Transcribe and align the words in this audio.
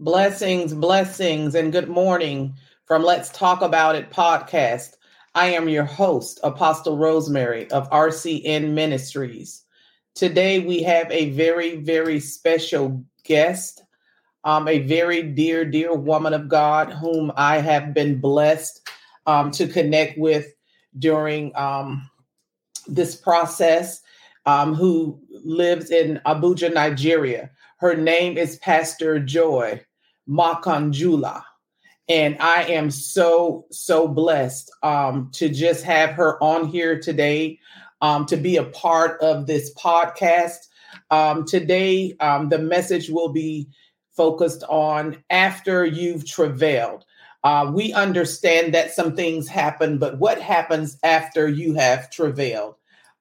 Blessings, 0.00 0.72
blessings, 0.72 1.54
and 1.54 1.72
good 1.72 1.90
morning 1.90 2.54
from 2.86 3.02
Let's 3.02 3.28
Talk 3.28 3.60
About 3.60 3.94
It 3.94 4.10
podcast. 4.10 4.94
I 5.34 5.48
am 5.48 5.68
your 5.68 5.84
host, 5.84 6.40
Apostle 6.42 6.96
Rosemary 6.96 7.70
of 7.70 7.90
RCN 7.90 8.70
Ministries. 8.70 9.62
Today 10.14 10.60
we 10.60 10.82
have 10.84 11.10
a 11.12 11.32
very, 11.32 11.76
very 11.76 12.18
special 12.18 13.04
guest, 13.24 13.82
um, 14.44 14.68
a 14.68 14.78
very 14.78 15.22
dear, 15.22 15.66
dear 15.66 15.94
woman 15.94 16.32
of 16.32 16.48
God 16.48 16.90
whom 16.90 17.30
I 17.36 17.58
have 17.58 17.92
been 17.92 18.22
blessed 18.22 18.80
um, 19.26 19.50
to 19.50 19.68
connect 19.68 20.16
with 20.16 20.46
during 20.98 21.54
um, 21.56 22.08
this 22.86 23.14
process, 23.14 24.00
um, 24.46 24.74
who 24.74 25.20
lives 25.44 25.90
in 25.90 26.22
Abuja, 26.24 26.72
Nigeria. 26.72 27.50
Her 27.76 27.94
name 27.94 28.38
is 28.38 28.56
Pastor 28.56 29.20
Joy. 29.20 29.84
Makanjula. 30.28 31.42
And 32.08 32.36
I 32.40 32.64
am 32.64 32.90
so, 32.90 33.66
so 33.70 34.08
blessed 34.08 34.70
um, 34.82 35.30
to 35.34 35.48
just 35.48 35.84
have 35.84 36.10
her 36.10 36.42
on 36.42 36.66
here 36.66 36.98
today, 36.98 37.58
um, 38.00 38.26
to 38.26 38.36
be 38.36 38.56
a 38.56 38.64
part 38.64 39.20
of 39.20 39.46
this 39.46 39.72
podcast. 39.74 40.66
Um, 41.10 41.44
today, 41.44 42.16
um, 42.18 42.48
the 42.48 42.58
message 42.58 43.10
will 43.10 43.32
be 43.32 43.68
focused 44.16 44.64
on 44.68 45.22
after 45.30 45.84
you've 45.84 46.28
travailed. 46.28 47.04
Uh, 47.42 47.70
we 47.72 47.92
understand 47.92 48.74
that 48.74 48.92
some 48.92 49.14
things 49.16 49.48
happen, 49.48 49.98
but 49.98 50.18
what 50.18 50.40
happens 50.40 50.98
after 51.02 51.48
you 51.48 51.74
have 51.74 52.10
travailed? 52.10 52.74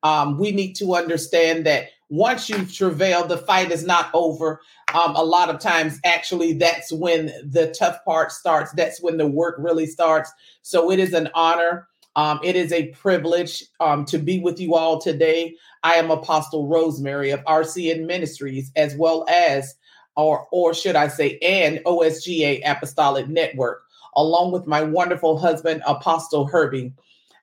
Um, 0.03 0.37
we 0.37 0.51
need 0.51 0.73
to 0.77 0.95
understand 0.95 1.65
that 1.65 1.89
once 2.09 2.49
you've 2.49 2.73
travailed, 2.73 3.29
the 3.29 3.37
fight 3.37 3.71
is 3.71 3.85
not 3.85 4.09
over. 4.13 4.61
Um, 4.93 5.15
a 5.15 5.23
lot 5.23 5.49
of 5.49 5.59
times, 5.59 5.99
actually, 6.03 6.53
that's 6.53 6.91
when 6.91 7.27
the 7.43 7.73
tough 7.77 8.03
part 8.05 8.31
starts. 8.31 8.71
That's 8.73 9.01
when 9.01 9.17
the 9.17 9.27
work 9.27 9.55
really 9.59 9.85
starts. 9.85 10.31
So 10.61 10.91
it 10.91 10.99
is 10.99 11.13
an 11.13 11.29
honor. 11.33 11.87
Um, 12.15 12.39
it 12.43 12.55
is 12.55 12.71
a 12.71 12.87
privilege 12.87 13.63
um, 13.79 14.03
to 14.05 14.17
be 14.17 14.39
with 14.39 14.59
you 14.59 14.75
all 14.75 14.99
today. 14.99 15.55
I 15.83 15.93
am 15.93 16.11
Apostle 16.11 16.67
Rosemary 16.67 17.29
of 17.31 17.43
RCN 17.45 18.05
Ministries, 18.05 18.71
as 18.75 18.95
well 18.95 19.25
as, 19.29 19.75
or 20.15 20.47
or 20.51 20.73
should 20.73 20.95
I 20.95 21.07
say, 21.07 21.37
and 21.39 21.79
OSGA 21.85 22.61
Apostolic 22.65 23.27
Network, 23.29 23.83
along 24.15 24.51
with 24.51 24.67
my 24.67 24.81
wonderful 24.81 25.37
husband, 25.37 25.83
Apostle 25.85 26.47
Herbie, 26.47 26.93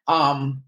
um, 0.09 0.63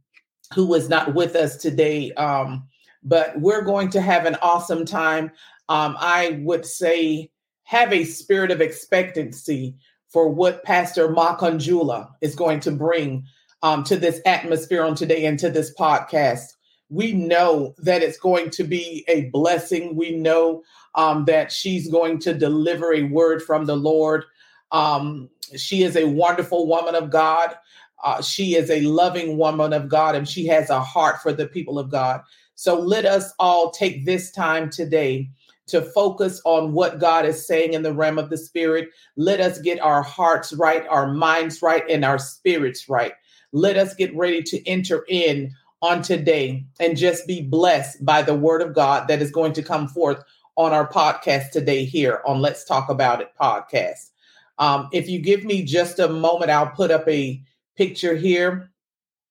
who 0.54 0.72
is 0.74 0.88
not 0.88 1.14
with 1.14 1.34
us 1.34 1.56
today. 1.56 2.12
Um, 2.12 2.66
but 3.02 3.38
we're 3.40 3.62
going 3.62 3.90
to 3.90 4.00
have 4.00 4.26
an 4.26 4.36
awesome 4.42 4.84
time. 4.84 5.30
Um, 5.68 5.96
I 5.98 6.40
would 6.42 6.64
say 6.64 7.30
have 7.64 7.92
a 7.92 8.04
spirit 8.04 8.50
of 8.50 8.60
expectancy 8.60 9.76
for 10.08 10.28
what 10.28 10.64
Pastor 10.64 11.08
Makanjula 11.08 12.08
is 12.20 12.34
going 12.34 12.60
to 12.60 12.70
bring 12.70 13.24
um, 13.62 13.84
to 13.84 13.96
this 13.96 14.20
atmosphere 14.24 14.82
on 14.82 14.94
today 14.94 15.26
and 15.26 15.38
to 15.38 15.50
this 15.50 15.74
podcast. 15.74 16.54
We 16.88 17.12
know 17.12 17.74
that 17.78 18.02
it's 18.02 18.18
going 18.18 18.50
to 18.50 18.64
be 18.64 19.04
a 19.08 19.26
blessing. 19.26 19.96
We 19.96 20.16
know 20.16 20.62
um, 20.94 21.26
that 21.26 21.52
she's 21.52 21.90
going 21.90 22.20
to 22.20 22.32
deliver 22.32 22.94
a 22.94 23.02
word 23.02 23.42
from 23.42 23.66
the 23.66 23.76
Lord. 23.76 24.24
Um, 24.72 25.28
she 25.56 25.82
is 25.82 25.96
a 25.96 26.08
wonderful 26.08 26.66
woman 26.66 26.94
of 26.94 27.10
God. 27.10 27.54
Uh, 28.02 28.22
she 28.22 28.54
is 28.54 28.70
a 28.70 28.80
loving 28.82 29.36
woman 29.36 29.72
of 29.72 29.88
God, 29.88 30.14
and 30.14 30.26
she 30.26 30.46
has 30.46 30.70
a 30.70 30.80
heart 30.80 31.20
for 31.20 31.32
the 31.32 31.46
people 31.46 31.78
of 31.78 31.90
God. 31.90 32.22
So 32.54 32.78
let 32.78 33.04
us 33.04 33.32
all 33.38 33.70
take 33.70 34.06
this 34.06 34.30
time 34.30 34.70
today 34.70 35.28
to 35.68 35.82
focus 35.82 36.40
on 36.44 36.72
what 36.72 36.98
God 36.98 37.24
is 37.24 37.46
saying 37.46 37.72
in 37.72 37.82
the 37.82 37.92
realm 37.92 38.18
of 38.18 38.30
the 38.30 38.36
spirit. 38.36 38.88
Let 39.16 39.40
us 39.40 39.60
get 39.60 39.80
our 39.80 40.02
hearts 40.02 40.52
right, 40.52 40.86
our 40.88 41.12
minds 41.12 41.62
right, 41.62 41.84
and 41.88 42.04
our 42.04 42.18
spirits 42.18 42.88
right. 42.88 43.12
Let 43.52 43.76
us 43.76 43.94
get 43.94 44.14
ready 44.16 44.42
to 44.42 44.68
enter 44.68 45.04
in 45.08 45.54
on 45.80 46.02
today 46.02 46.66
and 46.80 46.96
just 46.96 47.26
be 47.26 47.42
blessed 47.42 48.04
by 48.04 48.22
the 48.22 48.34
word 48.34 48.62
of 48.62 48.74
God 48.74 49.08
that 49.08 49.22
is 49.22 49.30
going 49.30 49.52
to 49.54 49.62
come 49.62 49.88
forth 49.88 50.22
on 50.56 50.72
our 50.72 50.88
podcast 50.88 51.50
today 51.50 51.84
here 51.84 52.20
on 52.26 52.40
Let's 52.40 52.64
Talk 52.64 52.88
About 52.88 53.20
It 53.20 53.30
podcast. 53.40 54.10
Um, 54.58 54.88
if 54.92 55.08
you 55.08 55.20
give 55.20 55.44
me 55.44 55.62
just 55.62 56.00
a 56.00 56.08
moment, 56.08 56.50
I'll 56.50 56.70
put 56.70 56.90
up 56.90 57.08
a 57.08 57.40
picture 57.76 58.16
here. 58.16 58.72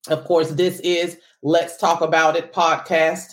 Of 0.08 0.24
course, 0.24 0.52
this 0.52 0.80
is 0.80 1.18
Let's 1.44 1.76
Talk 1.78 2.00
About 2.00 2.38
It 2.38 2.54
podcast. 2.54 3.32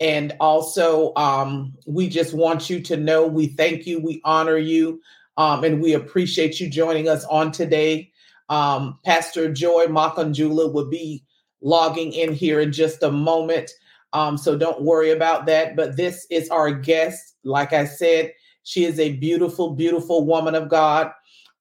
And 0.00 0.36
also, 0.38 1.12
um, 1.16 1.74
we 1.86 2.08
just 2.08 2.32
want 2.32 2.70
you 2.70 2.80
to 2.82 2.96
know 2.96 3.26
we 3.26 3.48
thank 3.48 3.86
you, 3.86 4.00
we 4.00 4.20
honor 4.24 4.56
you, 4.56 5.00
um, 5.36 5.64
and 5.64 5.80
we 5.80 5.94
appreciate 5.94 6.60
you 6.60 6.68
joining 6.68 7.08
us 7.08 7.24
on 7.24 7.50
today. 7.50 8.12
Um, 8.48 8.98
Pastor 9.04 9.52
Joy 9.52 9.86
Makanjula 9.86 10.72
will 10.72 10.88
be 10.88 11.24
logging 11.60 12.12
in 12.12 12.32
here 12.32 12.60
in 12.60 12.72
just 12.72 13.02
a 13.02 13.10
moment. 13.10 13.70
Um, 14.12 14.38
so 14.38 14.56
don't 14.56 14.82
worry 14.82 15.10
about 15.10 15.46
that. 15.46 15.76
But 15.76 15.96
this 15.96 16.26
is 16.30 16.48
our 16.50 16.72
guest. 16.72 17.36
Like 17.44 17.72
I 17.72 17.84
said, 17.84 18.32
she 18.62 18.84
is 18.84 18.98
a 18.98 19.12
beautiful, 19.12 19.70
beautiful 19.70 20.24
woman 20.24 20.54
of 20.54 20.68
God. 20.68 21.10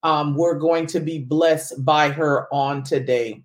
Um, 0.04 0.36
we're 0.36 0.60
going 0.60 0.86
to 0.88 1.00
be 1.00 1.20
blessed 1.20 1.84
by 1.84 2.10
her 2.10 2.48
on 2.54 2.84
today. 2.84 3.44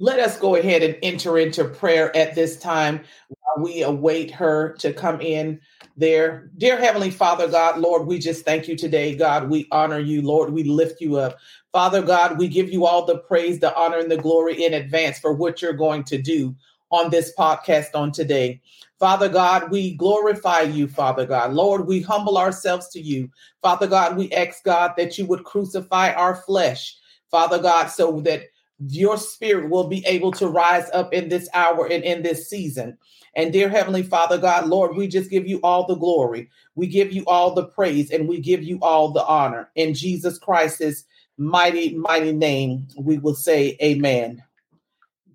Let 0.00 0.20
us 0.20 0.38
go 0.38 0.54
ahead 0.54 0.84
and 0.84 0.96
enter 1.02 1.38
into 1.38 1.64
prayer 1.64 2.14
at 2.16 2.36
this 2.36 2.56
time 2.56 3.00
while 3.28 3.64
we 3.64 3.82
await 3.82 4.30
her 4.30 4.74
to 4.78 4.92
come 4.92 5.20
in 5.20 5.60
there. 5.96 6.52
Dear 6.56 6.78
Heavenly 6.78 7.10
Father, 7.10 7.48
God, 7.48 7.80
Lord, 7.80 8.06
we 8.06 8.20
just 8.20 8.44
thank 8.44 8.68
you 8.68 8.76
today, 8.76 9.16
God. 9.16 9.50
We 9.50 9.66
honor 9.72 9.98
you, 9.98 10.22
Lord. 10.22 10.52
We 10.52 10.62
lift 10.62 11.00
you 11.00 11.16
up. 11.16 11.38
Father 11.72 12.00
God, 12.00 12.38
we 12.38 12.46
give 12.46 12.70
you 12.70 12.86
all 12.86 13.06
the 13.06 13.18
praise, 13.18 13.58
the 13.58 13.76
honor, 13.76 13.98
and 13.98 14.10
the 14.10 14.16
glory 14.16 14.64
in 14.64 14.72
advance 14.72 15.18
for 15.18 15.32
what 15.32 15.60
you're 15.60 15.72
going 15.72 16.04
to 16.04 16.22
do 16.22 16.54
on 16.90 17.10
this 17.10 17.32
podcast 17.36 17.88
on 17.94 18.12
today. 18.12 18.60
Father 19.00 19.28
God, 19.28 19.70
we 19.72 19.96
glorify 19.96 20.60
you, 20.60 20.86
Father 20.86 21.26
God. 21.26 21.52
Lord, 21.54 21.88
we 21.88 22.02
humble 22.02 22.38
ourselves 22.38 22.88
to 22.90 23.00
you. 23.00 23.30
Father 23.62 23.88
God, 23.88 24.16
we 24.16 24.30
ask 24.32 24.62
God 24.62 24.92
that 24.96 25.18
you 25.18 25.26
would 25.26 25.42
crucify 25.42 26.12
our 26.12 26.36
flesh, 26.36 26.96
Father 27.32 27.58
God, 27.58 27.88
so 27.88 28.20
that 28.20 28.44
your 28.86 29.16
spirit 29.16 29.70
will 29.70 29.88
be 29.88 30.04
able 30.06 30.32
to 30.32 30.46
rise 30.46 30.88
up 30.92 31.12
in 31.12 31.28
this 31.28 31.48
hour 31.52 31.86
and 31.86 32.04
in 32.04 32.22
this 32.22 32.48
season. 32.48 32.96
And 33.34 33.52
dear 33.52 33.68
Heavenly 33.68 34.02
Father, 34.02 34.38
God, 34.38 34.66
Lord, 34.68 34.96
we 34.96 35.08
just 35.08 35.30
give 35.30 35.46
you 35.46 35.60
all 35.62 35.86
the 35.86 35.96
glory. 35.96 36.50
We 36.74 36.86
give 36.86 37.12
you 37.12 37.24
all 37.26 37.54
the 37.54 37.66
praise 37.66 38.10
and 38.10 38.28
we 38.28 38.40
give 38.40 38.62
you 38.62 38.78
all 38.80 39.10
the 39.10 39.24
honor. 39.24 39.70
In 39.74 39.94
Jesus 39.94 40.38
Christ's 40.38 41.04
mighty, 41.36 41.94
mighty 41.96 42.32
name, 42.32 42.88
we 42.98 43.18
will 43.18 43.34
say 43.34 43.76
amen. 43.82 44.42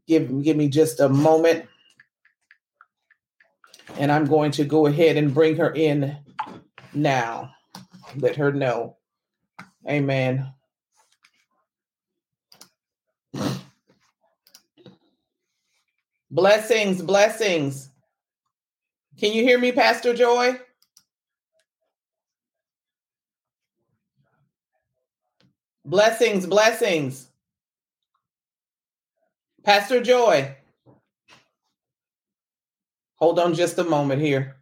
Give, 0.07 0.43
give 0.43 0.57
me 0.57 0.69
just 0.69 0.99
a 0.99 1.09
moment. 1.09 1.65
And 3.97 4.11
I'm 4.11 4.25
going 4.25 4.51
to 4.53 4.65
go 4.65 4.87
ahead 4.87 5.17
and 5.17 5.33
bring 5.33 5.57
her 5.57 5.71
in 5.71 6.17
now. 6.93 7.53
Let 8.15 8.35
her 8.37 8.51
know. 8.51 8.97
Amen. 9.87 10.51
Blessings, 16.33 17.03
blessings. 17.03 17.89
Can 19.19 19.33
you 19.33 19.43
hear 19.43 19.59
me, 19.59 19.71
Pastor 19.71 20.15
Joy? 20.15 20.59
Blessings, 25.85 26.47
blessings. 26.47 27.27
Pastor 29.63 30.01
Joy. 30.03 30.55
Hold 33.17 33.39
on 33.39 33.53
just 33.53 33.77
a 33.79 33.83
moment 33.83 34.21
here. 34.21 34.57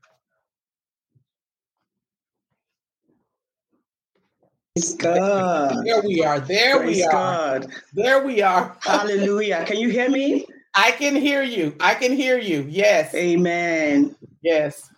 Praise 4.76 4.96
God. 4.96 5.86
There 5.86 6.02
we 6.02 6.24
are. 6.24 6.42
There 6.42 6.80
Praise 6.80 6.98
we 6.98 7.04
are. 7.04 7.12
God. 7.12 7.68
There 7.94 8.26
we 8.26 8.42
are. 8.42 8.78
Hallelujah. 8.82 9.64
Can 9.66 9.78
you 9.80 9.90
hear 9.90 10.10
me? 10.10 10.46
I 10.74 10.92
can 10.92 11.16
hear 11.16 11.44
you. 11.44 11.76
I 11.80 11.96
can 11.96 12.14
hear 12.14 12.38
you. 12.38 12.66
Yes. 12.70 13.14
Amen. 13.14 14.16
Yes. 14.42 14.90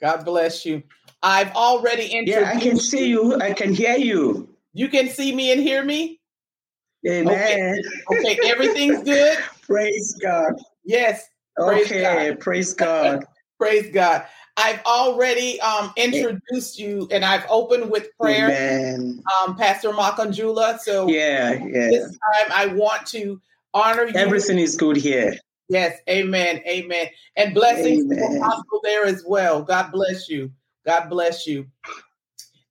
God 0.00 0.24
bless 0.24 0.64
you. 0.64 0.82
I've 1.22 1.52
already 1.56 2.06
introduced 2.06 2.40
Yeah, 2.40 2.50
I 2.56 2.60
can 2.60 2.78
see 2.78 3.08
you. 3.08 3.40
I 3.40 3.52
can 3.52 3.74
hear 3.74 3.96
you. 3.96 4.48
You 4.72 4.88
can 4.88 5.08
see 5.08 5.34
me 5.34 5.50
and 5.50 5.60
hear 5.60 5.84
me? 5.84 6.20
Amen. 7.06 7.80
Okay, 8.10 8.38
everything's 8.44 9.02
good? 9.02 9.38
Praise 9.66 10.16
God. 10.22 10.54
Yes. 10.84 11.28
Praise 11.56 11.86
Okay. 11.86 12.02
God. 12.30 12.40
Praise 12.40 12.74
God. 12.74 13.24
Praise 13.58 13.90
God. 13.92 14.24
I've 14.56 14.80
already 14.84 15.60
um, 15.60 15.92
introduced 15.96 16.78
you 16.78 17.08
and 17.10 17.24
I've 17.24 17.44
opened 17.48 17.90
with 17.90 18.08
prayer, 18.20 18.46
Amen. 18.46 19.22
um, 19.40 19.56
Pastor 19.56 19.90
Makanjula. 19.90 20.78
So 20.80 21.08
Yeah, 21.08 21.52
yeah. 21.54 21.90
this 21.90 22.04
time 22.04 22.48
I 22.52 22.66
want 22.66 23.06
to 23.08 23.40
honor 23.74 24.04
you. 24.04 24.14
Everything 24.14 24.58
is 24.58 24.76
good 24.76 24.96
here. 24.96 25.34
Yes, 25.68 25.98
amen, 26.08 26.62
amen. 26.66 27.08
And 27.36 27.54
blessings 27.54 28.04
to 28.08 28.14
Amen. 28.14 28.38
Apostle 28.38 28.80
there 28.82 29.04
as 29.04 29.22
well. 29.26 29.62
God 29.62 29.92
bless 29.92 30.28
you. 30.28 30.50
God 30.86 31.10
bless 31.10 31.46
you. 31.46 31.66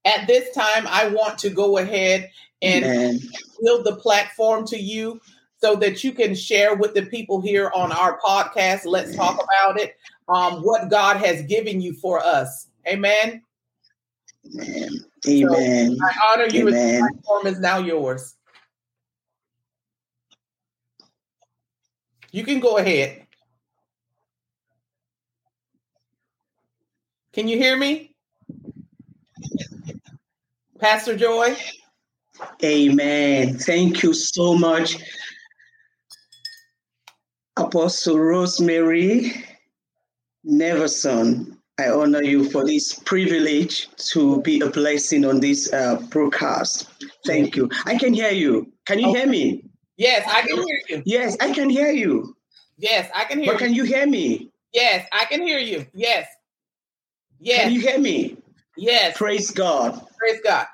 At 0.05 0.25
this 0.25 0.53
time, 0.55 0.87
I 0.87 1.09
want 1.09 1.37
to 1.39 1.49
go 1.49 1.77
ahead 1.77 2.31
and 2.61 2.85
Amen. 2.85 3.19
build 3.61 3.85
the 3.85 3.97
platform 3.97 4.65
to 4.67 4.79
you 4.79 5.21
so 5.57 5.75
that 5.75 6.03
you 6.03 6.11
can 6.11 6.33
share 6.33 6.75
with 6.75 6.93
the 6.93 7.05
people 7.05 7.41
here 7.41 7.71
on 7.75 7.91
our 7.91 8.19
podcast. 8.19 8.85
Let's 8.85 9.15
talk 9.15 9.35
about 9.35 9.79
it. 9.79 9.95
Um, 10.29 10.61
what 10.63 10.89
God 10.89 11.17
has 11.17 11.43
given 11.43 11.81
you 11.81 11.93
for 11.93 12.19
us. 12.19 12.67
Amen. 12.87 13.41
Amen. 14.55 14.89
Amen. 15.27 15.97
I 16.01 16.33
honor 16.33 16.45
you. 16.47 16.67
and 16.67 16.75
The 16.75 16.79
Amen. 16.79 16.99
platform 17.01 17.47
is 17.47 17.59
now 17.59 17.77
yours. 17.77 18.36
You 22.31 22.43
can 22.43 22.59
go 22.59 22.77
ahead. 22.77 23.25
Can 27.33 27.47
you 27.47 27.57
hear 27.57 27.77
me? 27.77 28.15
Pastor 30.79 31.15
Joy? 31.15 31.55
Amen. 32.63 33.57
Thank 33.57 34.03
you 34.03 34.13
so 34.13 34.55
much, 34.55 34.97
Apostle 37.57 38.19
Rosemary 38.19 39.31
Neverson. 40.45 41.57
I 41.79 41.89
honor 41.89 42.23
you 42.23 42.49
for 42.49 42.65
this 42.65 42.95
privilege 43.05 43.87
to 44.13 44.41
be 44.41 44.59
a 44.61 44.69
blessing 44.69 45.25
on 45.25 45.39
this 45.39 45.71
uh, 45.71 45.97
broadcast. 46.09 46.87
Thank 47.25 47.55
you. 47.55 47.69
I 47.85 47.97
can 47.97 48.13
hear 48.13 48.31
you. 48.31 48.71
Can 48.85 48.97
you 48.99 49.13
hear 49.13 49.27
me? 49.27 49.66
Yes, 49.97 50.27
I 50.27 50.41
can 50.41 50.57
hear 50.57 50.81
you. 50.89 51.03
Yes, 51.05 51.37
I 51.41 51.51
can 51.53 51.69
hear 51.69 51.91
you. 51.91 52.35
Yes, 52.77 53.09
I 53.15 53.25
can 53.25 53.39
hear 53.39 53.53
But 53.53 53.59
you. 53.59 53.67
can 53.67 53.75
you 53.75 53.83
hear 53.83 54.05
me? 54.05 54.51
Yes, 54.73 55.07
I 55.11 55.25
can 55.25 55.41
hear 55.41 55.57
you. 55.57 55.85
Yes. 55.93 56.27
Yes. 57.39 57.63
Can 57.63 57.73
you 57.73 57.81
hear 57.81 57.99
me? 57.99 58.37
Yes. 58.77 59.17
Praise 59.17 59.49
God. 59.51 60.05
Praise 60.19 60.39
God. 60.43 60.67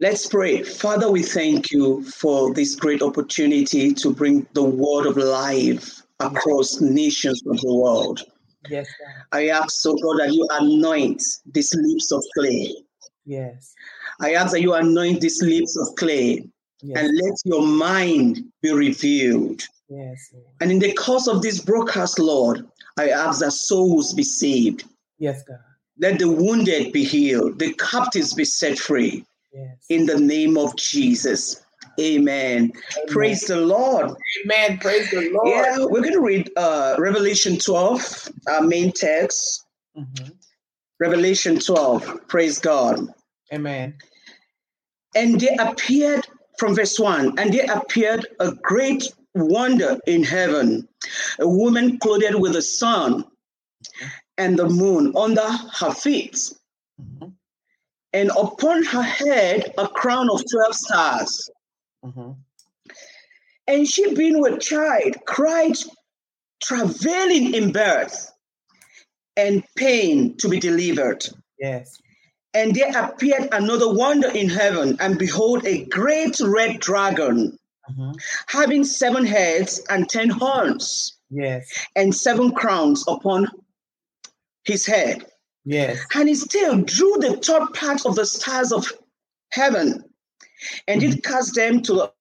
Let's 0.00 0.26
pray. 0.26 0.64
Father, 0.64 1.10
we 1.10 1.22
thank 1.22 1.70
you 1.70 2.02
for 2.02 2.52
this 2.54 2.74
great 2.74 3.02
opportunity 3.02 3.94
to 3.94 4.12
bring 4.12 4.46
the 4.52 4.64
word 4.64 5.06
of 5.06 5.16
life 5.16 6.02
across 6.18 6.80
nations 6.80 7.40
of 7.46 7.60
the 7.60 7.72
world. 7.72 8.20
Yes, 8.68 8.88
God. 8.98 9.38
I 9.38 9.48
ask, 9.48 9.70
so 9.70 9.94
God, 9.94 10.18
that 10.18 10.32
you 10.32 10.48
anoint 10.50 11.22
these 11.52 11.72
lips 11.74 12.10
of 12.10 12.24
clay. 12.36 12.74
Yes. 13.24 13.74
I 14.20 14.34
ask 14.34 14.52
that 14.52 14.60
you 14.60 14.74
anoint 14.74 15.20
these 15.20 15.40
lips 15.40 15.76
of 15.76 15.94
clay 15.94 16.48
Yes. 16.82 16.98
and 16.98 17.16
let 17.16 17.34
your 17.44 17.66
mind 17.66 18.44
be 18.60 18.72
revealed. 18.72 19.62
Yes. 19.88 20.34
And 20.60 20.70
in 20.72 20.78
the 20.80 20.92
course 20.94 21.28
of 21.28 21.42
this 21.42 21.60
broadcast, 21.60 22.18
Lord, 22.18 22.66
I 22.98 23.10
ask 23.10 23.40
that 23.40 23.52
souls 23.52 24.12
be 24.14 24.22
saved. 24.24 24.84
Yes, 25.18 25.42
God. 25.44 25.58
Let 25.98 26.18
the 26.18 26.28
wounded 26.30 26.92
be 26.92 27.04
healed, 27.04 27.58
the 27.58 27.72
captives 27.74 28.34
be 28.34 28.44
set 28.44 28.78
free. 28.78 29.24
Yes. 29.52 29.76
In 29.90 30.06
the 30.06 30.18
name 30.18 30.56
of 30.56 30.74
Jesus. 30.76 31.62
Amen. 32.00 32.72
Praise 33.08 33.42
the 33.42 33.56
Lord. 33.56 34.10
Amen. 34.44 34.78
Praise 34.78 35.10
the 35.10 35.30
Lord. 35.30 35.48
Yeah, 35.48 35.78
we're 35.84 36.00
going 36.00 36.14
to 36.14 36.20
read 36.20 36.50
uh, 36.56 36.96
Revelation 36.98 37.58
12, 37.58 38.30
our 38.48 38.62
main 38.62 38.92
text. 38.92 39.66
Mhm. 39.96 40.32
Revelation 40.98 41.58
12. 41.58 42.26
Praise 42.28 42.58
God. 42.58 43.08
Amen. 43.52 43.94
And 45.14 45.38
there 45.38 45.56
appeared, 45.60 46.26
from 46.58 46.74
verse 46.74 46.98
1, 46.98 47.38
and 47.38 47.52
there 47.52 47.70
appeared 47.72 48.26
a 48.40 48.52
great 48.52 49.04
wonder 49.34 49.98
in 50.06 50.22
heaven 50.22 50.86
a 51.40 51.48
woman 51.48 51.98
clothed 51.98 52.34
with 52.34 52.52
the 52.52 52.62
sun 52.62 53.24
and 54.36 54.58
the 54.58 54.68
moon 54.68 55.12
under 55.16 55.48
her 55.78 55.92
feet, 55.92 56.52
Mhm. 57.00 57.32
and 58.12 58.30
upon 58.36 58.82
her 58.84 59.02
head 59.02 59.72
a 59.78 59.88
crown 59.88 60.28
of 60.30 60.42
12 60.50 60.74
stars. 60.74 61.50
Mhm. 62.04 62.36
And 63.66 63.88
she, 63.88 64.14
being 64.14 64.40
with 64.40 64.60
child, 64.60 65.16
cried, 65.26 65.76
travailing 66.60 67.54
in 67.54 67.72
birth 67.72 68.30
and 69.36 69.64
pain 69.76 70.36
to 70.38 70.48
be 70.48 70.58
delivered. 70.60 71.26
Yes. 71.58 72.01
And 72.54 72.74
there 72.74 72.92
appeared 72.96 73.48
another 73.52 73.92
wonder 73.92 74.28
in 74.28 74.48
heaven, 74.48 74.96
and 75.00 75.18
behold, 75.18 75.64
a 75.66 75.84
great 75.86 76.38
red 76.40 76.80
dragon, 76.80 77.58
Mhm. 77.90 78.14
having 78.46 78.84
seven 78.84 79.24
heads 79.24 79.80
and 79.88 80.08
ten 80.08 80.28
horns, 80.28 81.16
Yes. 81.30 81.66
and 81.96 82.14
seven 82.14 82.52
crowns 82.52 83.04
upon 83.08 83.48
his 84.64 84.86
head. 84.86 85.26
Yes. 85.64 85.98
And 86.14 86.28
his 86.28 86.46
tail 86.46 86.76
drew 86.76 87.16
the 87.18 87.36
third 87.36 87.72
part 87.74 88.04
of 88.04 88.16
the 88.16 88.26
stars 88.26 88.72
of 88.72 88.92
heaven, 89.50 90.04
and 90.86 91.00
did 91.00 91.24
cast 91.24 91.54
them 91.54 91.82
to 91.82 91.94
the 91.94 92.12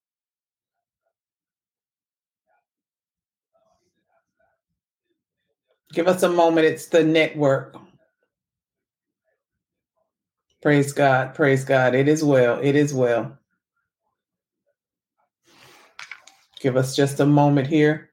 Give 5.94 6.08
us 6.08 6.24
a 6.24 6.30
moment. 6.30 6.66
It's 6.66 6.86
the 6.88 7.04
network. 7.04 7.76
Praise 10.62 10.94
God. 10.94 11.34
Praise 11.34 11.66
God. 11.66 11.96
It 11.96 12.08
is 12.08 12.24
well. 12.24 12.60
It 12.62 12.76
is 12.76 12.94
well. 12.94 13.38
Give 16.60 16.78
us 16.78 16.96
just 16.96 17.20
a 17.20 17.26
moment 17.26 17.68
here. 17.68 18.12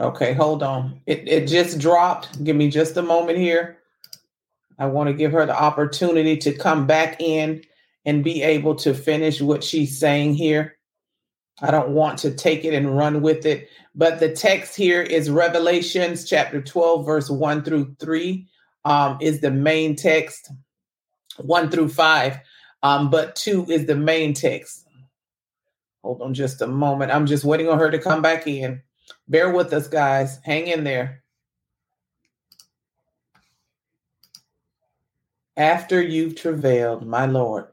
Okay, 0.00 0.34
hold 0.34 0.62
on. 0.62 1.00
It 1.06 1.28
it 1.28 1.48
just 1.48 1.78
dropped. 1.78 2.42
Give 2.44 2.56
me 2.56 2.70
just 2.70 2.96
a 2.96 3.02
moment 3.02 3.38
here. 3.38 3.78
I 4.78 4.86
want 4.86 5.08
to 5.08 5.14
give 5.14 5.32
her 5.32 5.46
the 5.46 5.58
opportunity 5.58 6.36
to 6.38 6.52
come 6.52 6.86
back 6.86 7.20
in 7.20 7.62
and 8.04 8.24
be 8.24 8.42
able 8.42 8.74
to 8.76 8.94
finish 8.94 9.40
what 9.40 9.64
she's 9.64 9.98
saying 9.98 10.34
here. 10.34 10.76
I 11.62 11.70
don't 11.70 11.90
want 11.90 12.18
to 12.20 12.30
take 12.30 12.64
it 12.64 12.74
and 12.74 12.96
run 12.96 13.22
with 13.22 13.46
it, 13.46 13.68
but 13.94 14.20
the 14.20 14.30
text 14.30 14.76
here 14.76 15.02
is 15.02 15.30
Revelations 15.30 16.28
chapter 16.28 16.60
12, 16.60 17.06
verse 17.06 17.30
1 17.30 17.62
through 17.64 17.96
3 17.98 18.46
um, 18.84 19.18
is 19.20 19.40
the 19.40 19.50
main 19.50 19.96
text, 19.96 20.50
1 21.38 21.70
through 21.70 21.88
5, 21.88 22.38
um, 22.82 23.08
but 23.08 23.34
2 23.36 23.66
is 23.70 23.86
the 23.86 23.96
main 23.96 24.34
text. 24.34 24.86
Hold 26.02 26.22
on 26.22 26.34
just 26.34 26.60
a 26.60 26.66
moment. 26.66 27.10
I'm 27.10 27.26
just 27.26 27.44
waiting 27.44 27.68
on 27.68 27.78
her 27.78 27.90
to 27.90 27.98
come 27.98 28.22
back 28.22 28.46
in. 28.46 28.82
Bear 29.26 29.50
with 29.50 29.72
us, 29.72 29.88
guys. 29.88 30.38
Hang 30.44 30.66
in 30.68 30.84
there. 30.84 31.22
After 35.56 36.02
you've 36.02 36.36
travailed, 36.36 37.06
my 37.06 37.24
Lord. 37.26 37.66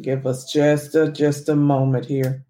Give 0.00 0.26
us 0.26 0.50
just 0.50 0.94
a 0.94 1.10
just 1.10 1.48
a 1.48 1.56
moment 1.56 2.06
here. 2.06 2.44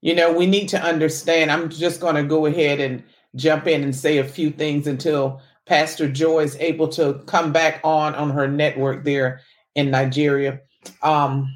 You 0.00 0.14
know, 0.14 0.32
we 0.32 0.46
need 0.46 0.68
to 0.70 0.82
understand. 0.82 1.52
I'm 1.52 1.68
just 1.68 2.00
going 2.00 2.14
to 2.16 2.22
go 2.24 2.46
ahead 2.46 2.80
and 2.80 3.02
jump 3.36 3.66
in 3.66 3.82
and 3.82 3.94
say 3.94 4.18
a 4.18 4.24
few 4.24 4.50
things 4.50 4.86
until 4.86 5.40
Pastor 5.66 6.10
Joy 6.10 6.40
is 6.40 6.56
able 6.56 6.88
to 6.88 7.22
come 7.26 7.52
back 7.52 7.80
on 7.84 8.14
on 8.14 8.30
her 8.30 8.48
network 8.48 9.04
there 9.04 9.42
in 9.74 9.90
Nigeria. 9.90 10.60
Um, 11.02 11.54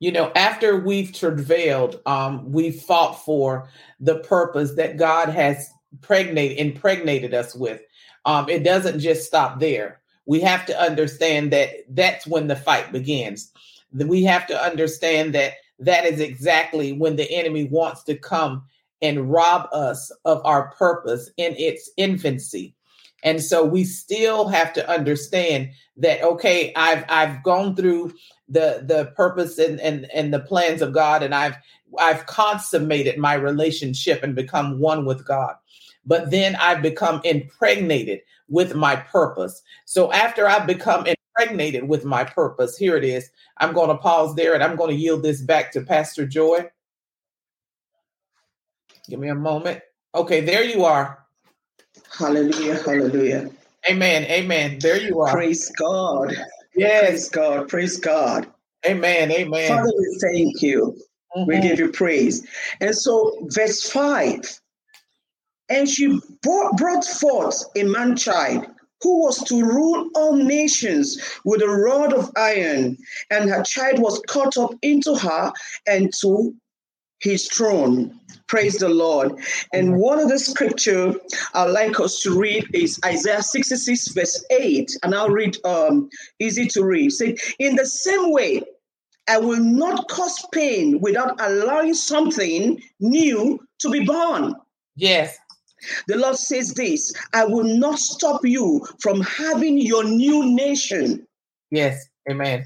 you 0.00 0.12
know, 0.12 0.32
after 0.34 0.78
we've 0.78 1.12
travailed, 1.12 2.00
um, 2.06 2.50
we've 2.50 2.80
fought 2.80 3.14
for 3.24 3.68
the 4.00 4.18
purpose 4.20 4.74
that 4.74 4.96
God 4.96 5.28
has 5.28 5.70
pregnate 6.00 6.58
impregnated 6.58 7.34
us 7.34 7.54
with. 7.54 7.82
Um, 8.24 8.48
it 8.48 8.64
doesn't 8.64 9.00
just 9.00 9.26
stop 9.26 9.60
there. 9.60 10.00
We 10.26 10.40
have 10.40 10.66
to 10.66 10.80
understand 10.80 11.52
that 11.52 11.70
that's 11.90 12.26
when 12.26 12.48
the 12.48 12.56
fight 12.56 12.90
begins. 12.92 13.52
We 13.92 14.24
have 14.24 14.46
to 14.48 14.60
understand 14.60 15.34
that 15.34 15.54
that 15.78 16.04
is 16.04 16.20
exactly 16.20 16.92
when 16.92 17.16
the 17.16 17.30
enemy 17.30 17.64
wants 17.64 18.02
to 18.04 18.16
come 18.16 18.64
and 19.02 19.30
rob 19.30 19.68
us 19.72 20.10
of 20.24 20.40
our 20.44 20.70
purpose 20.72 21.30
in 21.36 21.54
its 21.56 21.90
infancy. 21.96 22.74
And 23.22 23.42
so 23.42 23.64
we 23.64 23.84
still 23.84 24.48
have 24.48 24.72
to 24.74 24.88
understand 24.88 25.70
that 25.96 26.22
okay, 26.22 26.72
I've 26.76 27.04
I've 27.08 27.42
gone 27.42 27.74
through 27.74 28.14
the 28.48 28.82
the 28.84 29.12
purpose 29.16 29.58
and 29.58 29.80
and, 29.80 30.06
and 30.12 30.32
the 30.32 30.40
plans 30.40 30.82
of 30.82 30.92
God 30.92 31.22
and 31.22 31.34
I've 31.34 31.56
I've 31.98 32.26
consummated 32.26 33.18
my 33.18 33.34
relationship 33.34 34.22
and 34.22 34.34
become 34.34 34.78
one 34.78 35.04
with 35.06 35.26
God. 35.26 35.56
But 36.06 36.30
then 36.30 36.56
I've 36.56 36.82
become 36.82 37.20
impregnated 37.24 38.20
with 38.48 38.74
my 38.74 38.96
purpose. 38.96 39.62
So 39.84 40.12
after 40.12 40.46
I've 40.46 40.66
become 40.66 41.06
impregnated 41.06 41.88
with 41.88 42.04
my 42.04 42.24
purpose, 42.24 42.76
here 42.76 42.96
it 42.96 43.04
is. 43.04 43.30
I'm 43.58 43.72
going 43.72 43.88
to 43.88 43.96
pause 43.96 44.34
there 44.34 44.54
and 44.54 44.62
I'm 44.62 44.76
going 44.76 44.90
to 44.90 45.00
yield 45.00 45.22
this 45.22 45.40
back 45.40 45.72
to 45.72 45.80
Pastor 45.80 46.26
Joy. 46.26 46.66
Give 49.08 49.20
me 49.20 49.28
a 49.28 49.34
moment. 49.34 49.82
Okay, 50.14 50.40
there 50.40 50.64
you 50.64 50.84
are. 50.84 51.24
Hallelujah, 52.16 52.82
hallelujah. 52.82 53.50
Amen. 53.88 54.24
Amen. 54.24 54.78
There 54.80 55.00
you 55.00 55.20
are. 55.20 55.30
Praise 55.30 55.70
God. 55.78 56.34
yes. 56.74 57.08
Praise 57.08 57.28
God. 57.28 57.68
Praise 57.68 57.98
God. 57.98 58.52
Amen. 58.84 59.30
Amen. 59.32 59.68
Father, 59.68 59.92
we 59.96 60.18
thank 60.20 60.62
you. 60.62 60.96
Mm-hmm. 61.36 61.50
We 61.50 61.60
give 61.60 61.78
you 61.78 61.90
praise. 61.90 62.46
And 62.80 62.94
so, 62.96 63.46
verse 63.50 63.88
5 63.90 64.60
and 65.68 65.88
she 65.88 66.20
brought, 66.42 66.76
brought 66.76 67.04
forth 67.04 67.64
a 67.76 67.82
man 67.84 68.16
child 68.16 68.66
who 69.02 69.22
was 69.22 69.42
to 69.44 69.62
rule 69.62 70.08
all 70.14 70.34
nations 70.34 71.20
with 71.44 71.60
a 71.60 71.68
rod 71.68 72.12
of 72.12 72.30
iron, 72.36 72.96
and 73.30 73.50
her 73.50 73.62
child 73.62 73.98
was 73.98 74.20
caught 74.26 74.56
up 74.56 74.72
into 74.82 75.14
her 75.14 75.52
and 75.86 76.12
to 76.20 76.54
his 77.20 77.48
throne. 77.48 78.18
Praise 78.46 78.78
the 78.78 78.88
Lord. 78.88 79.32
And 79.72 79.96
one 79.96 80.20
of 80.20 80.28
the 80.28 80.38
scripture 80.38 81.14
I'd 81.54 81.70
like 81.70 81.98
us 81.98 82.20
to 82.20 82.38
read 82.38 82.68
is 82.72 83.00
Isaiah 83.04 83.42
66, 83.42 84.08
verse 84.08 84.44
8. 84.50 84.90
And 85.02 85.14
I'll 85.14 85.30
read 85.30 85.56
um 85.64 86.08
easy 86.38 86.66
to 86.68 86.84
read. 86.84 87.10
Say, 87.10 87.36
in 87.58 87.76
the 87.76 87.86
same 87.86 88.32
way, 88.32 88.62
I 89.28 89.38
will 89.38 89.62
not 89.62 90.08
cause 90.08 90.46
pain 90.52 91.00
without 91.00 91.40
allowing 91.40 91.94
something 91.94 92.80
new 93.00 93.66
to 93.80 93.90
be 93.90 94.04
born. 94.04 94.54
Yes. 94.94 95.36
The 96.08 96.16
Lord 96.16 96.36
says 96.36 96.74
this 96.74 97.12
I 97.32 97.44
will 97.44 97.64
not 97.64 97.98
stop 97.98 98.44
you 98.44 98.86
from 99.00 99.20
having 99.20 99.78
your 99.78 100.04
new 100.04 100.54
nation. 100.54 101.26
Yes. 101.70 102.08
Amen. 102.30 102.64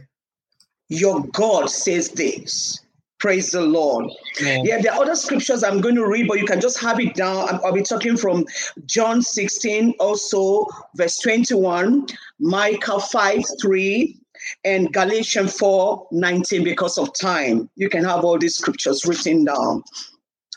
Your 0.88 1.25
God 1.29 1.71
says 1.71 2.11
this. 2.11 2.81
Praise 3.21 3.50
the 3.50 3.61
Lord. 3.61 4.07
Amen. 4.40 4.64
Yeah, 4.64 4.81
there 4.81 4.93
are 4.93 5.02
other 5.02 5.14
scriptures 5.14 5.62
I'm 5.62 5.83
going 5.83 5.95
to 5.97 6.07
read, 6.07 6.26
but 6.26 6.38
you 6.38 6.47
can 6.47 6.61
just 6.61 6.81
have 6.81 6.99
it 6.99 7.14
down. 7.14 7.61
I'll 7.62 7.73
be 7.73 7.83
talking 7.83 8.17
from 8.17 8.47
John 8.87 9.21
16, 9.21 9.95
also 10.00 10.67
verse 10.97 11.19
21, 11.19 12.07
Micah 12.40 12.99
5 12.99 13.43
3, 13.61 14.21
and 14.64 14.93
Galatians 14.93 15.55
4 15.59 16.09
19 16.12 16.64
because 16.64 16.97
of 16.97 17.12
time. 17.14 17.69
You 17.76 17.90
can 17.90 18.05
have 18.05 18.25
all 18.25 18.38
these 18.38 18.57
scriptures 18.57 19.05
written 19.05 19.45
down. 19.45 19.83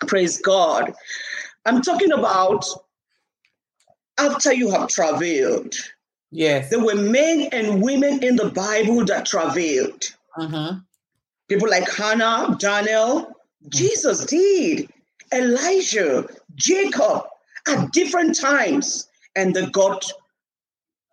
Praise 0.07 0.39
God. 0.41 0.93
I'm 1.65 1.81
talking 1.81 2.11
about 2.11 2.65
after 4.17 4.53
you 4.53 4.69
have 4.71 4.89
traveled. 4.89 5.75
Yes. 6.31 6.69
There 6.69 6.83
were 6.83 6.95
men 6.95 7.49
and 7.51 7.81
women 7.81 8.23
in 8.23 8.35
the 8.35 8.49
Bible 8.49 9.05
that 9.05 9.25
traveled. 9.25 10.03
Uh-huh. 10.37 10.75
People 11.47 11.69
like 11.69 11.89
Hannah, 11.89 12.55
Daniel, 12.59 13.21
mm-hmm. 13.21 13.69
Jesus 13.69 14.25
did, 14.25 14.89
Elijah, 15.33 16.27
Jacob 16.55 17.23
at 17.67 17.91
different 17.91 18.37
times, 18.39 19.07
and 19.35 19.55
they 19.55 19.65
got 19.67 20.11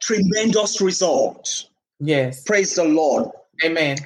tremendous 0.00 0.80
results. 0.80 1.69
Yes. 2.00 2.42
Praise 2.42 2.75
the 2.75 2.85
Lord. 2.85 3.30
Amen. 3.64 3.99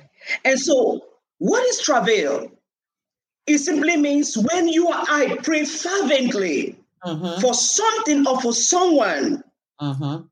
And 0.44 0.58
so, 0.58 1.04
what 1.38 1.64
is 1.68 1.80
travail? 1.80 2.50
It 3.46 3.58
simply 3.58 3.96
means 3.96 4.36
when 4.38 4.68
you 4.68 4.88
or 4.88 4.94
I 4.94 5.36
pray 5.42 5.64
fervently 5.64 6.78
mm-hmm. 7.04 7.40
for 7.40 7.52
something 7.52 8.26
or 8.26 8.40
for 8.40 8.54
someone 8.54 9.44
mm-hmm. 9.80 10.24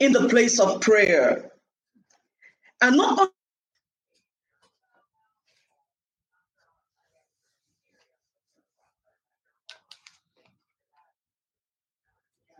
in 0.00 0.12
the 0.12 0.28
place 0.28 0.60
of 0.60 0.80
prayer. 0.80 1.50
And 2.82 2.96
not 2.96 3.30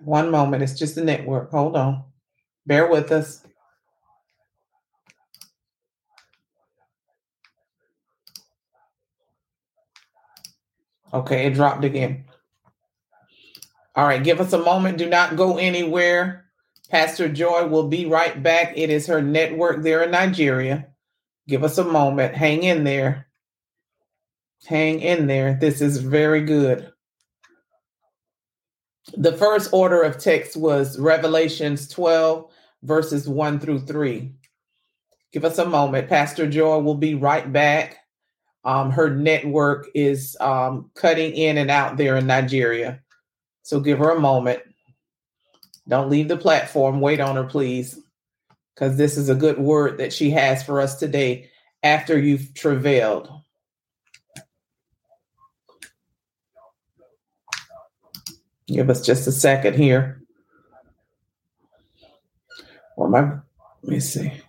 One 0.05 0.33
moment, 0.33 0.65
it's 0.65 0.77
just 0.77 0.97
the 0.97 1.05
network. 1.05 1.51
Hold 1.53 1.77
on. 1.77 2.03
Bear 2.67 2.89
with 2.89 3.13
us. 3.13 3.45
Okay, 11.13 11.47
it 11.47 11.55
dropped 11.55 11.85
again. 11.85 12.25
All 13.95 14.07
right, 14.07 14.23
give 14.25 14.41
us 14.41 14.53
a 14.53 14.59
moment. 14.59 14.99
Do 14.99 15.09
not 15.09 15.37
go 15.37 15.59
anywhere. 15.59 16.47
Pastor 16.91 17.29
Joy 17.29 17.67
will 17.67 17.89
be 17.89 18.07
right 18.07 18.43
back. 18.43 18.73
It 18.77 18.91
is 18.91 19.07
her 19.07 19.21
network 19.21 19.83
there 19.83 20.03
in 20.03 20.11
Nigeria. 20.11 20.89
Give 21.49 21.65
us 21.65 21.79
a 21.79 21.85
moment. 21.85 22.35
Hang 22.35 22.63
in 22.63 22.85
there. 22.85 23.27
Hang 24.67 25.01
in 25.01 25.27
there. 25.27 25.59
This 25.61 25.81
is 25.81 25.99
very 25.99 26.43
good. 26.43 26.93
The 29.17 29.33
first 29.33 29.73
order 29.73 30.03
of 30.03 30.19
text 30.19 30.57
was 30.57 30.99
Revelations 30.99 31.89
12, 31.89 32.51
verses 32.83 33.29
1 33.29 33.59
through 33.59 33.81
3. 33.81 34.33
Give 35.33 35.45
us 35.45 35.59
a 35.59 35.67
moment. 35.67 36.09
Pastor 36.09 36.47
Joy 36.49 36.79
will 36.79 36.95
be 36.95 37.15
right 37.15 37.51
back. 37.53 37.99
Um, 38.65 38.91
her 38.91 39.11
network 39.11 39.89
is 39.95 40.37
um, 40.41 40.91
cutting 40.95 41.33
in 41.35 41.59
and 41.59 41.71
out 41.71 41.97
there 41.97 42.17
in 42.17 42.27
Nigeria. 42.27 43.01
So 43.63 43.81
give 43.81 43.99
her 43.99 44.11
a 44.11 44.21
moment. 44.21 44.63
Don't 45.89 46.11
leave 46.11 46.29
the 46.29 46.37
platform. 46.37 47.01
Wait 47.01 47.21
on 47.21 47.37
her, 47.37 47.45
please, 47.45 47.99
because 48.75 48.97
this 48.97 49.17
is 49.17 49.29
a 49.29 49.35
good 49.35 49.59
word 49.59 49.99
that 49.99 50.13
she 50.13 50.31
has 50.31 50.63
for 50.63 50.81
us 50.81 50.99
today 50.99 51.51
after 51.83 52.19
you've 52.19 52.55
travailed. 52.55 53.31
Give 58.69 58.89
us 58.89 59.05
just 59.05 59.27
a 59.27 59.33
second 59.33 59.75
here. 59.75 60.23
Or 62.97 63.09
my, 63.09 63.21
let 63.23 63.43
me 63.83 64.01
see. 64.01 64.42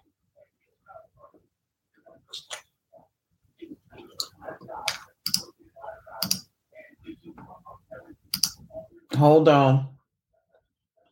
Hold 9.15 9.47
on. 9.47 9.89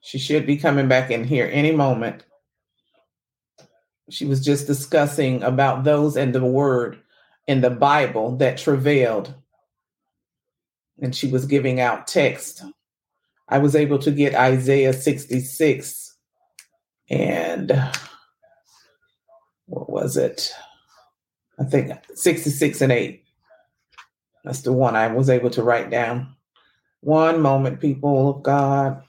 She 0.02 0.18
should 0.18 0.48
be 0.48 0.58
coming 0.58 0.88
back 0.88 1.12
in 1.12 1.24
here 1.24 1.50
any 1.52 1.72
moment. 1.72 2.26
She 4.10 4.26
was 4.26 4.44
just 4.44 4.68
discussing 4.68 5.44
about 5.44 5.84
those 5.84 6.18
in 6.18 6.32
the 6.32 6.44
word 6.44 7.00
in 7.48 7.62
the 7.62 7.70
Bible 7.70 8.36
that 8.38 8.58
travailed. 8.58 9.34
And 11.02 11.16
she 11.16 11.28
was 11.28 11.46
giving 11.46 11.80
out 11.80 12.08
text. 12.08 12.64
I 13.48 13.60
was 13.60 13.76
able 13.76 14.00
to 14.00 14.12
get 14.12 14.36
Isaiah 14.36 14.94
66 14.94 16.18
and 17.10 17.72
what 19.66 19.90
was 19.90 20.18
it? 20.18 20.54
I 21.60 21.66
think 21.66 21.92
66 22.16 22.82
and 22.82 22.92
8. 22.92 23.24
That's 24.44 24.62
the 24.62 24.74
one 24.74 24.96
I 24.96 25.08
was 25.08 25.30
able 25.30 25.50
to 25.52 25.64
write 25.64 25.90
down. 25.90 26.36
One 27.02 27.42
moment, 27.42 27.80
people 27.80 28.30
of 28.30 28.44
God. 28.44 29.04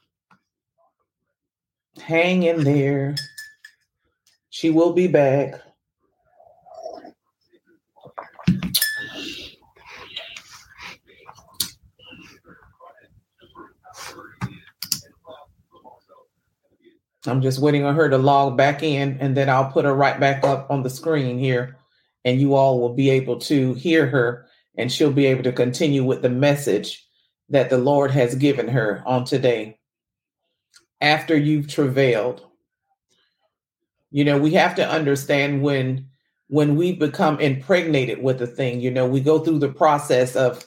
Hang 2.01 2.43
in 2.43 2.65
there. 2.65 3.15
She 4.49 4.71
will 4.71 4.95
be 4.95 5.09
back. 5.09 5.61
I'm 17.27 17.41
just 17.41 17.61
waiting 17.61 17.85
on 17.85 17.95
her 17.95 18.09
to 18.09 18.19
log 18.19 18.57
back 18.57 18.83
in 18.83 19.19
and 19.21 19.37
then 19.37 19.49
I'll 19.49 19.71
put 19.71 19.85
her 19.85 19.95
right 19.95 20.19
back 20.19 20.43
up 20.45 20.71
on 20.71 20.83
the 20.83 20.91
screen 20.91 21.39
here 21.39 21.77
and 22.25 22.41
you 22.41 22.55
all 22.55 22.81
will 22.81 22.95
be 22.95 23.11
able 23.11 23.39
to 23.41 23.75
hear 23.75 24.07
her 24.07 24.47
and 24.77 24.91
she'll 24.91 25.13
be 25.13 25.27
able 25.27 25.45
to 25.45 25.53
continue 25.53 26.03
with 26.03 26.23
the 26.23 26.31
message 26.31 27.07
that 27.53 27.69
the 27.69 27.79
Lord 27.79 28.11
has 28.11 28.35
given 28.35 28.67
her 28.69 29.03
on 29.07 29.25
today 29.25 29.79
after 31.01 31.37
you've 31.37 31.69
travailed. 31.69 32.47
You 34.11 34.25
know, 34.25 34.39
we 34.39 34.53
have 34.55 34.75
to 34.77 34.89
understand 34.89 35.63
when 35.63 36.09
when 36.49 36.77
we 36.77 36.93
become 36.93 37.41
impregnated 37.41 38.23
with 38.23 38.43
a 38.43 38.47
thing, 38.47 38.81
you 38.81 38.91
know, 38.91 39.07
we 39.07 39.21
go 39.21 39.39
through 39.39 39.59
the 39.59 39.69
process 39.73 40.35
of 40.35 40.65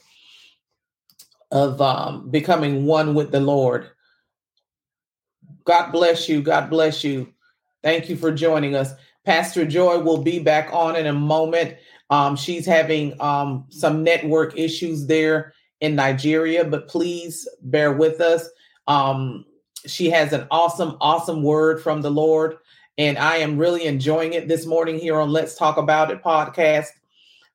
of 1.52 1.82
um, 1.82 2.30
becoming 2.30 2.86
one 2.86 3.16
with 3.16 3.32
the 3.32 3.40
Lord. 3.40 3.90
God 5.64 5.92
bless 5.92 6.30
you. 6.30 6.42
God 6.42 6.70
bless 6.70 7.04
you. 7.04 7.34
Thank 7.84 8.10
you 8.10 8.16
for 8.16 8.32
joining 8.32 8.76
us. 8.76 8.94
Pastor 9.26 9.66
Joy 9.66 10.00
will 10.00 10.22
be 10.22 10.38
back 10.38 10.70
on 10.72 10.96
in 10.96 11.08
a 11.08 11.14
moment. 11.14 11.78
Um, 12.12 12.36
she's 12.36 12.66
having 12.68 13.20
um, 13.20 13.66
some 13.70 14.04
network 14.04 14.58
issues 14.58 15.08
there 15.08 15.54
in 15.86 15.96
Nigeria, 15.96 16.66
but 16.66 16.88
please 16.88 17.48
bear 17.62 17.94
with 17.94 18.20
us. 18.20 18.50
Um, 18.88 19.46
she 19.86 20.10
has 20.10 20.34
an 20.34 20.48
awesome, 20.50 20.98
awesome 21.00 21.44
word 21.44 21.80
from 21.82 22.02
the 22.02 22.10
Lord. 22.10 22.58
And 22.98 23.20
I 23.20 23.38
am 23.38 23.60
really 23.60 23.86
enjoying 23.86 24.34
it 24.34 24.48
this 24.48 24.66
morning 24.66 24.98
here 24.98 25.20
on 25.20 25.30
Let's 25.30 25.56
Talk 25.56 25.78
About 25.78 26.10
It 26.10 26.24
podcast. 26.24 26.88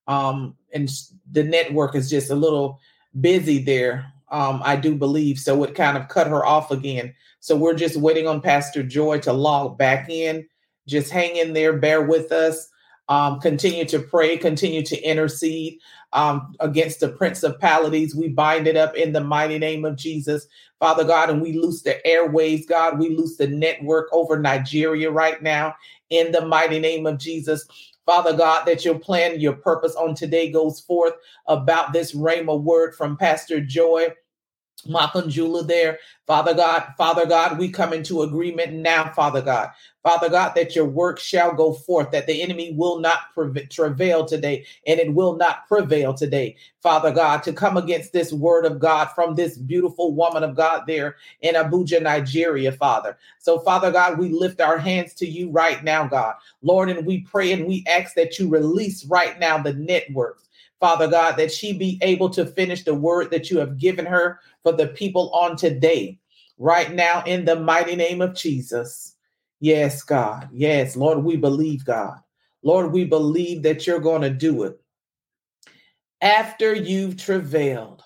Um, 0.06 0.56
and 0.72 0.88
the 1.32 1.42
network 1.42 1.96
is 1.96 2.08
just 2.08 2.30
a 2.30 2.36
little 2.36 2.78
busy 3.20 3.58
there, 3.58 4.06
um, 4.30 4.60
I 4.64 4.76
do 4.76 4.94
believe. 4.94 5.40
So 5.40 5.64
it 5.64 5.74
kind 5.74 5.96
of 5.96 6.08
cut 6.08 6.28
her 6.28 6.46
off 6.46 6.70
again. 6.70 7.12
So 7.40 7.56
we're 7.56 7.74
just 7.74 7.96
waiting 7.96 8.28
on 8.28 8.40
Pastor 8.40 8.84
Joy 8.84 9.18
to 9.20 9.32
log 9.32 9.76
back 9.76 10.08
in. 10.08 10.46
Just 10.86 11.10
hang 11.10 11.36
in 11.36 11.52
there, 11.52 11.72
bear 11.72 12.02
with 12.02 12.30
us. 12.30 12.68
Um, 13.10 13.40
continue 13.40 13.86
to 13.86 14.00
pray, 14.00 14.38
continue 14.38 14.84
to 14.84 15.00
intercede 15.02 15.80
um, 16.14 16.54
against 16.60 17.00
the 17.00 17.10
principalities. 17.10 18.16
We 18.16 18.30
bind 18.30 18.68
it 18.68 18.76
up 18.78 18.96
in 18.96 19.12
the 19.14 19.22
mighty 19.24 19.58
name 19.58 19.84
of 19.86 19.96
Jesus, 19.98 20.48
Father 20.80 21.04
God, 21.04 21.30
and 21.30 21.42
we 21.42 21.54
loose 21.54 21.82
the 21.82 22.06
airways, 22.06 22.66
God. 22.66 23.00
We 23.00 23.10
loose 23.10 23.38
the 23.38 23.48
network 23.48 24.08
over 24.12 24.40
Nigeria 24.40 25.12
right 25.12 25.42
now 25.42 25.76
in 26.10 26.32
the 26.32 26.46
mighty 26.46 26.80
name 26.80 27.06
of 27.06 27.18
Jesus. 27.18 27.66
Father 28.06 28.36
God, 28.36 28.66
that 28.66 28.86
your 28.86 28.98
plan, 28.98 29.40
your 29.40 29.54
purpose 29.54 29.96
on 29.96 30.16
today 30.16 30.50
goes 30.50 30.80
forth 30.80 31.14
about 31.48 31.92
this 31.94 32.14
Rhema 32.14 32.60
word 32.62 32.96
from 32.96 33.18
Pastor 33.18 33.60
Joy. 33.60 34.08
Makanjula 34.82 35.66
there, 35.66 35.98
Father 36.26 36.54
God, 36.54 36.92
Father 36.96 37.26
God, 37.26 37.58
we 37.58 37.68
come 37.68 37.92
into 37.92 38.22
agreement 38.22 38.72
now, 38.72 39.12
Father 39.12 39.42
God, 39.42 39.70
Father 40.02 40.28
God, 40.28 40.54
that 40.54 40.74
your 40.74 40.86
work 40.86 41.18
shall 41.18 41.52
go 41.52 41.72
forth, 41.72 42.10
that 42.12 42.26
the 42.26 42.42
enemy 42.42 42.72
will 42.74 43.00
not 43.00 43.34
prevail 43.34 44.24
today, 44.24 44.64
and 44.86 45.00
it 45.00 45.12
will 45.12 45.36
not 45.36 45.66
prevail 45.68 46.14
today, 46.14 46.56
Father 46.82 47.10
God, 47.10 47.42
to 47.42 47.52
come 47.52 47.76
against 47.76 48.12
this 48.12 48.32
word 48.32 48.64
of 48.64 48.78
God 48.78 49.06
from 49.14 49.34
this 49.34 49.58
beautiful 49.58 50.14
woman 50.14 50.42
of 50.42 50.56
God 50.56 50.84
there 50.86 51.16
in 51.42 51.54
Abuja, 51.54 52.02
Nigeria, 52.02 52.72
Father. 52.72 53.18
So, 53.38 53.58
Father 53.60 53.90
God, 53.90 54.18
we 54.18 54.30
lift 54.30 54.60
our 54.60 54.78
hands 54.78 55.14
to 55.14 55.26
you 55.26 55.50
right 55.50 55.82
now, 55.84 56.06
God, 56.06 56.34
Lord, 56.62 56.88
and 56.88 57.06
we 57.06 57.20
pray 57.20 57.52
and 57.52 57.66
we 57.66 57.84
ask 57.86 58.14
that 58.14 58.38
you 58.38 58.48
release 58.48 59.04
right 59.04 59.38
now 59.38 59.58
the 59.58 59.74
networks. 59.74 60.48
Father 60.80 61.08
God, 61.08 61.36
that 61.36 61.52
she 61.52 61.74
be 61.74 61.98
able 62.00 62.30
to 62.30 62.46
finish 62.46 62.84
the 62.84 62.94
word 62.94 63.30
that 63.30 63.50
you 63.50 63.58
have 63.58 63.76
given 63.76 64.06
her 64.06 64.40
for 64.62 64.72
the 64.72 64.88
people 64.88 65.30
on 65.32 65.56
today, 65.56 66.18
right 66.58 66.92
now, 66.92 67.22
in 67.24 67.44
the 67.44 67.56
mighty 67.56 67.96
name 67.96 68.20
of 68.20 68.34
Jesus. 68.34 69.16
Yes, 69.60 70.02
God. 70.02 70.48
Yes, 70.52 70.96
Lord, 70.96 71.24
we 71.24 71.36
believe, 71.36 71.84
God. 71.84 72.16
Lord, 72.62 72.92
we 72.92 73.04
believe 73.04 73.62
that 73.62 73.86
you're 73.86 74.00
going 74.00 74.22
to 74.22 74.30
do 74.30 74.64
it. 74.64 74.80
After 76.22 76.74
you've 76.74 77.16
travailed, 77.16 78.02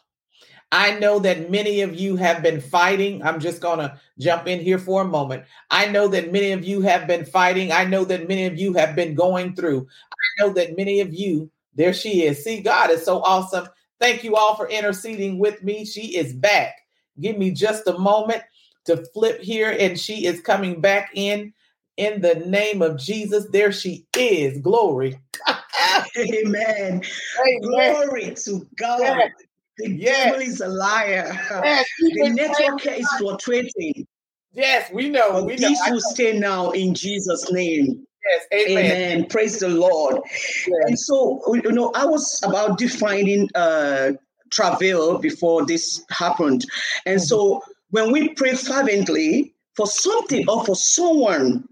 I 0.71 0.99
know 0.99 1.21
that 1.21 1.51
many 1.51 1.83
of 1.83 1.95
you 1.95 2.17
have 2.17 2.43
been 2.43 2.61
fighting. 2.61 3.23
I'm 3.23 3.39
just 3.39 3.61
going 3.61 3.79
to 3.79 3.99
jump 4.19 4.49
in 4.49 4.61
here 4.61 4.79
for 4.79 5.03
a 5.03 5.07
moment. 5.07 5.45
I 5.71 5.87
know 5.87 6.09
that 6.09 6.33
many 6.33 6.53
of 6.53 6.65
you 6.65 6.81
have 6.83 7.07
been 7.07 7.25
fighting. 7.25 7.71
I 7.71 7.85
know 7.85 8.05
that 8.05 8.29
many 8.29 8.47
of 8.47 8.59
you 8.59 8.73
have 8.75 8.97
been 8.97 9.15
going 9.15 9.55
through. 9.55 9.87
I 10.13 10.43
know 10.43 10.53
that 10.55 10.77
many 10.77 11.01
of 11.01 11.15
you 11.15 11.51
there 11.77 11.93
she 11.93 12.25
is. 12.25 12.43
See, 12.43 12.61
God 12.61 12.91
is 12.91 13.05
so 13.05 13.21
awesome. 13.23 13.69
Thank 14.01 14.25
you 14.25 14.37
all 14.37 14.57
for 14.57 14.69
interceding 14.69 15.39
with 15.39 15.63
me. 15.63 15.85
She 15.85 16.17
is 16.17 16.33
back. 16.33 16.75
Give 17.21 17.39
me 17.39 17.53
just 17.53 17.87
a 17.87 17.99
moment 17.99 18.43
to 18.87 19.05
flip 19.15 19.41
here, 19.41 19.75
and 19.79 19.99
she 19.99 20.27
is 20.27 20.41
coming 20.41 20.81
back 20.81 21.11
in. 21.15 21.53
In 21.97 22.21
the 22.21 22.35
name 22.35 22.83
of 22.83 22.99
Jesus, 22.99 23.47
there 23.51 23.71
she 23.71 24.05
is. 24.17 24.61
Glory. 24.61 25.19
Amen. 26.19 27.03
Amen. 27.47 27.61
Glory 27.63 28.35
to 28.35 28.67
God. 28.77 29.01
Yes. 29.01 29.31
The 29.79 29.91
yes. 29.91 30.25
devil 30.25 30.41
is 30.41 30.61
a 30.61 30.69
liar. 30.69 31.39
Yes. 31.65 31.87
The 31.99 32.31
network 32.31 32.87
is 32.87 33.09
for 33.13 33.19
fluctuating. 33.19 34.07
Yes, 34.53 34.91
we 34.93 35.09
know. 35.09 35.33
But 35.33 35.47
we 35.47 35.57
this 35.57 35.81
know. 35.87 35.95
will 35.95 36.01
stay 36.01 36.39
now 36.39 36.71
in 36.71 36.95
Jesus' 36.95 37.51
name. 37.51 38.07
Yes, 38.25 38.69
amen. 38.69 38.85
amen. 38.85 39.27
Praise 39.27 39.59
the 39.59 39.69
Lord. 39.69 40.19
Yes. 40.25 40.69
And 40.87 40.99
so, 40.99 41.43
you 41.55 41.73
know, 41.73 41.93
I 41.95 42.07
was 42.07 42.41
about 42.43 42.79
defining 42.79 43.51
uh, 43.55 44.13
travail 44.51 45.19
before 45.19 45.67
this 45.67 46.05
happened. 46.11 46.65
And 47.07 47.19
mm-hmm. 47.19 47.27
so, 47.27 47.63
when 47.91 48.13
we 48.13 48.31
pray 48.31 48.55
fervently 48.55 49.55
for 49.77 49.87
something 49.87 50.49
or 50.49 50.65
for 50.65 50.75
someone, 50.75 51.65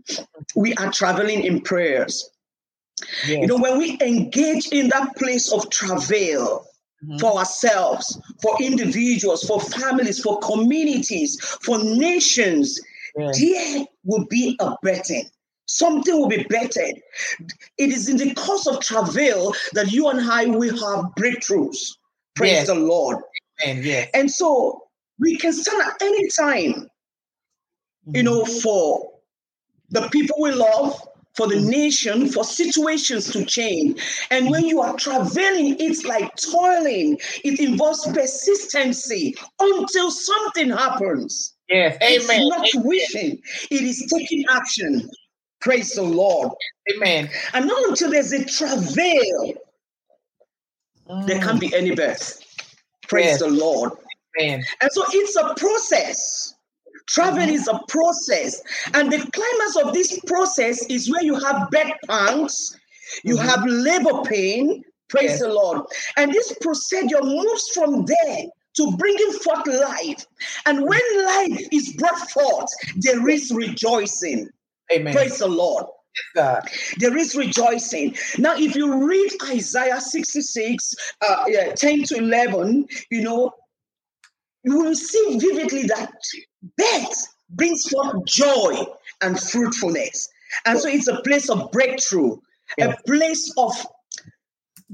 we 0.55 0.75
are 0.75 0.91
traveling 0.93 1.43
in 1.43 1.61
prayers. 1.61 2.29
Yes. 3.27 3.41
You 3.41 3.47
know, 3.47 3.57
when 3.57 3.79
we 3.79 3.99
engage 4.01 4.69
in 4.69 4.89
that 4.89 5.17
place 5.17 5.53
of 5.53 5.69
travail, 5.71 6.67
Mm-hmm. 7.05 7.19
for 7.19 7.37
ourselves, 7.37 8.17
for 8.41 8.57
individuals, 8.63 9.43
for 9.43 9.61
families, 9.61 10.21
for 10.21 10.39
communities, 10.39 11.37
for 11.65 11.83
nations, 11.83 12.79
yes. 13.17 13.41
there 13.41 13.85
will 14.05 14.25
be 14.27 14.57
a 14.61 14.77
betting 14.85 15.29
something 15.67 16.19
will 16.19 16.29
be 16.29 16.45
bettered. 16.45 17.01
It 17.79 17.91
is 17.91 18.09
in 18.09 18.17
the 18.17 18.35
course 18.35 18.67
of 18.67 18.81
travail 18.81 19.55
that 19.73 19.93
you 19.93 20.09
and 20.09 20.21
I 20.21 20.47
will 20.47 20.73
have 20.73 21.15
breakthroughs. 21.15 21.97
Praise 22.35 22.53
yes. 22.53 22.67
the 22.67 22.75
Lord. 22.75 23.19
And 23.65 23.85
yes. 23.85 24.11
And 24.15 24.31
so 24.31 24.83
we 25.19 25.37
can 25.37 25.53
stand 25.53 25.83
at 25.83 26.01
any 26.01 26.29
time, 26.29 26.73
mm-hmm. 26.73 28.17
you 28.17 28.23
know, 28.23 28.45
for 28.45 29.13
the 29.91 30.09
people 30.09 30.37
we 30.41 30.53
love, 30.53 31.01
for 31.35 31.47
the 31.47 31.57
mm-hmm. 31.57 31.69
nation, 31.69 32.29
for 32.29 32.45
situations 32.45 33.31
to 33.33 33.45
change. 33.45 34.01
And 34.31 34.51
when 34.51 34.65
you 34.65 34.81
are 34.81 34.97
traveling, 34.97 35.77
it's 35.79 36.05
like 36.05 36.31
toiling. 36.37 37.19
It 37.45 37.61
involves 37.61 38.07
persistency 38.13 39.35
until 39.61 40.11
something 40.11 40.71
happens. 40.71 41.55
Yes, 41.69 41.97
amen. 42.03 42.19
It's 42.21 42.29
not 42.29 42.69
amen. 42.75 42.87
wishing, 42.87 43.43
it 43.71 43.83
is 43.83 44.07
taking 44.13 44.45
action. 44.51 45.09
Praise 45.63 45.93
the 45.93 46.03
Lord. 46.03 46.51
Amen. 46.95 47.31
And 47.55 47.67
not 47.67 47.89
until 47.89 48.11
there's 48.11 48.33
a 48.33 48.45
travail, 48.45 49.55
mm. 51.09 51.27
there 51.27 51.41
can't 51.41 51.61
be 51.61 51.75
any 51.75 51.95
birth. 51.95 52.41
Praise 53.09 53.27
yes. 53.27 53.39
the 53.39 53.49
Lord. 53.49 53.93
Amen. 54.41 54.63
And 54.81 54.91
so 54.93 55.05
it's 55.11 55.37
a 55.37 55.55
process. 55.55 56.55
Travel 57.09 57.41
mm-hmm. 57.41 57.53
is 57.53 57.69
a 57.69 57.81
process. 57.89 58.63
And 58.95 59.13
the 59.13 59.19
climax 59.19 59.77
of 59.77 59.93
this 59.93 60.19
process 60.27 60.85
is 60.87 61.11
where 61.11 61.23
you 61.23 61.39
have 61.39 61.71
bed 61.71 61.93
pangs, 62.09 62.77
you 63.25 63.37
mm-hmm. 63.37 63.49
have 63.49 63.65
labor 63.67 64.23
pain. 64.23 64.83
Praise 65.09 65.31
yes. 65.31 65.41
the 65.41 65.53
Lord. 65.53 65.83
And 66.17 66.33
this 66.33 66.57
procedure 66.63 67.23
moves 67.23 67.69
from 67.75 68.07
there 68.07 68.45
to 68.77 68.97
bringing 68.97 69.33
forth 69.33 69.67
life. 69.67 70.25
And 70.65 70.81
when 70.87 71.25
life 71.27 71.69
is 71.71 71.93
brought 71.99 72.31
forth, 72.31 72.71
there 72.97 73.29
is 73.29 73.53
rejoicing. 73.53 74.49
Amen. 74.93 75.13
Praise 75.15 75.39
the 75.39 75.49
Lord. 75.49 75.87
God. 76.35 76.63
There 76.99 77.17
is 77.17 77.35
rejoicing. 77.35 78.15
Now, 78.39 78.55
if 78.57 78.77
you 78.77 79.07
read 79.07 79.31
Isaiah 79.51 80.01
66, 80.01 80.95
uh, 81.27 81.45
yeah, 81.49 81.73
10 81.73 82.03
to 82.05 82.17
11, 82.17 82.87
you 83.11 83.23
know, 83.23 83.53
you 84.65 84.79
will 84.79 84.95
see 84.95 85.39
vividly 85.39 85.85
that 85.85 86.13
death 86.77 87.27
brings 87.51 87.89
forth 87.89 88.25
joy 88.27 88.85
and 89.23 89.41
fruitfulness. 89.41 90.29
And 90.67 90.79
so 90.79 90.89
it's 90.89 91.09
a 91.09 91.21
place 91.23 91.49
of 91.49 91.71
breakthrough, 91.73 92.37
a 92.79 92.95
place 93.07 93.53
of 93.57 93.73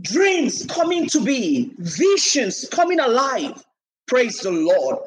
dreams 0.01 0.65
coming 0.67 1.09
to 1.09 1.21
be, 1.21 1.73
visions 1.79 2.69
coming 2.71 3.01
alive. 3.01 3.65
Praise 4.07 4.39
the 4.39 4.53
Lord. 4.53 4.99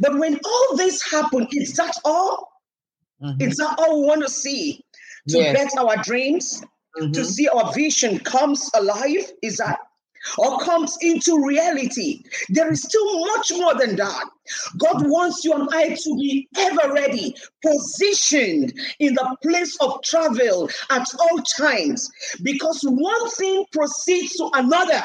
But 0.00 0.18
when 0.18 0.38
all 0.44 0.76
this 0.76 1.02
happens, 1.10 1.48
is 1.52 1.74
that 1.74 1.94
all? 2.04 2.49
Mm-hmm. 3.22 3.40
It's 3.40 3.58
not 3.58 3.78
all 3.78 4.00
we 4.00 4.06
want 4.06 4.22
to 4.22 4.28
see. 4.28 4.84
To 5.28 5.38
yes. 5.38 5.74
bet 5.74 5.78
our 5.78 5.96
dreams, 6.02 6.62
mm-hmm. 6.98 7.12
to 7.12 7.24
see 7.24 7.46
our 7.48 7.72
vision 7.72 8.18
comes 8.20 8.70
alive, 8.74 9.30
is 9.42 9.58
that 9.58 9.78
or 10.38 10.58
comes 10.60 10.96
into 11.00 11.44
reality. 11.46 12.22
There 12.50 12.70
is 12.70 12.82
still 12.82 13.26
much 13.26 13.52
more 13.52 13.74
than 13.74 13.96
that. 13.96 14.24
God 14.78 15.08
wants 15.08 15.44
you 15.44 15.52
and 15.52 15.68
I 15.72 15.94
to 15.94 16.16
be 16.16 16.48
ever 16.56 16.92
ready, 16.92 17.34
positioned 17.64 18.78
in 18.98 19.14
the 19.14 19.36
place 19.42 19.76
of 19.80 20.02
travel 20.02 20.68
at 20.90 21.06
all 21.18 21.38
times, 21.58 22.10
because 22.42 22.82
one 22.82 23.30
thing 23.30 23.64
proceeds 23.72 24.34
to 24.36 24.50
another. 24.54 25.02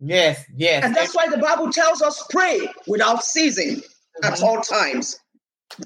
Yes, 0.00 0.44
yes. 0.56 0.84
And 0.84 0.94
that's 0.94 1.14
why 1.14 1.28
the 1.28 1.38
Bible 1.38 1.70
tells 1.70 2.02
us 2.02 2.24
pray 2.30 2.68
without 2.86 3.22
ceasing 3.22 3.76
mm-hmm. 3.76 4.24
at 4.24 4.42
all 4.42 4.60
times. 4.60 5.18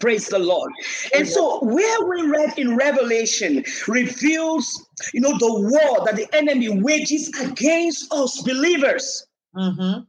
Praise 0.01 0.29
the 0.29 0.39
Lord. 0.39 0.73
And 1.15 1.29
so, 1.29 1.61
where 1.61 2.07
we 2.07 2.27
read 2.27 2.59
in 2.59 2.77
Revelation 2.77 3.65
reveals, 3.87 4.89
you 5.13 5.21
know, 5.21 5.37
the 5.39 5.53
war 5.53 6.05
that 6.07 6.17
the 6.17 6.27
enemy 6.35 6.69
wages 6.81 7.29
against 7.41 8.13
us 8.13 8.41
believers. 8.43 9.27
Mm-hmm. 9.55 10.01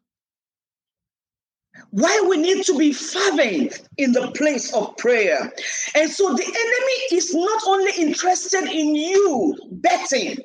Why 1.92 2.26
we 2.28 2.38
need 2.38 2.64
to 2.66 2.78
be 2.78 2.94
fervent 2.94 3.88
in 3.98 4.14
the 4.14 4.32
place 4.32 4.74
of 4.74 4.96
prayer. 4.98 5.54
And 5.94 6.10
so, 6.10 6.34
the 6.34 6.44
enemy 6.44 6.98
is 7.12 7.34
not 7.34 7.62
only 7.68 7.92
interested 7.98 8.64
in 8.64 8.96
you 8.96 9.58
betting, 9.72 10.38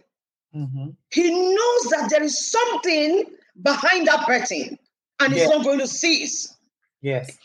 mm-hmm. 0.54 0.88
he 1.10 1.30
knows 1.30 1.82
that 1.90 2.08
there 2.10 2.22
is 2.22 2.50
something 2.50 3.24
behind 3.62 4.08
that 4.08 4.26
betting, 4.26 4.78
and 5.20 5.32
it's 5.32 5.48
not 5.50 5.64
going 5.64 5.78
to 5.78 5.86
cease. 5.86 6.56
Yes. 7.00 7.38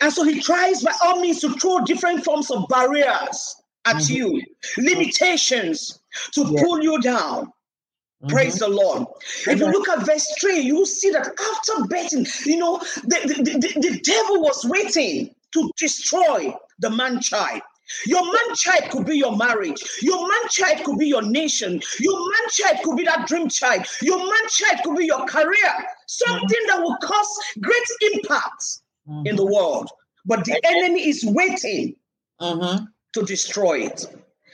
And 0.00 0.12
so 0.12 0.24
he 0.24 0.40
tries 0.40 0.82
by 0.82 0.92
all 1.02 1.20
means 1.20 1.40
to 1.40 1.52
throw 1.54 1.80
different 1.80 2.24
forms 2.24 2.50
of 2.50 2.68
barriers 2.68 3.56
at 3.86 3.96
mm-hmm. 3.96 4.14
you, 4.14 4.42
limitations 4.76 6.00
to 6.32 6.42
yeah. 6.42 6.62
pull 6.62 6.82
you 6.82 7.00
down. 7.00 7.46
Mm-hmm. 7.46 8.28
Praise 8.28 8.58
the 8.58 8.68
Lord. 8.68 9.06
If 9.46 9.60
you 9.60 9.70
look 9.70 9.88
at 9.88 10.04
verse 10.04 10.26
3, 10.40 10.58
you 10.60 10.74
will 10.74 10.86
see 10.86 11.10
that 11.10 11.26
after 11.26 11.84
betting, 11.86 12.26
you 12.44 12.58
know, 12.58 12.78
the, 13.04 13.42
the, 13.44 13.58
the, 13.58 13.88
the 13.88 14.00
devil 14.00 14.42
was 14.42 14.64
waiting 14.64 15.34
to 15.54 15.70
destroy 15.78 16.52
the 16.80 16.90
man 16.90 17.20
child. 17.20 17.62
Your 18.06 18.22
man 18.24 18.54
child 18.54 18.90
could 18.90 19.06
be 19.06 19.16
your 19.16 19.34
marriage. 19.36 19.82
Your 20.02 20.20
man 20.20 20.48
child 20.50 20.84
could 20.84 20.98
be 20.98 21.06
your 21.06 21.22
nation. 21.22 21.80
Your 22.00 22.18
man 22.18 22.48
child 22.50 22.78
could 22.84 22.96
be 22.96 23.04
that 23.04 23.26
dream 23.26 23.48
child. 23.48 23.86
Your 24.02 24.18
man 24.18 24.48
child 24.50 24.80
could 24.84 24.96
be 24.96 25.06
your 25.06 25.24
career. 25.24 25.72
Something 26.06 26.66
that 26.66 26.82
will 26.82 26.96
cause 26.96 27.38
great 27.60 28.12
impact 28.12 28.80
mm-hmm. 29.08 29.26
in 29.26 29.36
the 29.36 29.44
world. 29.44 29.90
But 30.24 30.44
the 30.44 30.60
enemy 30.64 31.08
is 31.08 31.24
waiting 31.24 31.96
mm-hmm. 32.40 32.84
to 33.14 33.22
destroy 33.22 33.80
it. 33.80 34.06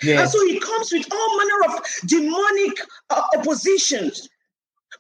Yes. 0.03 0.21
And 0.21 0.31
so 0.31 0.47
he 0.47 0.61
comes 0.61 0.93
with 0.93 1.07
all 1.13 1.39
manner 1.39 1.75
of 1.75 1.85
demonic 2.07 2.79
uh, 3.11 3.23
oppositions, 3.37 4.29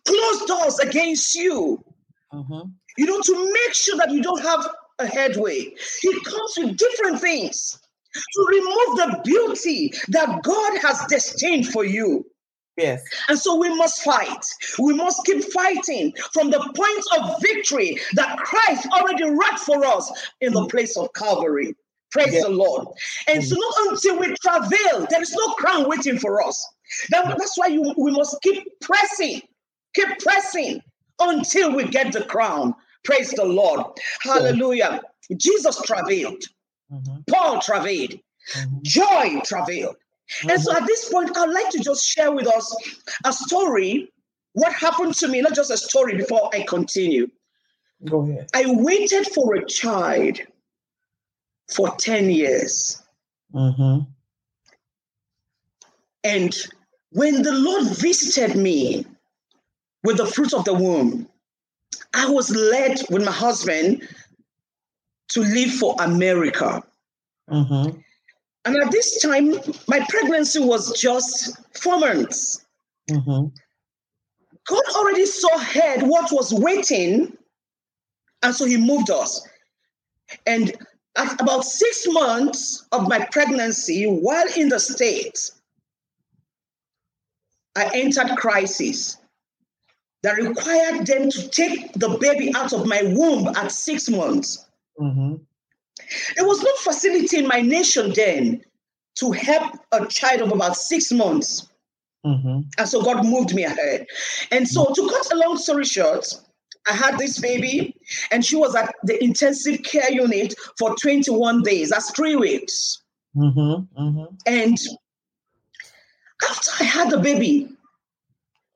closed 0.07 0.47
doors 0.47 0.79
against 0.79 1.35
you. 1.35 1.85
Mm-hmm. 2.33 2.69
You 2.97 3.07
know, 3.07 3.21
to 3.21 3.53
make 3.53 3.75
sure 3.75 3.97
that 3.99 4.11
you 4.11 4.23
don't 4.23 4.43
have 4.43 4.69
a 4.99 5.07
headway. 5.07 5.75
He 6.01 6.21
comes 6.25 6.55
with 6.57 6.77
different 6.77 7.21
things 7.21 7.79
to 8.14 8.47
remove 8.49 8.97
the 8.97 9.21
beauty 9.25 9.93
that 10.09 10.43
God 10.43 10.79
has 10.83 11.05
destined 11.09 11.69
for 11.69 11.85
you. 11.85 12.25
Yes. 12.77 13.03
And 13.29 13.39
so 13.39 13.57
we 13.57 13.75
must 13.77 14.03
fight. 14.03 14.45
We 14.79 14.95
must 14.95 15.25
keep 15.25 15.45
fighting 15.53 16.13
from 16.33 16.51
the 16.51 16.59
point 16.59 17.05
of 17.21 17.41
victory 17.41 17.99
that 18.15 18.39
Christ 18.39 18.89
already 18.93 19.25
wrought 19.25 19.61
for 19.61 19.85
us 19.85 20.11
in 20.41 20.53
the 20.53 20.67
place 20.67 20.97
of 20.97 21.13
Calvary. 21.15 21.77
Praise 22.11 22.33
yes. 22.33 22.45
the 22.45 22.51
Lord. 22.51 22.87
And 23.29 23.43
so 23.43 23.57
not 23.57 23.93
until 23.93 24.19
we 24.19 24.35
travail, 24.37 25.07
there 25.11 25.23
is 25.23 25.33
no 25.33 25.53
crown 25.55 25.89
waiting 25.89 26.19
for 26.19 26.45
us. 26.47 26.65
That, 27.11 27.27
that's 27.39 27.59
why 27.59 27.67
you, 27.67 27.93
we 27.97 28.13
must 28.13 28.41
keep 28.43 28.69
pressing, 28.81 29.43
keep 29.95 30.19
pressing 30.21 30.81
until 31.21 31.75
we 31.75 31.85
get 31.85 32.13
the 32.13 32.25
crown. 32.25 32.75
Praise 33.05 33.31
the 33.33 33.45
Lord. 33.45 33.85
Hallelujah. 34.21 35.01
Jesus 35.37 35.81
travailed. 35.83 36.43
Mm-hmm. 36.93 37.21
Paul 37.29 37.61
travailed. 37.61 38.13
Mm-hmm. 38.57 38.79
Joy 38.83 39.41
travailed. 39.45 39.97
And 40.49 40.61
so 40.61 40.73
at 40.73 40.87
this 40.87 41.11
point, 41.11 41.37
I'd 41.37 41.51
like 41.51 41.71
to 41.71 41.79
just 41.79 42.05
share 42.05 42.33
with 42.33 42.47
us 42.47 42.75
a 43.25 43.33
story, 43.33 44.11
what 44.53 44.73
happened 44.73 45.15
to 45.17 45.29
me, 45.29 45.41
not 45.41 45.55
just 45.55 45.71
a 45.71 45.77
story 45.77 46.17
before 46.17 46.51
I 46.53 46.65
continue. 46.69 47.29
Go 48.05 48.23
ahead. 48.23 48.49
I 48.55 48.65
waited 48.67 49.27
for 49.29 49.55
a 49.55 49.67
child 49.67 50.39
for 51.75 51.95
10 51.97 52.31
years. 52.31 53.03
Mm-hmm. 53.55 54.11
And 56.25 56.57
when 57.11 57.43
the 57.43 57.53
Lord 57.53 57.85
visited 57.97 58.57
me 58.57 59.07
with 60.03 60.17
the 60.17 60.27
fruit 60.27 60.53
of 60.55 60.65
the 60.65 60.75
womb, 60.75 61.29
I 62.15 62.29
was 62.29 62.51
led 62.51 63.01
with 63.11 63.25
my 63.25 63.33
husband 63.33 64.09
to 65.29 65.41
leave 65.41 65.75
for 65.75 65.97
America. 65.99 66.83
Mm-hmm. 67.51 68.01
And 68.64 68.77
at 68.77 68.90
this 68.90 69.20
time, 69.20 69.55
my 69.88 70.05
pregnancy 70.09 70.59
was 70.59 70.98
just 70.98 71.59
four 71.77 71.98
months. 71.98 72.64
Mm-hmm. 73.11 73.48
God 74.66 74.83
already 74.96 75.27
saw 75.27 75.55
ahead 75.57 76.03
what 76.03 76.33
was 76.33 76.53
waiting, 76.55 77.37
and 78.42 78.55
so 78.55 78.64
He 78.64 78.79
moved 78.79 79.11
us. 79.11 79.46
And 80.46 80.74
at 81.16 81.40
about 81.40 81.64
six 81.64 82.07
months 82.09 82.87
of 82.92 83.09
my 83.09 83.27
pregnancy, 83.31 84.05
while 84.07 84.46
in 84.57 84.68
the 84.70 84.81
States, 84.81 85.61
I 87.77 87.90
entered 87.92 88.37
crisis 88.37 89.18
that 90.22 90.37
required 90.37 91.07
them 91.07 91.29
to 91.31 91.48
take 91.48 91.92
the 91.94 92.16
baby 92.20 92.53
out 92.55 92.72
of 92.72 92.87
my 92.87 93.03
womb 93.03 93.48
at 93.48 93.70
six 93.70 94.09
months. 94.09 94.66
Mm-hmm. 94.98 95.35
There 96.37 96.47
was 96.47 96.62
no 96.62 96.73
facility 96.83 97.38
in 97.38 97.47
my 97.47 97.61
nation 97.61 98.12
then 98.14 98.62
to 99.17 99.31
help 99.33 99.79
a 99.93 100.07
child 100.07 100.43
of 100.43 100.53
about 100.53 100.77
six 100.77 101.12
months. 101.12 101.69
Mm-hmm. 102.27 102.61
And 102.79 102.88
so 102.88 103.03
God 103.03 103.25
moved 103.25 103.55
me 103.55 103.64
ahead. 103.64 104.07
And 104.51 104.67
so, 104.67 104.93
to 104.93 105.09
cut 105.09 105.33
a 105.33 105.37
long 105.37 105.59
story 105.59 105.85
short, 105.85 106.27
I 106.88 106.93
had 106.93 107.19
this 107.19 107.38
baby, 107.38 107.95
and 108.31 108.45
she 108.45 108.57
was 108.57 108.75
at 108.75 108.95
the 109.05 109.23
intensive 109.23 109.83
care 109.83 110.11
unit 110.11 110.55
for 110.79 110.95
21 110.97 111.62
days. 111.62 111.90
That's 111.90 112.11
three 112.12 112.37
weeks. 112.37 113.03
Mm-hmm. 113.37 114.01
Mm-hmm. 114.03 114.35
And 114.47 114.79
after 116.49 116.71
I 116.81 116.85
had 116.85 117.11
the 117.11 117.19
baby, 117.19 117.69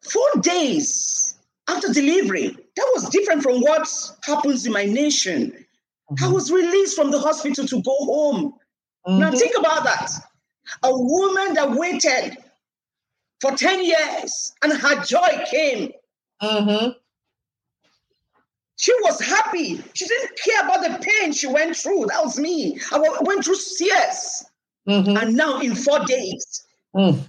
four 0.03 0.41
days 0.41 1.35
after 1.69 1.93
delivery, 1.93 2.49
that 2.49 2.91
was 2.95 3.09
different 3.11 3.43
from 3.43 3.61
what 3.61 3.89
happens 4.25 4.67
in 4.67 4.73
my 4.73 4.85
nation. 4.85 5.65
Mm-hmm. 6.11 6.25
I 6.25 6.29
was 6.29 6.51
released 6.51 6.97
from 6.97 7.11
the 7.11 7.19
hospital 7.19 7.67
to 7.67 7.83
go 7.83 7.97
home. 8.01 8.55
Mm-hmm. 9.07 9.21
Now, 9.21 9.31
think 9.31 9.57
about 9.59 9.85
that. 9.85 10.11
A 10.83 10.91
woman 10.97 11.55
that 11.55 11.71
waited 11.71 12.37
for 13.41 13.53
10 13.53 13.85
years 13.85 14.53
and 14.63 14.73
her 14.73 15.05
joy 15.05 15.45
came. 15.51 15.93
Mm-hmm. 16.43 16.91
She 18.77 18.93
was 19.03 19.21
happy. 19.21 19.83
She 19.95 20.07
didn't 20.07 20.39
care 20.39 20.65
about 20.65 20.83
the 20.83 21.05
pain 21.05 21.33
she 21.33 21.49
went 21.49 21.77
through. 21.77 22.07
That 22.07 22.25
was 22.25 22.39
me. 22.39 22.81
I 22.93 22.99
went 23.23 23.45
through 23.45 23.57
tears. 23.77 24.45
Mm-hmm. 24.89 25.17
And 25.17 25.37
now, 25.37 25.61
in 25.61 25.75
four 25.75 25.99
days, 26.05 26.65
mm. 26.95 27.21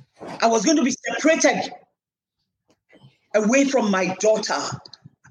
I 0.41 0.47
was 0.47 0.63
going 0.63 0.77
to 0.77 0.83
be 0.83 0.91
separated 0.91 1.73
away 3.35 3.65
from 3.65 3.91
my 3.91 4.15
daughter, 4.19 4.59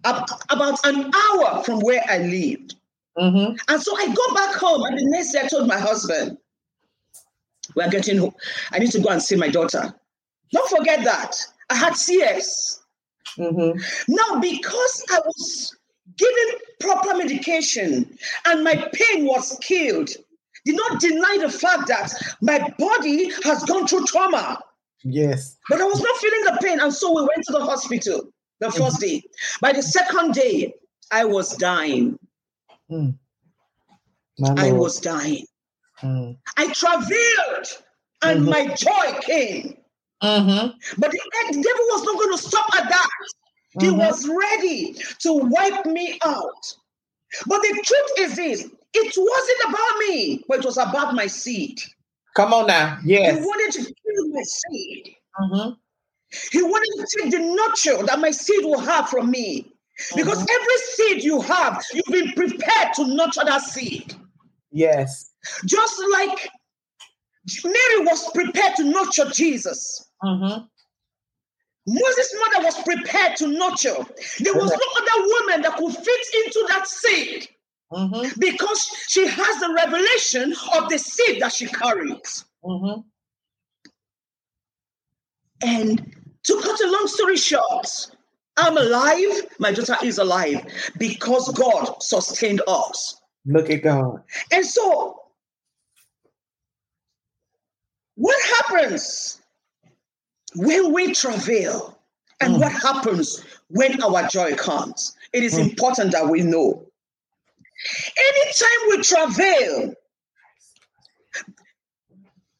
about 0.04 0.84
an 0.84 1.10
hour 1.14 1.62
from 1.64 1.80
where 1.80 2.02
I 2.08 2.18
lived. 2.18 2.74
Mm-hmm. 3.18 3.56
And 3.68 3.82
so 3.82 3.96
I 3.96 4.06
go 4.06 4.34
back 4.34 4.54
home, 4.54 4.84
and 4.84 4.98
the 4.98 5.04
next 5.06 5.32
day 5.32 5.40
I 5.44 5.48
told 5.48 5.66
my 5.66 5.78
husband, 5.78 6.38
We're 7.74 7.90
getting 7.90 8.18
home. 8.18 8.34
I 8.72 8.78
need 8.78 8.92
to 8.92 9.00
go 9.00 9.10
and 9.10 9.22
see 9.22 9.36
my 9.36 9.48
daughter. 9.48 9.94
Don't 10.52 10.70
forget 10.70 11.04
that. 11.04 11.36
I 11.70 11.74
had 11.74 11.96
CS. 11.96 12.80
Mm-hmm. 13.36 14.14
Now, 14.14 14.40
because 14.40 15.04
I 15.10 15.20
was 15.20 15.76
given 16.16 16.58
proper 16.80 17.16
medication 17.16 18.18
and 18.46 18.64
my 18.64 18.88
pain 18.92 19.26
was 19.26 19.58
killed, 19.62 20.10
did 20.64 20.76
not 20.76 21.00
deny 21.00 21.38
the 21.40 21.50
fact 21.50 21.88
that 21.88 22.12
my 22.40 22.58
body 22.78 23.30
has 23.44 23.62
gone 23.64 23.86
through 23.86 24.06
trauma. 24.06 24.58
Yes. 25.04 25.56
But 25.68 25.80
I 25.80 25.84
was 25.84 26.00
not 26.00 26.16
feeling 26.16 26.44
the 26.44 26.58
pain. 26.62 26.80
And 26.80 26.92
so 26.92 27.14
we 27.14 27.22
went 27.22 27.44
to 27.44 27.52
the 27.52 27.64
hospital 27.64 28.30
the 28.60 28.68
1st 28.68 28.80
mm-hmm. 28.80 29.00
day. 29.00 29.22
By 29.60 29.72
the 29.72 29.82
second 29.82 30.34
day, 30.34 30.74
I 31.12 31.24
was 31.24 31.56
dying. 31.56 32.18
Mm. 32.90 33.18
I 34.56 34.72
was 34.72 35.00
dying. 35.00 35.44
Mm. 36.02 36.36
I 36.56 36.72
traveled 36.72 37.66
and 38.22 38.40
mm-hmm. 38.40 38.50
my 38.50 38.74
joy 38.74 39.20
came. 39.20 39.76
Mm-hmm. 40.22 40.76
But 40.98 41.10
the, 41.10 41.20
devil 41.50 41.62
was 41.62 42.04
not 42.04 42.18
going 42.18 42.36
to 42.36 42.42
stop 42.42 42.66
at 42.76 42.88
that. 42.88 43.08
Mm-hmm. 43.76 43.84
He 43.84 43.90
was 43.90 44.28
ready 44.28 44.94
to 45.20 45.32
wipe 45.34 45.86
me 45.86 46.18
out. 46.24 46.74
But 47.46 47.60
the 47.60 47.82
truth 47.84 48.30
is 48.30 48.36
this 48.36 48.68
it 48.94 49.14
wasn't 49.16 49.74
about 49.74 49.98
me, 50.08 50.44
but 50.48 50.60
it 50.60 50.64
was 50.64 50.78
about 50.78 51.14
my 51.14 51.26
seed. 51.26 51.78
Come 52.34 52.54
on 52.54 52.68
now. 52.68 52.98
Yes. 53.04 53.38
He 53.38 53.44
wanted 53.44 53.72
to 53.72 53.84
kill 53.84 54.28
my 54.28 54.42
seed. 54.42 55.14
Mm-hmm. 55.40 55.70
He 56.52 56.62
wanted 56.62 57.06
to 57.06 57.18
take 57.18 57.30
the 57.32 57.38
nurture 57.38 58.02
that 58.06 58.18
my 58.18 58.30
seed 58.30 58.64
will 58.64 58.80
have 58.80 59.08
from 59.08 59.30
me. 59.30 59.72
Because 60.14 60.38
mm-hmm. 60.38 60.60
every 60.60 60.76
seed 60.94 61.24
you 61.24 61.40
have, 61.40 61.82
you've 61.92 62.04
been 62.06 62.32
prepared 62.32 62.94
to 62.94 63.06
nurture 63.06 63.44
that 63.44 63.62
seed. 63.62 64.14
Yes. 64.70 65.32
Just 65.64 66.00
like 66.12 66.48
Mary 67.64 68.04
was 68.04 68.30
prepared 68.32 68.76
to 68.76 68.84
nurture 68.84 69.28
Jesus. 69.30 70.10
Mm-hmm. 70.22 70.64
Moses' 71.88 72.34
mother 72.38 72.66
was 72.66 72.82
prepared 72.82 73.36
to 73.36 73.48
nurture. 73.48 73.96
There 74.40 74.54
was 74.54 74.70
no 74.70 75.16
other 75.16 75.26
woman 75.26 75.62
that 75.62 75.76
could 75.76 75.94
fit 75.94 76.26
into 76.44 76.66
that 76.68 76.86
seed 76.86 77.48
mm-hmm. 77.92 78.38
because 78.38 78.90
she 79.08 79.26
has 79.26 79.60
the 79.60 79.72
revelation 79.74 80.54
of 80.76 80.90
the 80.90 80.98
seed 80.98 81.40
that 81.40 81.52
she 81.52 81.66
carries. 81.66 82.44
Mm-hmm. 82.62 83.00
And 85.62 86.14
to 86.44 86.60
cut 86.60 86.80
a 86.80 86.90
long 86.90 87.06
story 87.06 87.36
short, 87.36 87.86
I'm 88.58 88.76
alive, 88.76 89.46
my 89.60 89.72
daughter 89.72 89.96
is 90.02 90.18
alive 90.18 90.66
because 90.98 91.52
God 91.52 92.02
sustained 92.02 92.60
us. 92.66 93.20
Look 93.46 93.70
at 93.70 93.82
God. 93.84 94.22
And 94.52 94.66
so, 94.66 95.20
what 98.16 98.36
happens 98.56 99.40
when 100.56 100.92
we 100.92 101.14
travail 101.14 101.96
and 102.40 102.56
mm. 102.56 102.60
what 102.60 102.72
happens 102.72 103.44
when 103.68 104.02
our 104.02 104.26
joy 104.26 104.56
comes? 104.56 105.16
It 105.32 105.44
is 105.44 105.54
mm. 105.54 105.70
important 105.70 106.10
that 106.12 106.28
we 106.28 106.42
know. 106.42 106.84
Anytime 108.18 108.88
we 108.88 109.02
travail, 109.02 109.94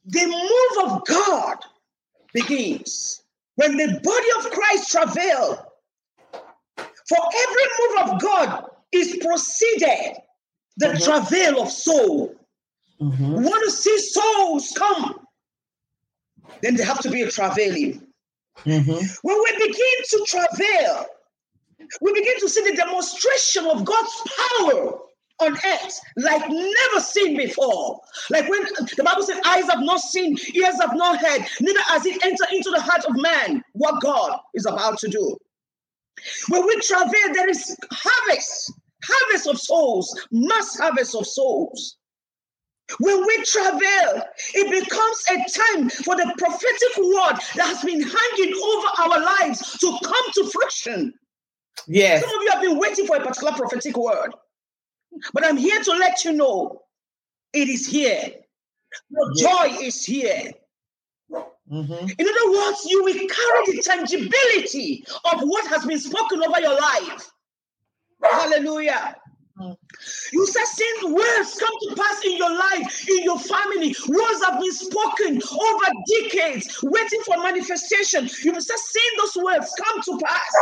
the 0.05 0.25
move 0.25 0.91
of 0.91 1.05
God 1.05 1.57
begins. 2.33 3.21
When 3.55 3.75
the 3.75 3.99
body 4.01 4.27
of 4.37 4.51
Christ 4.51 4.91
travail, 4.91 5.68
for 7.09 7.17
every 7.17 7.65
move 7.79 8.13
of 8.13 8.21
God 8.21 8.65
is 8.91 9.17
proceeded 9.17 10.17
the 10.77 10.87
mm-hmm. 10.87 11.03
travail 11.03 11.61
of 11.61 11.69
soul. 11.69 12.35
mm-hmm. 13.01 13.43
want 13.43 13.63
to 13.65 13.71
see 13.71 13.97
souls 13.99 14.73
come, 14.77 15.19
then 16.61 16.75
there 16.75 16.85
have 16.85 17.01
to 17.01 17.09
be 17.09 17.21
a 17.23 17.31
travailing. 17.31 18.05
Mm-hmm. 18.59 19.05
When 19.21 19.37
we 19.37 19.67
begin 19.67 19.97
to 20.09 20.25
travail, 20.27 21.05
we 22.01 22.13
begin 22.13 22.39
to 22.39 22.49
see 22.49 22.69
the 22.69 22.75
demonstration 22.75 23.65
of 23.65 23.85
God's 23.85 24.23
power 24.37 24.99
on 25.39 25.53
earth 25.53 25.99
like 26.17 26.43
never 26.49 27.01
seen 27.01 27.37
before. 27.37 27.99
Like 28.29 28.49
when 28.49 28.63
the 28.63 29.03
Bible 29.03 29.23
says, 29.23 29.39
eyes 29.45 29.69
have 29.69 29.81
not 29.81 30.01
seen, 30.01 30.37
ears 30.53 30.79
have 30.81 30.95
not 30.95 31.19
heard, 31.19 31.45
neither 31.61 31.81
has 31.83 32.05
it 32.05 32.23
entered 32.25 32.53
into 32.53 32.69
the 32.71 32.81
heart 32.81 33.05
of 33.05 33.15
man 33.15 33.63
what 33.73 34.01
God 34.01 34.37
is 34.53 34.65
about 34.65 34.97
to 34.99 35.07
do. 35.07 35.37
When 36.49 36.65
we 36.65 36.79
travail, 36.81 37.33
there 37.33 37.49
is 37.49 37.75
harvest, 37.91 38.73
harvest 39.03 39.47
of 39.47 39.59
souls, 39.59 40.19
mass 40.31 40.77
harvest 40.77 41.15
of 41.15 41.27
souls. 41.27 41.97
When 42.99 43.21
we 43.25 43.43
travel, 43.43 44.23
it 44.55 44.83
becomes 44.83 45.23
a 45.29 45.35
time 45.59 45.89
for 45.89 46.15
the 46.15 46.33
prophetic 46.37 46.97
word 46.97 47.39
that 47.55 47.67
has 47.67 47.83
been 47.83 48.01
hanging 48.01 48.53
over 48.63 48.87
our 48.99 49.21
lives 49.21 49.77
to 49.79 49.97
come 50.03 50.31
to 50.33 50.49
fruition. 50.49 51.13
Yes. 51.87 52.21
Some 52.21 52.35
of 52.35 52.43
you 52.43 52.51
have 52.51 52.61
been 52.61 52.79
waiting 52.79 53.05
for 53.05 53.17
a 53.17 53.21
particular 53.21 53.53
prophetic 53.53 53.95
word. 53.95 54.31
But 55.33 55.45
I'm 55.45 55.57
here 55.57 55.81
to 55.83 55.91
let 55.91 56.25
you 56.25 56.33
know 56.33 56.81
it 57.53 57.69
is 57.69 57.85
here. 57.85 58.31
Your 59.09 59.33
joy 59.35 59.77
is 59.81 60.03
here. 60.03 60.51
Mm-hmm. 61.71 62.07
In 62.17 62.27
other 62.27 62.51
words, 62.51 62.85
you 62.87 63.03
will 63.03 63.13
carry 63.13 63.65
the 63.67 63.81
tangibility 63.83 65.05
of 65.31 65.41
what 65.41 65.67
has 65.67 65.85
been 65.85 65.99
spoken 65.99 66.41
over 66.43 66.59
your 66.59 66.79
life. 66.79 67.31
Hallelujah. 68.23 69.15
Mm. 69.59 69.75
You 70.31 70.47
start 70.47 70.67
seeing 70.67 71.13
words 71.13 71.59
come 71.59 71.73
to 71.81 71.95
pass 71.95 72.25
in 72.25 72.37
your 72.37 72.57
life, 72.57 73.09
in 73.09 73.23
your 73.23 73.37
family. 73.39 73.95
Words 74.07 74.43
have 74.45 74.59
been 74.59 74.71
spoken 74.71 75.41
over 75.41 75.85
decades, 76.21 76.79
waiting 76.81 77.21
for 77.25 77.37
manifestation. 77.37 78.23
You 78.23 78.59
start 78.61 78.79
seeing 78.79 79.13
those 79.17 79.43
words 79.43 79.73
come 79.77 80.01
to 80.01 80.25
pass 80.25 80.53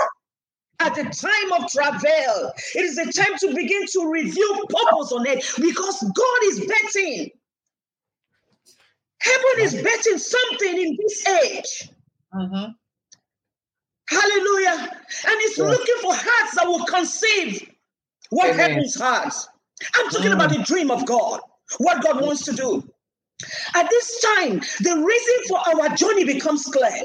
at 0.80 0.96
the 0.96 1.04
time 1.04 1.62
of 1.62 1.72
travail. 1.72 2.52
It 2.76 2.86
is 2.86 2.98
a 2.98 3.12
time 3.12 3.38
to 3.40 3.54
begin 3.54 3.86
to 3.94 4.12
review 4.12 4.66
purpose 4.70 5.12
on 5.12 5.26
it 5.28 5.46
because 5.60 6.02
God 6.02 6.40
is 6.44 6.60
betting. 6.66 7.32
Heaven 9.20 9.60
is 9.60 9.74
betting 9.76 10.18
something 10.18 10.78
in 10.78 10.98
this 11.02 11.28
age. 11.28 11.90
Mm-hmm. 12.34 12.72
Hallelujah. 14.10 14.90
And 14.92 15.36
it's 15.42 15.58
looking 15.58 15.96
for 16.02 16.14
hearts 16.14 16.56
that 16.56 16.68
will 16.68 16.86
conceive 16.86 17.70
what 18.30 18.50
Amen. 18.52 18.70
heaven's 18.70 19.00
hearts. 19.00 19.50
I'm 19.96 20.10
talking 20.10 20.32
mm. 20.32 20.36
about 20.36 20.50
the 20.52 20.64
dream 20.64 20.92
of 20.92 21.06
God, 21.06 21.40
what 21.78 22.04
God 22.04 22.22
wants 22.22 22.46
to 22.46 22.54
do. 22.54 22.84
At 23.76 23.90
this 23.90 24.26
time, 24.36 24.60
the 24.82 25.04
reason 25.04 25.48
for 25.48 25.60
our 25.60 25.96
journey 25.96 26.24
becomes 26.24 26.64
clear. 26.64 27.04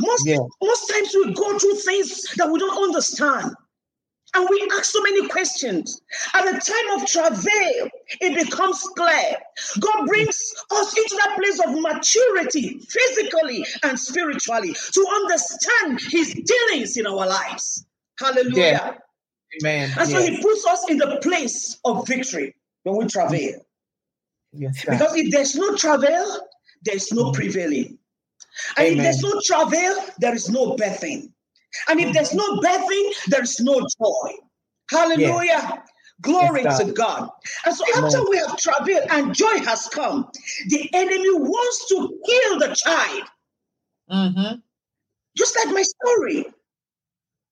Most, 0.00 0.26
yeah. 0.26 0.38
most 0.62 0.86
times 0.88 1.14
we 1.14 1.32
go 1.32 1.58
through 1.58 1.76
things 1.76 2.24
that 2.36 2.50
we 2.50 2.58
don't 2.58 2.82
understand. 2.82 3.54
And 4.34 4.46
we 4.50 4.68
ask 4.76 4.84
so 4.84 5.02
many 5.02 5.26
questions. 5.28 6.02
At 6.34 6.44
the 6.44 6.52
time 6.52 7.00
of 7.00 7.08
travail, 7.08 7.88
it 8.20 8.44
becomes 8.44 8.80
clear. 8.96 9.36
God 9.80 10.06
brings 10.06 10.54
us 10.70 10.96
into 10.96 11.16
that 11.24 11.36
place 11.36 11.60
of 11.60 11.80
maturity, 11.80 12.78
physically 12.78 13.66
and 13.82 13.98
spiritually, 13.98 14.74
to 14.92 15.06
understand 15.16 16.00
His 16.10 16.34
dealings 16.34 16.96
in 16.96 17.06
our 17.06 17.26
lives. 17.26 17.86
Hallelujah. 18.18 18.54
Yeah. 18.56 18.94
Amen. 19.62 19.90
And 19.98 20.08
so 20.08 20.20
He 20.20 20.42
puts 20.42 20.66
us 20.66 20.90
in 20.90 20.98
the 20.98 21.18
place 21.22 21.78
of 21.84 22.06
victory 22.06 22.54
when 22.82 22.96
we 22.96 23.06
travail. 23.06 23.64
Yes, 24.52 24.84
because 24.84 25.14
if 25.14 25.30
there's 25.30 25.54
no 25.56 25.74
travail, 25.76 26.40
there's 26.82 27.12
no 27.12 27.24
mm-hmm. 27.24 27.32
prevailing. 27.32 27.98
And 28.76 28.86
Amen. 28.86 28.98
if 28.98 29.02
there's 29.02 29.22
no 29.22 29.40
travail, 29.44 29.94
there 30.18 30.34
is 30.34 30.50
no 30.50 30.76
birthing. 30.76 31.32
And 31.88 32.00
if 32.00 32.12
there's 32.12 32.34
no 32.34 32.60
birthing, 32.60 33.12
there's 33.28 33.60
no 33.60 33.74
joy. 33.80 34.32
Hallelujah. 34.90 35.46
Yes. 35.46 35.78
Glory 36.20 36.62
to 36.64 36.92
God. 36.96 37.28
And 37.64 37.76
so 37.76 37.84
Amen. 37.96 38.04
after 38.06 38.28
we 38.28 38.38
have 38.38 38.56
travailed 38.56 39.04
and 39.10 39.34
joy 39.34 39.58
has 39.64 39.86
come, 39.88 40.28
the 40.68 40.90
enemy 40.92 41.32
wants 41.32 41.88
to 41.88 42.20
kill 42.26 42.58
the 42.58 42.74
child. 42.74 43.22
Mm-hmm. 44.10 44.56
Just 45.36 45.56
like 45.56 45.74
my 45.74 45.82
story. 45.82 46.46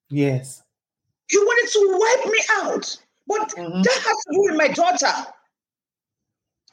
Yes. 0.09 0.63
He 1.29 1.37
wanted 1.37 1.71
to 1.71 1.97
wipe 1.99 2.31
me 2.31 2.39
out. 2.61 2.97
But 3.27 3.49
mm-hmm. 3.55 3.81
that 3.81 3.93
has 3.93 4.03
to 4.03 4.33
do 4.33 4.41
with 4.41 4.55
my 4.55 4.67
daughter. 4.69 5.13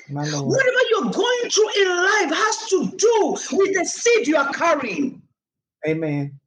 Whatever 0.09 0.79
you're 0.91 1.11
going 1.11 1.51
through 1.51 1.71
in 1.81 1.89
life 1.89 2.35
has 2.37 2.69
to 2.69 2.93
do 2.97 3.37
with 3.53 3.75
the 3.75 3.85
seed 3.85 4.27
you 4.27 4.37
are 4.37 4.53
carrying. 4.53 5.23
Amen. 5.87 6.39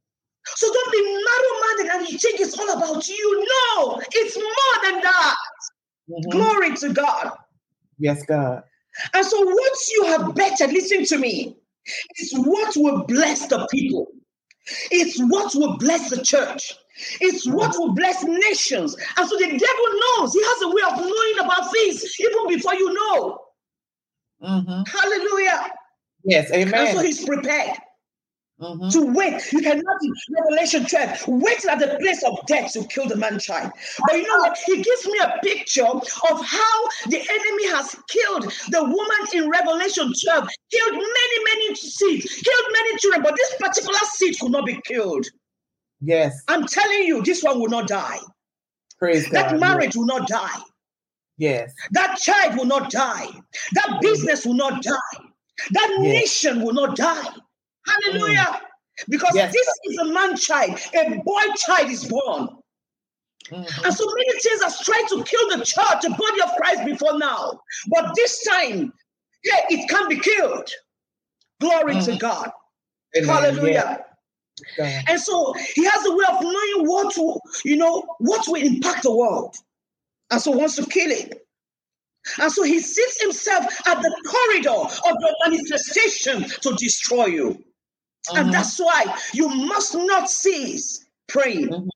So 0.56 0.72
don't 0.72 0.92
be 0.92 1.02
narrow-minded 1.02 1.94
and 1.94 2.08
you 2.08 2.18
think 2.18 2.40
it's 2.40 2.58
all 2.58 2.70
about 2.70 3.08
you. 3.08 3.46
No, 3.76 4.00
it's 4.12 4.36
more 4.36 4.92
than 4.92 5.00
that. 5.02 5.36
Mm-hmm. 6.10 6.30
Glory 6.30 6.76
to 6.76 6.92
God. 6.92 7.32
Yes, 7.98 8.24
God. 8.26 8.62
And 9.14 9.24
so 9.24 9.40
once 9.40 9.90
you 9.92 10.04
have 10.06 10.34
bettered, 10.34 10.72
listen 10.72 11.04
to 11.06 11.18
me, 11.18 11.56
it's 12.16 12.32
what 12.36 12.76
will 12.76 13.04
bless 13.04 13.46
the 13.46 13.66
people. 13.70 14.08
It's 14.90 15.18
what 15.20 15.54
will 15.54 15.76
bless 15.78 16.10
the 16.10 16.22
church. 16.22 16.74
It's 17.20 17.46
what 17.46 17.78
will 17.78 17.94
bless 17.94 18.24
nations. 18.24 18.96
And 19.16 19.28
so 19.28 19.36
the 19.36 19.46
devil 19.46 19.58
knows. 19.58 20.34
He 20.34 20.42
has 20.42 20.62
a 20.62 20.68
way 20.68 20.82
of 20.90 20.98
knowing 20.98 21.38
about 21.40 21.70
things 21.72 22.04
even 22.20 22.48
before 22.48 22.74
you 22.74 22.92
know. 22.92 23.38
Mm-hmm. 24.42 24.82
Hallelujah. 24.98 25.70
Yes, 26.24 26.50
amen. 26.52 26.74
And 26.74 26.96
so 26.96 27.02
he's 27.02 27.24
prepared. 27.24 27.78
Mm-hmm. 28.60 28.88
To 28.88 29.12
wait, 29.12 29.52
you 29.52 29.60
cannot 29.60 29.96
in 30.02 30.12
Revelation 30.30 30.84
12 30.84 31.28
wait 31.28 31.64
at 31.66 31.78
the 31.78 31.96
place 32.00 32.24
of 32.24 32.44
death 32.46 32.72
to 32.72 32.84
kill 32.88 33.06
the 33.06 33.14
man 33.14 33.38
child. 33.38 33.70
But 34.06 34.16
you 34.16 34.26
know 34.26 34.38
what? 34.38 34.58
He 34.66 34.82
gives 34.82 35.06
me 35.06 35.18
a 35.22 35.38
picture 35.44 35.86
of 35.86 36.44
how 36.44 36.88
the 37.06 37.18
enemy 37.18 37.68
has 37.68 37.94
killed 38.08 38.52
the 38.70 38.82
woman 38.82 39.18
in 39.32 39.48
Revelation 39.48 40.12
12, 40.24 40.48
killed 40.72 40.92
many, 40.92 41.44
many 41.44 41.74
seeds, 41.76 42.34
killed 42.34 42.66
many 42.72 42.98
children, 42.98 43.22
but 43.22 43.36
this 43.36 43.54
particular 43.60 43.98
seed 44.14 44.40
could 44.40 44.50
not 44.50 44.66
be 44.66 44.80
killed. 44.84 45.26
Yes. 46.00 46.42
I'm 46.48 46.66
telling 46.66 47.04
you, 47.04 47.22
this 47.22 47.44
one 47.44 47.60
will 47.60 47.68
not 47.68 47.86
die. 47.86 48.18
Praise 48.98 49.28
that 49.30 49.52
God. 49.52 49.60
marriage 49.60 49.94
yes. 49.94 49.96
will 49.96 50.06
not 50.06 50.26
die. 50.26 50.58
Yes. 51.36 51.72
That 51.92 52.18
child 52.18 52.58
will 52.58 52.64
not 52.64 52.90
die. 52.90 53.28
That 53.74 53.98
business 54.00 54.44
will 54.44 54.54
not 54.54 54.82
die. 54.82 55.20
That 55.70 55.96
yes. 56.00 56.00
nation 56.00 56.62
will 56.62 56.74
not 56.74 56.96
die. 56.96 57.28
Hallelujah. 57.88 58.40
Mm. 58.40 58.60
Because 59.08 59.34
yes. 59.34 59.52
this 59.52 59.68
is 59.84 59.98
a 59.98 60.04
man 60.06 60.36
child, 60.36 60.78
a 60.94 61.22
boy 61.24 61.42
child 61.56 61.90
is 61.90 62.04
born. 62.04 62.48
Mm-hmm. 63.50 63.84
And 63.84 63.94
so 63.94 64.04
many 64.06 64.40
things 64.40 64.62
have 64.62 64.78
tried 64.80 65.04
to 65.10 65.24
kill 65.24 65.48
the 65.56 65.64
church, 65.64 66.02
the 66.02 66.10
body 66.10 66.42
of 66.42 66.56
Christ 66.56 66.84
before 66.84 67.18
now. 67.18 67.60
But 67.88 68.14
this 68.14 68.44
time, 68.44 68.92
yeah, 69.44 69.60
it 69.70 69.88
can 69.88 70.08
be 70.08 70.18
killed. 70.18 70.68
Glory 71.60 71.94
mm-hmm. 71.94 72.12
to 72.12 72.18
God. 72.18 72.50
Amen. 73.16 73.28
Hallelujah. 73.28 74.04
Yeah. 74.76 75.02
And 75.08 75.20
so 75.20 75.54
he 75.74 75.84
has 75.84 76.04
a 76.04 76.12
way 76.14 76.24
of 76.30 76.42
knowing 76.42 76.88
what 76.88 77.14
to, 77.14 77.38
you 77.64 77.76
know, 77.76 78.04
what 78.18 78.46
will 78.48 78.60
impact 78.60 79.04
the 79.04 79.14
world. 79.14 79.54
And 80.30 80.40
so 80.40 80.50
wants 80.50 80.76
to 80.76 80.84
kill 80.84 81.10
it. 81.10 81.46
And 82.40 82.52
so 82.52 82.64
he 82.64 82.80
sits 82.80 83.22
himself 83.22 83.64
at 83.86 84.02
the 84.02 84.14
corridor 84.26 84.70
of 84.70 85.16
your 85.20 85.34
manifestation 85.46 86.44
to 86.60 86.74
destroy 86.76 87.26
you. 87.26 87.64
And 88.30 88.48
uh-huh. 88.48 88.52
that's 88.52 88.78
why 88.78 89.16
you 89.32 89.48
must 89.48 89.94
not 89.94 90.30
cease 90.30 91.06
praying. 91.28 91.72
Uh-huh. 91.72 91.86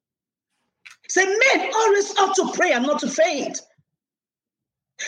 Say, 1.08 1.26
men 1.26 1.70
always 1.74 2.16
ought 2.18 2.34
to 2.36 2.52
pray 2.54 2.72
and 2.72 2.86
not 2.86 3.00
to 3.00 3.08
faint. 3.08 3.60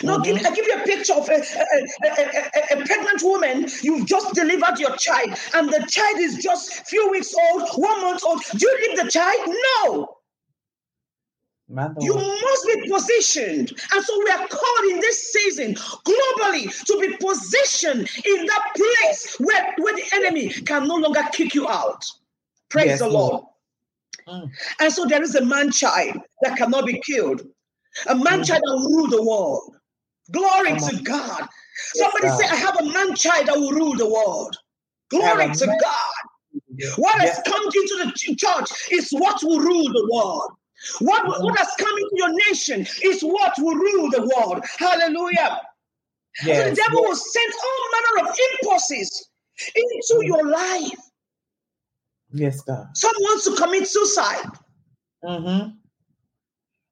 Now, 0.02 0.18
mm-hmm. 0.18 0.46
I 0.46 0.50
give 0.54 0.66
you 0.66 0.74
a 0.74 0.84
picture 0.84 1.14
of 1.14 1.28
a, 1.28 1.34
a, 1.34 2.76
a, 2.76 2.80
a, 2.80 2.84
pregnant 2.84 3.22
woman. 3.22 3.68
You've 3.82 4.06
just 4.06 4.34
delivered 4.34 4.78
your 4.78 4.96
child, 4.96 5.38
and 5.54 5.68
the 5.68 5.86
child 5.88 6.18
is 6.18 6.36
just 6.38 6.86
few 6.86 7.10
weeks 7.10 7.32
old, 7.50 7.68
one 7.76 8.02
month 8.02 8.24
old. 8.24 8.42
Do 8.56 8.58
you 8.66 8.88
leave 8.88 9.04
the 9.04 9.10
child? 9.10 9.54
No. 9.86 10.16
You 11.68 12.14
must 12.14 12.66
be 12.66 12.88
positioned. 12.88 13.72
And 13.92 14.04
so 14.04 14.18
we 14.18 14.30
are 14.30 14.46
called 14.48 14.90
in 14.90 15.00
this 15.00 15.32
season 15.32 15.74
globally 15.74 16.84
to 16.84 16.98
be 17.00 17.16
positioned 17.16 18.08
in 18.24 18.46
that 18.46 18.72
place 18.76 19.36
where, 19.38 19.74
where 19.78 19.96
the 19.96 20.04
enemy 20.14 20.50
can 20.50 20.86
no 20.86 20.96
longer 20.96 21.22
kick 21.32 21.54
you 21.54 21.66
out. 21.66 22.04
Praise 22.68 22.86
yes, 22.86 22.98
the 22.98 23.08
Lord. 23.08 23.44
Mm. 24.28 24.50
And 24.80 24.92
so 24.92 25.06
there 25.06 25.22
is 25.22 25.34
a 25.34 25.44
man 25.44 25.70
child 25.70 26.18
that 26.42 26.56
cannot 26.56 26.86
be 26.86 27.00
killed, 27.00 27.42
a 28.08 28.14
man 28.14 28.40
mm. 28.40 28.46
child 28.46 28.62
that 28.62 28.72
will 28.74 28.90
rule 28.90 29.08
the 29.08 29.22
world. 29.22 29.76
Glory 30.32 30.78
to 30.78 31.02
God. 31.02 31.48
Somebody 31.94 32.28
say, 32.28 32.46
I 32.46 32.56
have 32.56 32.80
a 32.80 32.84
man 32.84 33.14
child 33.14 33.46
that 33.46 33.56
will 33.56 33.72
rule 33.72 33.96
the 33.96 34.08
world. 34.08 34.56
Glory 35.10 35.52
to 35.52 35.66
man. 35.66 35.78
God. 35.80 36.94
What 36.96 37.20
has 37.20 37.40
come 37.46 37.62
into 37.62 38.12
the 38.26 38.34
church 38.36 38.70
is 38.90 39.10
what 39.10 39.42
will 39.42 39.60
rule 39.60 39.84
the 39.84 40.08
world. 40.12 40.52
What, 41.00 41.26
what 41.42 41.58
has 41.58 41.68
come 41.78 41.96
into 41.96 42.12
your 42.12 42.32
nation 42.48 42.86
is 43.02 43.22
what 43.22 43.52
will 43.58 43.74
rule 43.74 44.10
the 44.10 44.30
world. 44.36 44.64
Hallelujah. 44.78 45.60
Yes, 46.44 46.58
so 46.64 46.70
the 46.70 46.76
devil 46.76 47.00
yes. 47.00 47.08
will 47.08 47.16
send 47.16 47.52
all 47.64 48.22
manner 48.22 48.28
of 48.28 48.36
impulses 48.52 49.28
into 49.74 50.14
mm. 50.14 50.26
your 50.26 50.46
life. 50.48 50.98
Yes, 52.32 52.60
God. 52.62 52.88
Some 52.94 53.14
wants 53.20 53.44
to 53.44 53.54
commit 53.54 53.86
suicide. 53.86 54.46
Mm-hmm. 55.24 55.70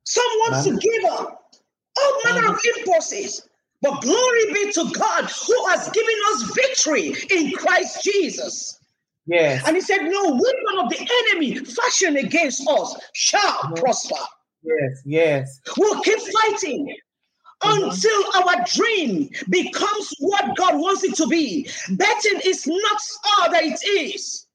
Some 0.04 0.24
wants 0.40 0.64
to 0.64 0.76
give 0.76 1.04
up. 1.10 1.54
All 1.98 2.20
manner 2.24 2.46
mm-hmm. 2.46 2.54
of 2.54 2.78
impulses. 2.78 3.48
But 3.82 4.00
glory 4.00 4.52
be 4.52 4.72
to 4.72 4.90
God 4.92 5.24
who 5.24 5.68
has 5.68 5.90
given 5.90 6.14
us 6.30 6.54
victory 6.54 7.14
in 7.30 7.52
Christ 7.52 8.04
Jesus. 8.04 8.78
Yes. 9.26 9.62
And 9.66 9.76
he 9.76 9.82
said, 9.82 10.02
No 10.02 10.30
weapon 10.30 10.78
of 10.78 10.90
the 10.90 11.08
enemy 11.30 11.56
fashioned 11.56 12.16
against 12.16 12.68
us 12.68 12.96
shall 13.12 13.40
mm-hmm. 13.40 13.74
prosper. 13.74 14.16
Yes, 14.62 15.02
yes. 15.04 15.60
We'll 15.76 16.00
keep 16.02 16.18
fighting 16.18 16.96
mm-hmm. 17.62 17.84
until 17.84 18.42
our 18.42 18.64
dream 18.66 19.30
becomes 19.48 20.14
what 20.18 20.56
God 20.56 20.78
wants 20.78 21.04
it 21.04 21.14
to 21.16 21.26
be. 21.26 21.68
Betting 21.90 22.40
is 22.44 22.66
not 22.66 23.00
all 23.38 23.50
that 23.50 23.64
it 23.64 23.84
is. 23.86 24.46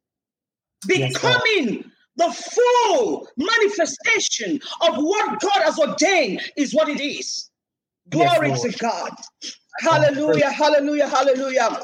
Becoming 0.88 1.76
yes, 1.76 1.84
the 2.18 2.32
full 2.32 3.28
manifestation 3.38 4.60
of 4.82 4.98
what 4.98 5.40
God 5.40 5.64
has 5.64 5.80
ordained 5.80 6.42
is 6.56 6.74
what 6.74 6.90
it 6.90 7.02
is. 7.02 7.50
Glory 8.10 8.50
yes, 8.50 8.62
to 8.64 8.72
God. 8.78 9.12
Hallelujah, 9.80 10.50
hallelujah, 10.50 11.08
hallelujah. 11.08 11.82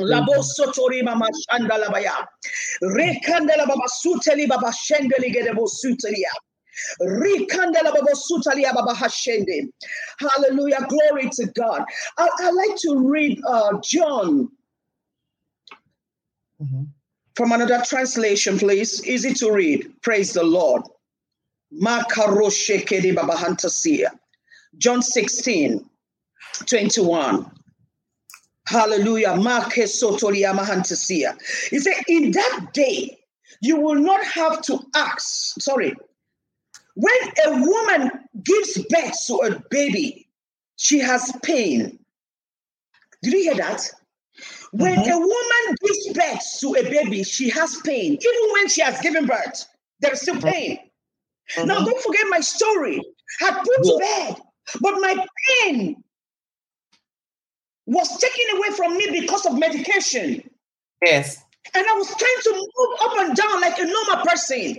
Labo 0.00 0.42
sotori 0.42 1.02
mama 1.02 1.28
shanda 1.50 1.78
labaya. 1.82 2.26
Rekandela 2.82 3.66
baba 3.66 3.88
suteli 4.04 4.48
baba 4.48 4.72
shendeli 4.72 5.34
gedebo 5.34 5.68
sutelia. 5.68 6.32
Rikandela 7.00 7.92
baba 7.94 8.12
sutalia 8.14 8.74
baba 8.74 8.92
hashende. 8.92 9.68
Hallelujah. 10.18 10.86
Glory 10.88 11.30
to 11.30 11.46
God. 11.54 11.84
I, 12.18 12.28
I 12.40 12.50
like 12.50 12.76
to 12.82 13.08
read 13.08 13.40
uh, 13.48 13.78
John 13.82 14.50
mm-hmm. 16.62 16.82
from 17.34 17.52
another 17.52 17.82
translation, 17.86 18.58
please. 18.58 19.06
Easy 19.06 19.32
to 19.34 19.52
read. 19.52 19.90
Praise 20.02 20.32
the 20.32 20.44
Lord. 20.44 20.82
John 24.78 25.02
16, 25.02 25.90
21. 26.66 27.50
Hallelujah. 28.66 29.36
He 29.36 29.86
said, 29.86 31.94
In 32.08 32.30
that 32.32 32.66
day, 32.72 33.18
you 33.60 33.80
will 33.80 33.94
not 33.94 34.24
have 34.24 34.60
to 34.62 34.80
ask. 34.94 35.60
Sorry. 35.60 35.94
When 36.94 37.14
a 37.46 37.50
woman 37.50 38.10
gives 38.42 38.78
birth 38.88 39.14
to 39.26 39.34
a 39.44 39.62
baby, 39.70 40.28
she 40.76 40.98
has 40.98 41.32
pain. 41.42 41.98
Did 43.22 43.32
you 43.32 43.42
hear 43.42 43.54
that? 43.56 43.88
When 44.72 44.96
mm-hmm. 44.96 45.10
a 45.10 45.18
woman 45.18 45.76
gives 45.84 46.08
birth 46.12 46.60
to 46.60 46.74
a 46.74 46.82
baby, 46.90 47.22
she 47.22 47.48
has 47.50 47.80
pain. 47.84 48.12
Even 48.12 48.52
when 48.52 48.68
she 48.68 48.82
has 48.82 49.00
given 49.00 49.26
birth, 49.26 49.66
there 50.00 50.12
is 50.12 50.20
still 50.20 50.40
pain. 50.40 50.78
Mm-hmm. 51.56 51.68
Now, 51.68 51.84
don't 51.84 52.02
forget 52.02 52.26
my 52.28 52.40
story. 52.40 53.00
I 53.42 53.52
put 53.52 53.84
to 53.84 53.98
bed, 53.98 54.36
but 54.80 54.94
my 55.00 55.26
pain 55.48 56.02
was 57.86 58.18
taken 58.18 58.56
away 58.56 58.76
from 58.76 58.96
me 58.96 59.20
because 59.20 59.46
of 59.46 59.58
medication. 59.58 60.42
Yes. 61.04 61.42
And 61.74 61.86
I 61.86 61.92
was 61.94 62.08
trying 62.08 62.42
to 62.42 62.52
move 62.52 63.00
up 63.02 63.18
and 63.20 63.36
down 63.36 63.60
like 63.60 63.78
a 63.78 63.84
normal 63.84 64.24
person. 64.26 64.76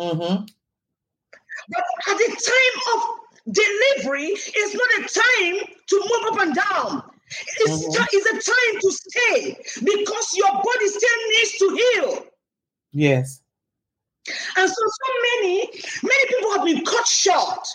Mm-hmm. 0.00 0.44
But 1.70 1.84
at 2.08 2.16
the 2.16 2.52
time 2.52 2.94
of 2.94 3.54
delivery, 3.54 4.26
it's 4.26 4.74
not 4.74 4.90
a 4.98 5.20
time 5.20 5.74
to 5.88 5.96
move 5.96 6.32
up 6.32 6.40
and 6.40 6.54
down. 6.54 7.02
It's, 7.58 7.84
mm-hmm. 7.84 8.04
t- 8.04 8.16
it's 8.16 8.26
a 8.26 8.50
time 8.50 8.80
to 8.80 8.90
stay 8.92 9.58
because 9.84 10.36
your 10.36 10.50
body 10.50 10.88
still 10.88 11.18
needs 11.30 11.52
to 11.58 11.76
heal. 11.76 12.26
Yes. 12.92 13.42
And 14.56 14.68
so, 14.68 14.74
so 14.74 15.12
many, 15.22 15.66
many 16.02 16.26
people 16.28 16.52
have 16.54 16.64
been 16.64 16.84
cut 16.84 17.06
short 17.06 17.66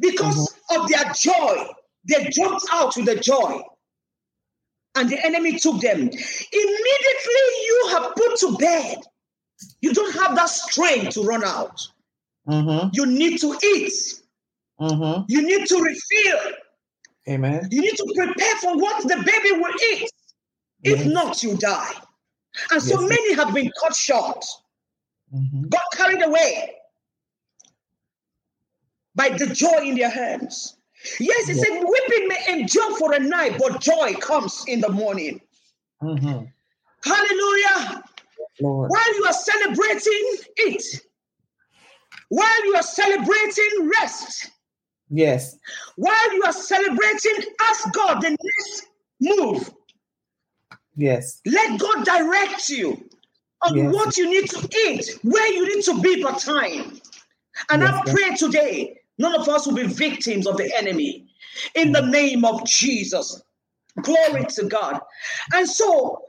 because 0.00 0.52
mm-hmm. 0.70 0.82
of 0.82 0.88
their 0.88 1.12
joy. 1.14 1.68
They 2.04 2.28
jumped 2.30 2.66
out 2.72 2.96
with 2.96 3.06
the 3.06 3.14
joy 3.14 3.62
and 4.94 5.08
the 5.08 5.24
enemy 5.24 5.58
took 5.58 5.80
them. 5.80 5.98
Immediately 5.98 7.42
you 7.66 7.88
have 7.90 8.14
put 8.14 8.38
to 8.40 8.56
bed. 8.58 8.98
You 9.80 9.92
don't 9.92 10.14
have 10.14 10.34
that 10.36 10.48
strength 10.48 11.14
to 11.14 11.22
run 11.22 11.44
out. 11.44 11.80
Mm-hmm. 12.48 12.88
You 12.92 13.06
need 13.06 13.40
to 13.40 13.56
eat. 13.62 13.92
Mm-hmm. 14.80 15.22
You 15.28 15.42
need 15.42 15.66
to 15.66 15.80
refill. 15.80 16.52
Amen. 17.28 17.68
You 17.70 17.82
need 17.82 17.96
to 17.96 18.12
prepare 18.16 18.56
for 18.56 18.76
what 18.76 19.02
the 19.04 19.16
baby 19.16 19.60
will 19.60 19.74
eat. 19.92 20.10
Yes. 20.82 21.00
If 21.00 21.06
not, 21.06 21.42
you 21.42 21.56
die. 21.56 21.92
And 22.70 22.82
so 22.82 23.00
yes. 23.00 23.08
many 23.08 23.34
have 23.34 23.54
been 23.54 23.70
cut 23.80 23.94
short, 23.94 24.44
mm-hmm. 25.34 25.68
got 25.68 25.82
carried 25.94 26.22
away 26.22 26.74
by 29.14 29.28
the 29.30 29.46
joy 29.46 29.82
in 29.82 29.96
their 29.96 30.10
hands. 30.10 30.76
Yes, 31.18 31.48
he 31.48 31.54
said, 31.54 31.82
weeping 31.82 32.28
may 32.28 32.60
endure 32.60 32.96
for 32.96 33.12
a 33.14 33.18
night, 33.18 33.58
but 33.58 33.80
joy 33.80 34.14
comes 34.14 34.64
in 34.68 34.80
the 34.80 34.88
morning. 34.88 35.40
Mm-hmm. 36.02 36.44
Hallelujah. 37.04 38.04
Lord. 38.60 38.90
While 38.90 39.14
you 39.16 39.24
are 39.24 39.32
celebrating 39.32 40.36
it, 40.56 41.00
while 42.28 42.66
you 42.66 42.74
are 42.76 42.82
celebrating 42.82 43.90
rest. 44.00 44.50
Yes. 45.10 45.58
While 45.96 46.34
you 46.34 46.42
are 46.44 46.52
celebrating, 46.52 47.44
ask 47.68 47.92
God 47.92 48.22
the 48.22 48.30
next 48.30 48.86
move. 49.20 49.70
Yes. 50.96 51.40
Let 51.44 51.78
God 51.78 52.04
direct 52.04 52.68
you 52.68 53.08
on 53.62 53.76
yes. 53.76 53.94
what 53.94 54.16
you 54.16 54.30
need 54.30 54.48
to 54.50 54.68
eat, 54.86 55.18
where 55.22 55.52
you 55.52 55.74
need 55.74 55.84
to 55.84 56.00
be 56.00 56.22
for 56.22 56.32
time. 56.32 57.00
And 57.70 57.82
yes, 57.82 57.94
I 57.94 58.12
pray 58.12 58.36
today 58.36 58.98
None 59.22 59.36
of 59.36 59.48
us 59.48 59.68
will 59.68 59.76
be 59.76 59.86
victims 59.86 60.48
of 60.48 60.56
the 60.56 60.76
enemy. 60.76 61.26
In 61.76 61.92
the 61.92 62.00
name 62.00 62.44
of 62.44 62.66
Jesus. 62.66 63.40
Glory 64.02 64.44
to 64.56 64.64
God. 64.64 65.00
And 65.52 65.68
so, 65.68 66.24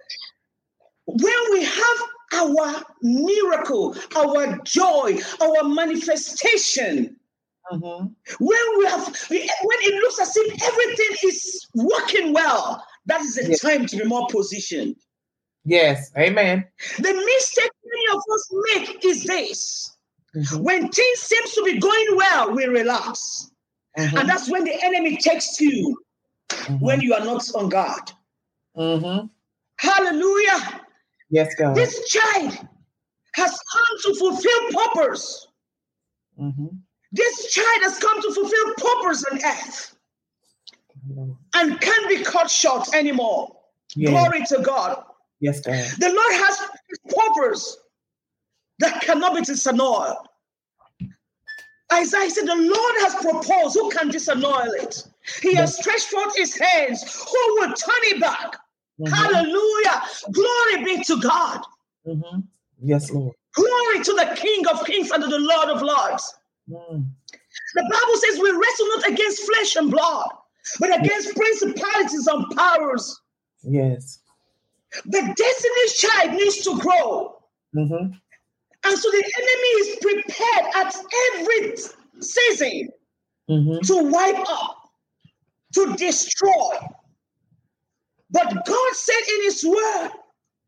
when 1.06 1.34
we 1.54 1.66
have 1.66 1.98
our 2.34 2.84
miracle, 3.02 3.96
our 4.16 4.60
joy, 4.60 5.18
our 5.42 5.64
manifestation, 5.64 7.16
mm-hmm. 7.72 8.06
when 8.40 8.78
we 8.78 8.86
have, 8.86 9.08
when 9.30 9.80
it 9.82 9.96
looks 9.96 10.22
as 10.22 10.38
if 10.38 10.64
everything 10.64 11.30
is 11.30 11.68
working 11.74 12.32
well, 12.32 12.86
that 13.08 13.22
is 13.22 13.36
the 13.36 13.50
yes. 13.50 13.62
time 13.62 13.88
to 13.88 13.98
be 13.98 14.04
more 14.04 14.28
positioned. 14.30 14.98
Yes, 15.66 16.12
amen. 16.16 16.66
The 16.98 17.14
mistake 17.14 17.72
many 17.84 18.18
of 18.18 18.22
us 18.34 18.52
make 18.76 19.06
is 19.06 19.24
this 19.24 19.93
Mm-hmm. 20.36 20.64
When 20.64 20.90
things 20.90 21.20
seems 21.20 21.54
to 21.54 21.64
be 21.64 21.80
going 21.80 22.08
well, 22.16 22.52
we 22.52 22.66
relax. 22.66 23.52
Mm-hmm. 23.98 24.18
And 24.18 24.30
that's 24.30 24.50
when 24.50 24.64
the 24.64 24.84
enemy 24.84 25.18
takes 25.18 25.60
you 25.62 25.98
mm-hmm. 26.50 26.84
when 26.84 27.02
you 27.02 27.14
are 27.14 27.24
not 27.24 27.44
on 27.56 27.70
guard. 27.70 28.12
Mm-hmm. 28.76 29.28
Hallelujah. 29.78 30.82
Yes, 31.30 31.54
God. 31.56 31.76
This 31.76 32.08
child 32.10 32.58
has 33.36 33.60
come 33.72 33.98
to 34.04 34.16
fulfill 34.20 34.70
purpose. 34.72 35.48
Mm-hmm. 36.40 36.68
This 37.12 37.54
child 37.54 37.82
has 37.84 38.00
come 38.00 38.22
to 38.22 38.34
fulfill 38.34 38.74
purpose 38.76 39.24
on 39.32 39.40
earth 39.46 39.96
and 41.56 41.80
can't 41.80 42.10
be 42.10 42.24
cut 42.24 42.50
short 42.50 42.92
anymore. 42.96 43.56
Yes. 43.96 44.10
Glory 44.10 44.44
to 44.46 44.64
God. 44.64 45.04
Yes, 45.40 45.60
God. 45.62 45.76
The 46.00 46.08
Lord 46.08 46.34
has 46.34 46.62
purpose 47.10 47.78
that 48.84 49.02
cannot 49.02 49.36
be 49.36 49.42
disannuled. 49.42 50.28
Isaiah 51.92 52.30
said, 52.30 52.48
The 52.48 52.56
Lord 52.56 52.96
has 53.02 53.16
proposed. 53.16 53.76
Who 53.76 53.90
can 53.92 54.10
disannul 54.10 54.74
it? 54.82 55.08
He 55.42 55.56
has 55.56 55.78
stretched 55.78 56.08
forth 56.08 56.36
his 56.36 56.58
hands. 56.58 57.04
Who 57.04 57.56
will 57.56 57.74
turn 57.74 58.04
it 58.04 58.22
back? 58.22 58.58
Mm-hmm. 59.00 59.14
Hallelujah. 59.14 60.02
Glory 60.32 60.86
be 60.86 61.04
to 61.04 61.22
God. 61.22 61.62
Mm-hmm. 62.08 62.40
Yes, 62.82 63.12
Lord. 63.12 63.36
Glory 63.54 64.04
to 64.04 64.14
the 64.14 64.36
King 64.36 64.68
of 64.68 64.86
Kings 64.86 65.12
and 65.12 65.24
to 65.24 65.30
the 65.30 65.40
Lord 65.40 65.70
of 65.70 65.82
Lords. 65.82 66.34
Mm. 66.70 67.06
The 67.76 67.82
Bible 67.82 68.18
says 68.18 68.40
we 68.40 68.52
wrestle 68.52 68.88
not 68.96 69.10
against 69.10 69.44
flesh 69.44 69.76
and 69.76 69.92
blood, 69.92 70.28
but 70.80 71.00
against 71.00 71.36
principalities 71.36 72.28
and 72.28 72.56
powers. 72.58 73.22
Yes. 73.64 74.20
The 75.06 75.22
destiny's 75.22 75.94
child 75.94 76.32
needs 76.34 76.58
to 76.64 76.80
grow. 76.80 77.38
Mm-hmm. 77.76 78.14
And 78.86 78.98
so 78.98 79.10
the 79.10 79.34
enemy 79.38 79.68
is 79.82 79.96
prepared 80.02 80.76
at 80.76 80.96
every 81.36 81.76
season 82.20 82.90
mm-hmm. 83.50 83.80
to 83.86 84.12
wipe 84.12 84.50
up, 84.50 84.90
to 85.74 85.96
destroy. 85.96 86.76
But 88.32 88.66
God 88.66 88.94
said 88.94 89.22
in 89.36 89.44
His 89.44 89.64
word 89.64 90.12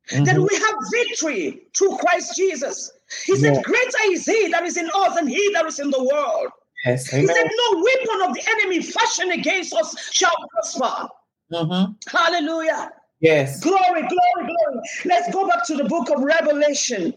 mm-hmm. 0.09 0.23
that 0.23 0.37
we 0.37 0.55
have 0.55 0.75
victory 0.91 1.67
through 1.77 1.97
Christ 1.97 2.35
Jesus. 2.35 2.91
He 3.25 3.35
said, 3.35 3.63
Greater 3.63 3.97
is 4.05 4.25
He 4.25 4.47
that 4.49 4.63
is 4.63 4.77
in 4.77 4.89
us 4.95 5.15
than 5.15 5.27
He 5.27 5.51
that 5.53 5.65
is 5.65 5.79
in 5.79 5.89
the 5.89 6.03
world. 6.03 6.51
Yes, 6.85 7.07
he 7.07 7.25
said, 7.25 7.49
No 7.71 7.83
weapon 7.83 8.29
of 8.29 8.35
the 8.35 8.43
enemy 8.47 8.81
fashioned 8.81 9.31
against 9.31 9.73
us 9.73 9.95
shall 10.11 10.35
prosper. 10.51 11.07
Mm-hmm. 11.51 11.93
Hallelujah. 12.15 12.91
Yes. 13.21 13.59
Glory, 13.61 14.01
glory, 14.01 14.09
glory. 14.37 14.81
Let's 15.05 15.33
go 15.33 15.47
back 15.47 15.65
to 15.65 15.75
the 15.75 15.85
book 15.85 16.09
of 16.11 16.21
Revelation. 16.21 17.13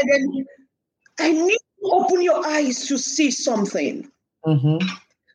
And 0.00 0.10
then 0.12 0.46
I 1.18 1.32
need 1.32 1.58
to 1.80 1.90
open 1.90 2.22
your 2.22 2.46
eyes 2.46 2.86
to 2.88 2.98
see 2.98 3.30
something. 3.30 4.10
Mm-hmm. 4.44 4.86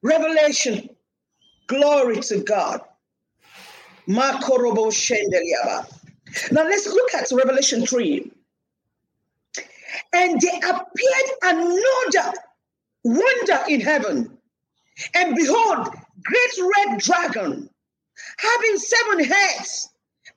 Revelation. 0.04 0.90
Glory 1.68 2.18
to 2.22 2.40
God. 2.40 2.82
Now 6.52 6.64
let's 6.64 6.88
look 6.88 7.14
at 7.14 7.32
Revelation 7.32 7.86
3. 7.86 8.32
And 10.14 10.42
there 10.42 10.58
appeared 10.58 11.30
another 11.44 12.34
wonder 13.04 13.60
in 13.70 13.82
heaven. 13.82 14.38
And 15.16 15.36
behold, 15.36 15.88
great 16.24 16.72
red 16.76 17.00
dragon, 17.00 17.70
having 18.38 18.78
seven 18.78 19.24
heads 19.24 19.90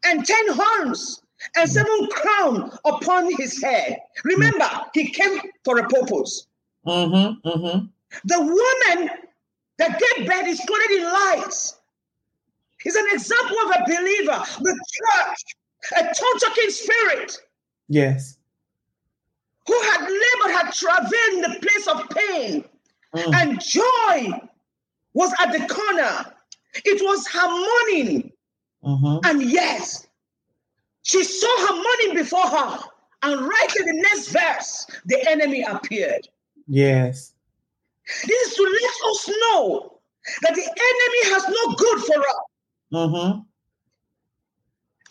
and 0.07 0.25
ten 0.25 0.47
horns 0.49 1.21
and 1.57 1.69
seven 1.71 2.09
crown 2.11 2.71
upon 2.85 3.35
his 3.37 3.63
head. 3.63 3.99
Remember, 4.25 4.69
he 4.95 5.11
came 5.11 5.39
for 5.65 5.79
a 5.79 5.89
purpose. 5.89 6.47
Mm-hmm. 6.87 7.49
Mm-hmm. 7.49 7.87
The 8.25 8.41
woman 8.41 9.11
that 9.79 10.01
gave 10.01 10.27
birth 10.27 10.47
is 10.47 10.61
clothed 10.67 10.91
in 10.93 11.05
lights. 11.05 11.79
He's 12.81 12.95
an 12.97 13.07
example 13.13 13.57
of 13.65 13.71
a 13.71 13.85
believer, 13.87 14.43
the 14.61 14.85
church, 14.93 15.45
a 15.97 16.03
tongue-talking 16.03 16.71
spirit 16.71 17.39
Yes. 17.89 18.39
who 19.67 19.81
had 19.83 20.01
labored, 20.03 20.57
had 20.65 20.73
traveled 20.73 21.13
in 21.33 21.41
the 21.41 21.59
place 21.61 21.87
of 21.89 22.09
pain, 22.11 22.65
Mm. 23.15 23.35
and 23.35 23.61
joy 23.61 24.41
was 25.15 25.33
at 25.41 25.53
the 25.53 25.65
corner. 25.73 26.35
It 26.85 27.01
was 27.03 27.27
her 27.29 27.49
morning, 27.49 28.33
Mm-hmm. 28.85 29.19
and 29.31 29.43
yes, 29.43 30.07
she 31.05 31.23
saw 31.23 31.67
her 31.67 31.75
money 31.77 32.15
before 32.15 32.47
her. 32.47 32.79
And 33.23 33.41
right 33.41 33.77
in 33.79 33.87
the 33.87 34.03
next 34.03 34.29
verse, 34.29 34.87
the 35.07 35.31
enemy 35.31 35.63
appeared. 35.63 36.29
Yes. 36.67 37.33
This 38.27 38.49
is 38.49 38.55
to 38.55 38.63
let 38.63 39.11
us 39.11 39.29
know 39.29 40.01
that 40.43 40.55
the 40.55 40.63
enemy 40.63 41.35
has 41.35 41.45
no 41.49 41.75
good 41.75 42.01
for 42.05 42.19
us. 42.19 42.37
Mm-hmm. 42.93 43.41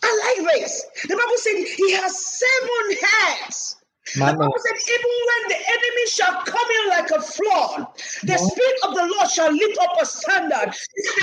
I 0.02 0.34
like 0.36 0.60
this. 0.60 0.84
The 1.08 1.16
Bible 1.16 1.36
said 1.36 1.64
he 1.76 1.92
has 1.92 2.38
seven 2.38 2.98
heads. 3.02 3.76
My 4.16 4.32
the 4.32 4.38
Bible 4.38 4.54
said, 4.58 4.76
even 4.94 5.12
when 5.28 5.42
the 5.48 5.60
enemy 5.66 6.06
shall 6.08 6.42
come 6.44 6.68
in 6.82 6.88
like 6.90 7.10
a 7.10 7.20
flood, 7.22 7.86
the 8.22 8.32
Yeah. 8.32 8.36
Spirit 8.36 8.78
of 8.84 8.94
the 8.94 9.06
Lord 9.16 9.30
shall 9.30 9.52
lift 9.52 9.78
up 9.78 9.96
a 10.00 10.06
standard. 10.06 10.74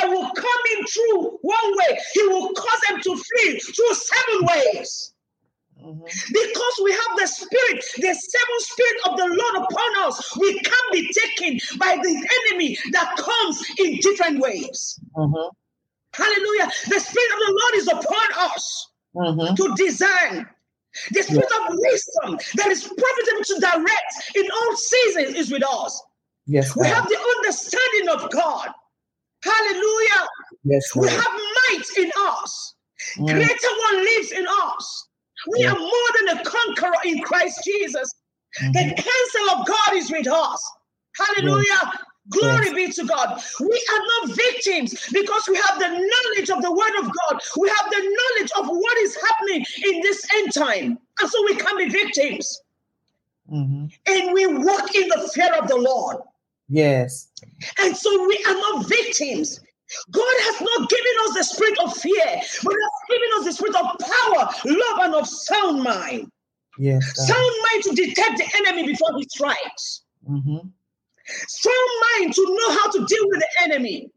They 0.02 0.08
will 0.10 0.30
come 0.32 0.62
in 0.78 0.86
through 0.88 1.40
one 1.42 1.78
way, 1.78 2.00
He 2.14 2.24
will 2.28 2.54
cause 2.54 2.82
them 2.90 3.02
to 3.02 3.16
flee 3.16 3.60
through 3.60 3.94
seven 3.94 4.48
ways. 4.52 5.14
Mm-hmm. 5.84 6.06
Because 6.34 6.76
we 6.84 6.92
have 6.92 7.18
the 7.18 7.28
Spirit, 7.28 7.84
the 7.98 8.14
seven 8.14 8.60
Spirit 8.60 8.98
of 9.10 9.18
the 9.18 9.26
Lord 9.26 9.66
upon 9.66 10.08
us, 10.10 10.38
we 10.38 10.60
can't 10.60 10.92
be 10.92 11.12
taken 11.14 11.60
by 11.80 11.98
the 12.02 12.28
enemy 12.52 12.78
that 12.92 13.16
comes 13.18 13.64
in 13.80 13.96
different 13.98 14.40
ways. 14.40 15.00
Mm-hmm. 15.16 15.50
Hallelujah. 16.14 16.72
The 16.90 17.00
Spirit 17.00 17.32
of 17.34 17.40
the 17.40 17.60
Lord 17.62 17.76
is 17.76 17.88
upon 17.88 18.46
us 18.52 18.88
Mm-hmm. 19.16 19.56
to 19.56 19.76
design. 19.76 20.48
The 21.12 21.24
spirit 21.24 21.52
of 21.62 21.76
wisdom 21.78 22.38
that 22.56 22.68
is 22.68 22.84
profitable 22.84 23.44
to 23.44 23.60
direct 23.60 24.36
in 24.36 24.50
all 24.52 24.76
seasons 24.76 25.36
is 25.36 25.52
with 25.52 25.64
us. 25.64 26.02
Yes, 26.48 26.76
We 26.76 26.84
God. 26.84 26.96
have 26.96 27.08
the 27.08 27.20
understanding 27.38 28.10
of 28.10 28.30
God. 28.32 28.70
Hallelujah. 29.44 30.28
Yes, 30.64 30.84
We 30.96 31.08
have 31.10 31.26
might 31.70 31.86
in 31.98 32.12
us. 32.18 32.76
Mm. 33.18 33.28
Greater 33.34 33.68
one 33.94 34.04
lives 34.06 34.32
in 34.32 34.48
us. 34.48 35.08
We 35.48 35.62
Yeah. 35.64 35.72
are 35.72 35.80
more 35.80 36.10
than 36.20 36.38
a 36.38 36.44
conqueror 36.44 36.94
in 37.06 37.22
Christ 37.24 37.62
Jesus. 37.66 38.14
The 38.60 38.80
Mhm. 38.80 38.96
counsel 38.98 39.50
of 39.60 39.68
God 39.68 39.94
is 39.96 40.12
with 40.12 40.28
us. 40.28 40.72
Hallelujah. 41.18 42.00
Glory 42.32 42.74
be 42.74 42.92
to 42.92 43.06
God. 43.06 43.42
We 43.60 43.88
are 43.94 44.02
not 44.28 44.36
victims 44.36 44.96
because 45.12 45.44
we 45.50 45.56
have 45.58 45.80
the 45.80 45.90
knowledge 45.90 46.50
of 46.50 46.62
the 46.62 46.72
word 46.72 46.96
of 47.00 47.06
God. 47.06 47.42
We 47.58 47.70
have 47.70 47.90
the 47.90 48.18
knowledge 48.18 48.52
of 48.58 48.68
what 48.68 48.98
is 49.00 49.16
happening 49.16 49.66
in 49.86 50.02
this 50.02 50.26
end 50.38 50.54
time. 50.54 50.98
And 51.20 51.30
so 51.30 51.44
we 51.46 51.56
can 51.56 51.78
be 51.78 51.90
victims. 51.90 52.62
Mhm. 53.52 53.92
And 54.08 54.34
we 54.34 54.48
walk 54.48 54.96
in 54.96 55.10
the 55.10 55.30
fear 55.34 55.54
of 55.56 55.68
the 55.68 55.76
Lord. 55.76 56.18
Yes. 56.70 57.28
And 57.80 57.96
so 57.96 58.28
we 58.28 58.44
are 58.48 58.54
not 58.54 58.88
victims. 58.88 59.60
God 60.10 60.36
has 60.40 60.62
not 60.62 60.90
given 60.90 61.16
us 61.26 61.34
the 61.36 61.44
spirit 61.44 61.78
of 61.80 61.98
fear, 61.98 62.42
but 62.64 62.74
has 62.74 63.10
given 63.10 63.30
us 63.38 63.46
the 63.46 63.54
spirit 63.54 63.76
of 63.76 63.98
power, 64.00 64.50
love, 64.66 65.00
and 65.02 65.16
of 65.16 65.28
sound 65.28 65.84
mind. 65.84 66.32
Yes, 66.80 67.12
God. 67.12 67.28
Sound 67.28 67.56
mind 67.72 67.84
to 67.84 68.06
detect 68.06 68.38
the 68.38 68.50
enemy 68.58 68.88
before 68.88 69.10
he 69.18 69.28
strikes. 69.30 70.04
Mm-hmm. 70.30 70.70
Strong 71.26 72.02
mind 72.20 72.34
to 72.34 72.46
know 72.60 72.76
how 72.76 72.92
to 72.92 73.06
deal 73.06 73.26
with 73.30 73.40
the 73.40 73.64
enemy. 73.64 74.10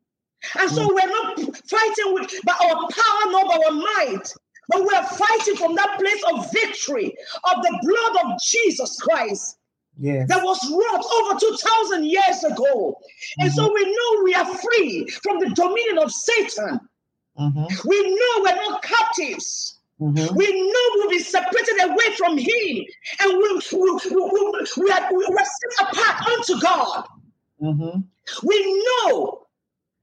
And 0.59 0.71
so 0.71 0.87
we're 0.87 1.07
not 1.07 1.39
fighting 1.69 2.15
with 2.15 2.31
by 2.45 2.53
our 2.53 2.89
power, 2.89 3.31
nor 3.31 3.45
by 3.47 3.59
our 3.67 3.73
might, 3.73 4.33
but 4.69 4.85
we're 4.85 5.05
fighting 5.05 5.57
from 5.57 5.75
that 5.75 5.99
place 5.99 6.23
of 6.33 6.53
victory 6.53 7.15
of 7.45 7.63
the 7.63 7.79
blood 7.83 8.25
of 8.27 8.41
Jesus 8.43 9.01
Christ 9.01 9.59
Yes. 9.97 10.29
that 10.29 10.43
was 10.43 10.59
wrought 10.71 11.05
over 11.21 11.39
2,000 11.39 12.05
years 12.05 12.45
ago. 12.45 12.99
And 13.39 13.53
so 13.53 13.73
we 13.73 13.85
know 13.85 14.23
we 14.25 14.35
are 14.35 14.45
free 14.45 15.09
from 15.23 15.39
the 15.39 15.51
dominion 15.51 15.99
of 15.99 16.11
Satan. 16.11 16.81
Mm-hmm. 17.39 17.89
We 17.89 18.03
know 18.03 18.43
we're 18.43 18.71
not 18.71 18.83
captives. 18.83 19.79
Mm-hmm. 20.01 20.35
We 20.35 20.73
know 20.73 20.91
we'll 20.95 21.11
be 21.11 21.21
separated 21.21 21.85
away 21.85 22.15
from 22.17 22.37
Him, 22.37 22.85
and 23.21 23.39
we, 23.39 23.61
we, 23.73 24.01
we, 24.11 24.67
we, 24.77 24.91
are, 24.91 25.15
we 25.15 25.25
are 25.25 25.45
set 25.45 25.89
apart 25.89 26.27
unto 26.27 26.61
God. 26.61 27.07
Mm-hmm. 27.63 28.01
We 28.47 28.85
know 28.87 29.47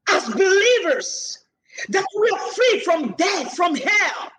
as 0.10 0.26
believers 0.30 1.46
that 1.90 2.06
we 2.20 2.30
are 2.30 2.40
free 2.40 2.80
from 2.82 3.16
death, 3.18 3.56
from 3.56 3.76
hell. 3.76 4.32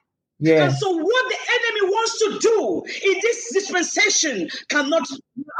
And 0.62 0.72
so, 0.72 0.90
what 0.90 1.24
the 1.30 1.38
enemy 1.54 1.92
wants 1.94 2.18
to 2.18 2.38
do 2.40 2.82
in 3.12 3.20
this 3.22 3.52
dispensation 3.52 4.48
cannot 4.68 5.06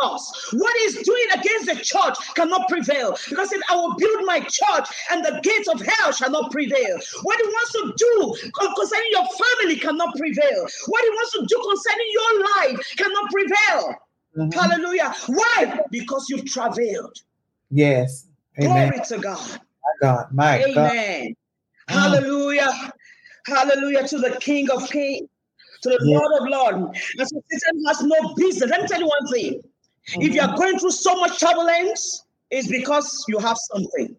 us. 0.03 0.49
What 0.53 0.75
he's 0.81 1.03
doing 1.03 1.27
against 1.35 1.67
the 1.67 1.77
church 1.77 2.17
cannot 2.35 2.69
prevail 2.69 3.17
because 3.29 3.53
it, 3.53 3.63
I 3.71 3.77
will 3.77 3.95
build 3.97 4.25
my 4.27 4.41
church 4.41 4.89
and 5.11 5.25
the 5.25 5.41
gates 5.43 5.69
of 5.69 5.81
hell 5.81 6.13
shall 6.13 6.31
not 6.31 6.51
prevail. 6.51 6.99
What 7.23 7.37
he 7.41 7.47
wants 7.49 7.73
to 7.73 7.95
do 7.97 8.51
concerning 8.77 9.11
your 9.13 9.27
family 9.27 9.77
cannot 9.77 10.17
prevail. 10.17 10.67
What 10.87 11.05
he 11.05 11.11
wants 11.11 11.33
to 11.33 11.47
do 11.47 11.63
concerning 11.69 12.07
your 12.13 12.41
life 12.41 12.97
cannot 12.97 13.31
prevail. 13.31 13.95
Mhm. 14.39 14.55
Hallelujah. 14.55 15.15
Why? 15.29 15.81
Because 15.91 16.27
you've 16.29 16.47
traveled. 16.47 17.17
Yes. 17.71 18.27
Amen. 18.61 18.91
Glory 18.91 19.07
to 19.07 19.19
God. 19.19 19.61
My 19.83 19.93
God. 20.01 20.27
My 20.33 20.59
God. 20.75 20.93
Amen. 20.93 21.29
Mm. 21.29 21.35
Hallelujah. 21.89 22.93
Hallelujah 23.47 24.07
to 24.09 24.19
the 24.19 24.37
King 24.41 24.71
of 24.71 24.89
Kings, 24.91 25.29
to 25.83 25.89
the 25.91 25.99
Yeah. 26.03 26.19
Lord 26.19 26.43
of 26.43 26.49
Lords. 26.49 26.99
And 27.19 27.29
so 27.29 27.43
Satan 27.51 27.85
has 27.87 28.03
no 28.03 28.35
business. 28.35 28.71
Let 28.71 28.83
me 28.83 28.89
tell 28.89 29.01
you 29.01 29.07
one 29.07 29.33
thing. 29.33 29.63
If 30.21 30.35
you 30.35 30.41
are 30.41 30.57
going 30.57 30.79
through 30.79 30.91
so 30.91 31.15
much 31.17 31.39
turbulence, 31.41 32.25
it's 32.51 32.69
because 32.69 33.25
you 33.29 33.39
have 33.39 33.57
something. 33.73 34.17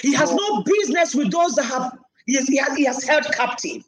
He 0.00 0.12
has 0.14 0.32
no 0.32 0.62
business 0.62 1.14
with 1.14 1.30
those 1.30 1.54
that 1.56 1.64
have 1.64 1.92
he 2.26 2.34
has, 2.34 2.46
he 2.46 2.56
has, 2.56 2.76
he 2.76 2.84
has 2.84 3.04
held 3.04 3.24
captive. 3.32 3.82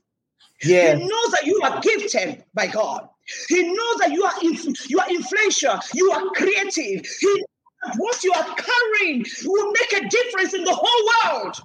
Yes. 0.62 0.98
He 0.98 1.06
knows 1.06 1.30
that 1.30 1.46
you 1.46 1.60
are 1.62 1.80
gifted 1.80 2.44
by 2.52 2.66
God. 2.66 3.08
He 3.48 3.62
knows 3.62 3.96
that 4.00 4.12
you 4.12 4.24
are 4.24 4.34
inf- 4.42 4.90
you 4.90 4.98
are 4.98 5.08
influential, 5.08 5.78
you 5.94 6.10
are 6.10 6.22
creative. 6.34 7.06
He 7.20 7.44
what 7.96 8.24
you 8.24 8.32
are 8.32 8.56
carrying 8.56 9.24
will 9.44 9.72
make 9.72 10.02
a 10.02 10.08
difference 10.08 10.54
in 10.54 10.64
the 10.64 10.74
whole 10.74 11.32
world. 11.32 11.56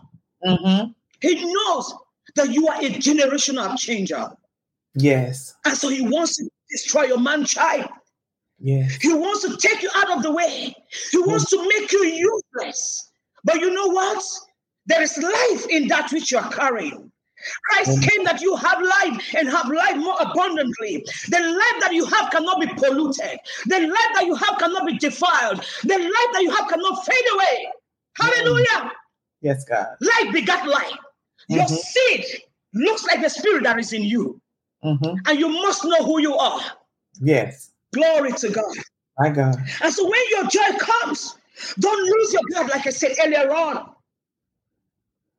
Mm-hmm. 0.46 0.92
He 1.22 1.54
knows 1.54 1.94
that 2.36 2.52
you 2.52 2.68
are 2.68 2.80
a 2.80 2.90
generational 2.90 3.78
changer. 3.78 4.30
Yes. 4.96 5.56
And 5.66 5.78
so 5.78 5.90
he 5.90 6.02
wants 6.02 6.38
to 6.38 6.50
destroy 6.70 7.04
your 7.04 7.20
man 7.20 7.46
child. 7.46 7.90
Yes. 8.60 8.96
He 9.02 9.14
wants 9.14 9.42
to 9.42 9.56
take 9.58 9.82
you 9.82 9.90
out 9.96 10.18
of 10.18 10.24
the 10.24 10.32
way. 10.32 10.76
He 11.12 11.18
wants 11.20 11.50
to 11.50 11.68
make 11.68 11.92
you 11.92 12.04
useless. 12.04 13.12
But 13.44 13.62
you 13.62 13.74
know 13.74 13.88
what? 13.88 14.22
There 14.86 15.02
is 15.02 15.18
life 15.18 15.68
in 15.70 15.88
that 15.88 16.12
which 16.12 16.32
you 16.32 16.40
are 16.40 16.52
carrying. 16.52 17.12
Christ 17.64 17.92
Amen. 17.92 18.02
came 18.02 18.24
that 18.26 18.42
you 18.42 18.56
have 18.56 18.82
life 18.82 19.36
and 19.38 19.50
have 19.50 19.70
life 19.70 19.96
more 19.96 20.18
abundantly. 20.20 21.06
The 21.30 21.40
life 21.40 21.82
that 21.82 21.94
you 21.94 22.06
have 22.06 22.32
cannot 22.32 22.60
be 22.60 22.68
polluted. 22.68 23.40
The 23.66 23.80
life 23.80 24.12
that 24.16 24.26
you 24.26 24.36
have 24.36 24.58
cannot 24.58 24.86
be 24.86 24.98
defiled. 24.98 25.64
The 25.84 25.98
life 25.98 26.32
that 26.34 26.42
you 26.42 26.52
have 26.52 26.68
cannot 26.68 27.06
fade 27.06 27.26
away. 27.34 27.72
Hallelujah. 28.20 28.92
Yes, 29.42 29.64
God. 29.64 29.88
Life 30.02 30.34
begat 30.34 30.68
life. 30.68 30.98
Your 31.50 31.66
Mhm. 31.66 31.78
seed 31.78 32.26
looks 32.74 33.04
like 33.06 33.22
the 33.22 33.30
spirit 33.30 33.64
that 33.64 33.80
is 33.80 33.92
in 33.94 34.04
you, 34.04 34.40
Mm-hmm. 34.86 35.16
and 35.28 35.40
you 35.40 35.50
must 35.50 35.84
know 35.84 36.04
who 36.04 36.20
you 36.22 36.36
are. 36.36 36.62
Yes. 37.22 37.72
Glory 37.94 38.32
to 38.34 38.50
God. 38.50 38.76
My 39.18 39.30
God. 39.30 39.56
And 39.82 39.94
so 39.94 40.08
when 40.08 40.22
your 40.30 40.46
joy 40.48 40.78
comes, 40.78 41.36
don't 41.80 42.02
lose 42.02 42.34
your 42.34 42.42
blood, 42.50 42.70
like 42.70 42.88
I 42.88 42.92
said 42.92 43.18
earlier 43.24 43.52
on. 43.54 43.96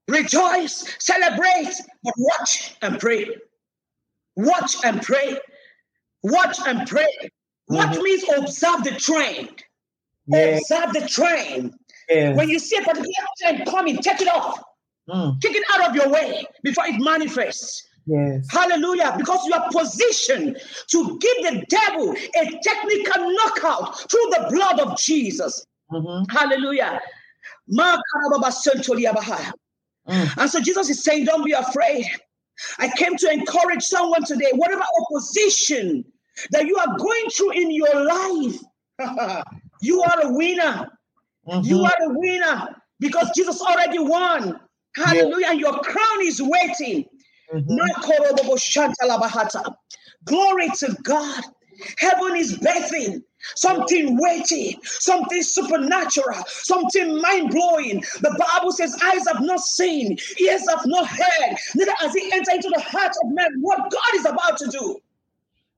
rejoice, 0.08 0.96
celebrate, 0.98 1.72
but 2.02 2.12
watch 2.18 2.74
and 2.82 2.98
pray. 2.98 3.30
Watch 4.34 4.74
and 4.84 5.00
pray. 5.00 5.38
Watch 6.24 6.58
and 6.66 6.84
pray. 6.88 7.30
Watch 7.68 7.96
Mhm. 7.96 8.02
means 8.02 8.24
observe 8.36 8.82
the 8.82 8.90
trend. 8.98 9.62
Yes. 10.26 10.68
Observe 10.68 10.92
the 10.94 11.08
trend. 11.08 11.78
When 12.08 12.48
you 12.50 12.58
see 12.58 12.76
a 12.78 12.82
particular 12.82 13.12
trend 13.38 13.66
coming, 13.66 13.98
take 14.02 14.20
it 14.20 14.26
off. 14.26 14.61
Mm. 15.11 15.40
Take 15.40 15.56
it 15.56 15.64
out 15.74 15.88
of 15.90 15.94
your 15.96 16.08
way 16.08 16.44
before 16.62 16.84
it 16.86 17.00
manifests. 17.00 17.88
Yes. 18.06 18.46
Hallelujah. 18.50 19.14
Because 19.18 19.44
you 19.46 19.52
are 19.54 19.68
positioned 19.70 20.56
to 20.90 21.18
give 21.18 21.36
the 21.44 21.64
devil 21.68 22.12
a 22.12 22.61
technical 22.62 23.30
knockout 23.32 24.11
through 24.11 24.26
the 24.30 24.46
blood 24.50 24.80
of 24.80 24.96
Jesus. 24.98 25.64
Mhm. 25.92 26.30
Hallelujah. 26.30 27.00
Ma 27.68 27.96
karababa 28.14 28.50
sentoria 28.52 29.12
bahaya. 29.12 29.52
Mm. 30.08 30.38
And 30.38 30.50
so 30.50 30.61
Jesus 30.61 30.88
is 30.90 31.02
saying, 31.04 31.24
Don't 31.24 31.44
be 31.44 31.52
afraid. 31.52 32.06
I 32.78 32.88
came 32.96 33.16
to 33.16 33.30
encourage 33.30 33.82
someone 33.82 34.24
today, 34.24 34.50
whatever 34.54 34.82
opposition 35.00 36.04
that 36.52 36.66
you 36.66 36.76
are 36.76 36.96
going 36.96 37.30
through 37.30 37.52
in 37.52 37.70
your 37.70 38.04
life, 38.04 38.58
you 39.82 40.02
are 40.02 40.20
a 40.22 40.32
winner. 40.32 40.88
You 41.62 41.78
Mhm. 41.78 41.84
are 41.84 42.04
a 42.04 42.18
winner 42.18 42.76
because 43.00 43.30
Jesus 43.34 43.61
already 43.61 43.98
won. 43.98 44.61
Hallelujah. 44.97 45.47
And 45.51 45.61
your 45.61 45.78
crown 45.80 46.22
is 46.22 46.41
waiting. 46.43 47.07
Mhm. 47.53 47.76
Glory 50.24 50.68
to 50.78 50.97
God. 51.03 51.45
Heaven 51.99 52.36
is 52.36 52.57
birthing 52.59 53.22
something 53.55 54.18
weighty, 54.20 54.78
something 54.82 55.43
supernatural, 55.43 56.45
something 56.47 57.20
mind 57.20 57.51
blowing. 57.51 58.01
The 58.20 58.36
Bible 58.38 58.72
says, 58.72 58.95
Eyes 59.03 59.26
have 59.32 59.41
not 59.43 59.61
seen, 59.61 60.18
ears 60.41 60.68
have 60.68 60.84
not 60.86 61.07
heard, 61.07 61.57
neither 61.74 61.95
has 61.99 62.14
it 62.14 62.32
entered 62.32 62.55
into 62.57 62.70
the 62.74 62.80
heart 62.80 63.12
of 63.24 63.30
man 63.32 63.49
what 63.61 63.91
God 63.91 64.14
is 64.14 64.26
about 64.26 64.59
to 64.59 64.66
do. 64.68 65.01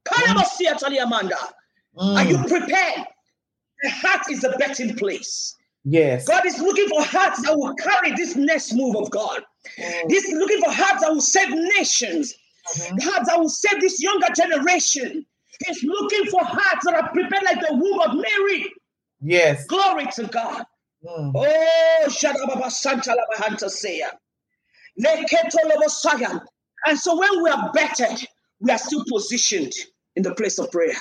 Taliamanda. 0.08 1.52
Are 1.96 2.24
you 2.24 2.38
Mm. 2.38 2.48
prepared? 2.48 3.06
The 3.82 3.90
heart 3.90 4.30
is 4.30 4.44
a 4.44 4.50
betting 4.58 4.96
place. 4.96 5.56
Yes. 5.84 6.26
God 6.28 6.46
is 6.46 6.58
looking 6.58 6.88
for 6.88 7.02
hearts 7.02 7.42
that 7.42 7.56
will 7.56 7.74
carry 7.74 8.12
this 8.14 8.36
next 8.36 8.72
move 8.72 8.96
of 8.96 9.10
God. 9.10 9.42
Mm. 9.78 10.10
He's 10.10 10.32
looking 10.32 10.60
for 10.62 10.70
hearts 10.70 11.02
that 11.02 11.12
will 11.12 11.20
save 11.20 11.50
nations, 11.50 12.34
Mhm. 12.76 13.02
hearts 13.02 13.28
that 13.28 13.38
will 13.40 13.48
save 13.48 13.80
this 13.80 14.00
younger 14.00 14.28
generation. 14.34 15.26
He's 15.66 15.82
looking 15.82 16.26
for 16.26 16.40
hearts 16.44 16.84
that 16.86 16.94
are 16.94 17.08
prepared 17.10 17.42
like 17.44 17.60
the 17.60 17.74
womb 17.74 18.00
of 18.00 18.14
Mary. 18.14 18.72
Yes. 19.20 19.64
Glory 19.66 20.06
to 20.14 20.24
God. 20.24 20.64
Mm. 21.04 21.32
Oh, 21.34 22.04
Shadababa 22.08 22.70
Santa 22.70 23.10
Labahanta 23.14 23.66
Seya. 23.66 24.10
Leketo 25.00 25.58
Lobosaya. 25.64 26.44
And 26.86 26.98
so 26.98 27.16
when 27.18 27.42
we 27.42 27.50
are 27.50 27.70
bettered, 27.72 28.18
we 28.60 28.70
are 28.70 28.78
still 28.78 29.04
positioned 29.08 29.72
in 30.16 30.22
the 30.22 30.34
place 30.34 30.58
of 30.58 30.70
prayer. 30.70 30.96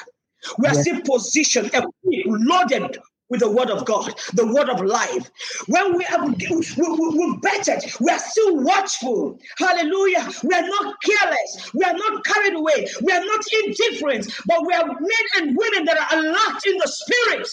We 0.57 0.67
are 0.67 0.73
Yes. 0.73 0.82
still 0.82 1.01
positioned, 1.01 1.67
equipped, 1.67 1.93
loaded 2.25 2.97
with 3.32 3.39
the 3.39 3.49
word 3.49 3.69
of 3.69 3.86
God, 3.86 4.13
the 4.34 4.45
word 4.45 4.69
of 4.69 4.82
life. 4.82 5.32
When 5.67 5.97
we 5.97 6.03
have 6.03 6.23
we, 6.23 6.36
we, 6.49 6.65
we're 6.77 7.38
bettered, 7.38 7.84
we 8.01 8.11
are 8.11 8.19
still 8.19 8.57
watchful. 8.57 9.39
Hallelujah. 9.57 10.27
We 10.43 10.53
are 10.53 10.67
not 10.67 10.95
careless. 11.01 11.71
We 11.73 11.84
are 11.86 11.93
not 11.93 12.25
carried 12.25 12.55
away. 12.55 12.88
We 13.01 13.13
are 13.13 13.23
not 13.23 13.41
indifferent, 13.63 14.38
but 14.45 14.67
we 14.67 14.73
are 14.73 14.86
men 14.86 15.25
and 15.38 15.57
women 15.57 15.86
that 15.86 15.97
are 15.97 16.19
alert 16.19 16.65
in 16.67 16.77
the 16.77 16.88
spirit. 16.88 17.47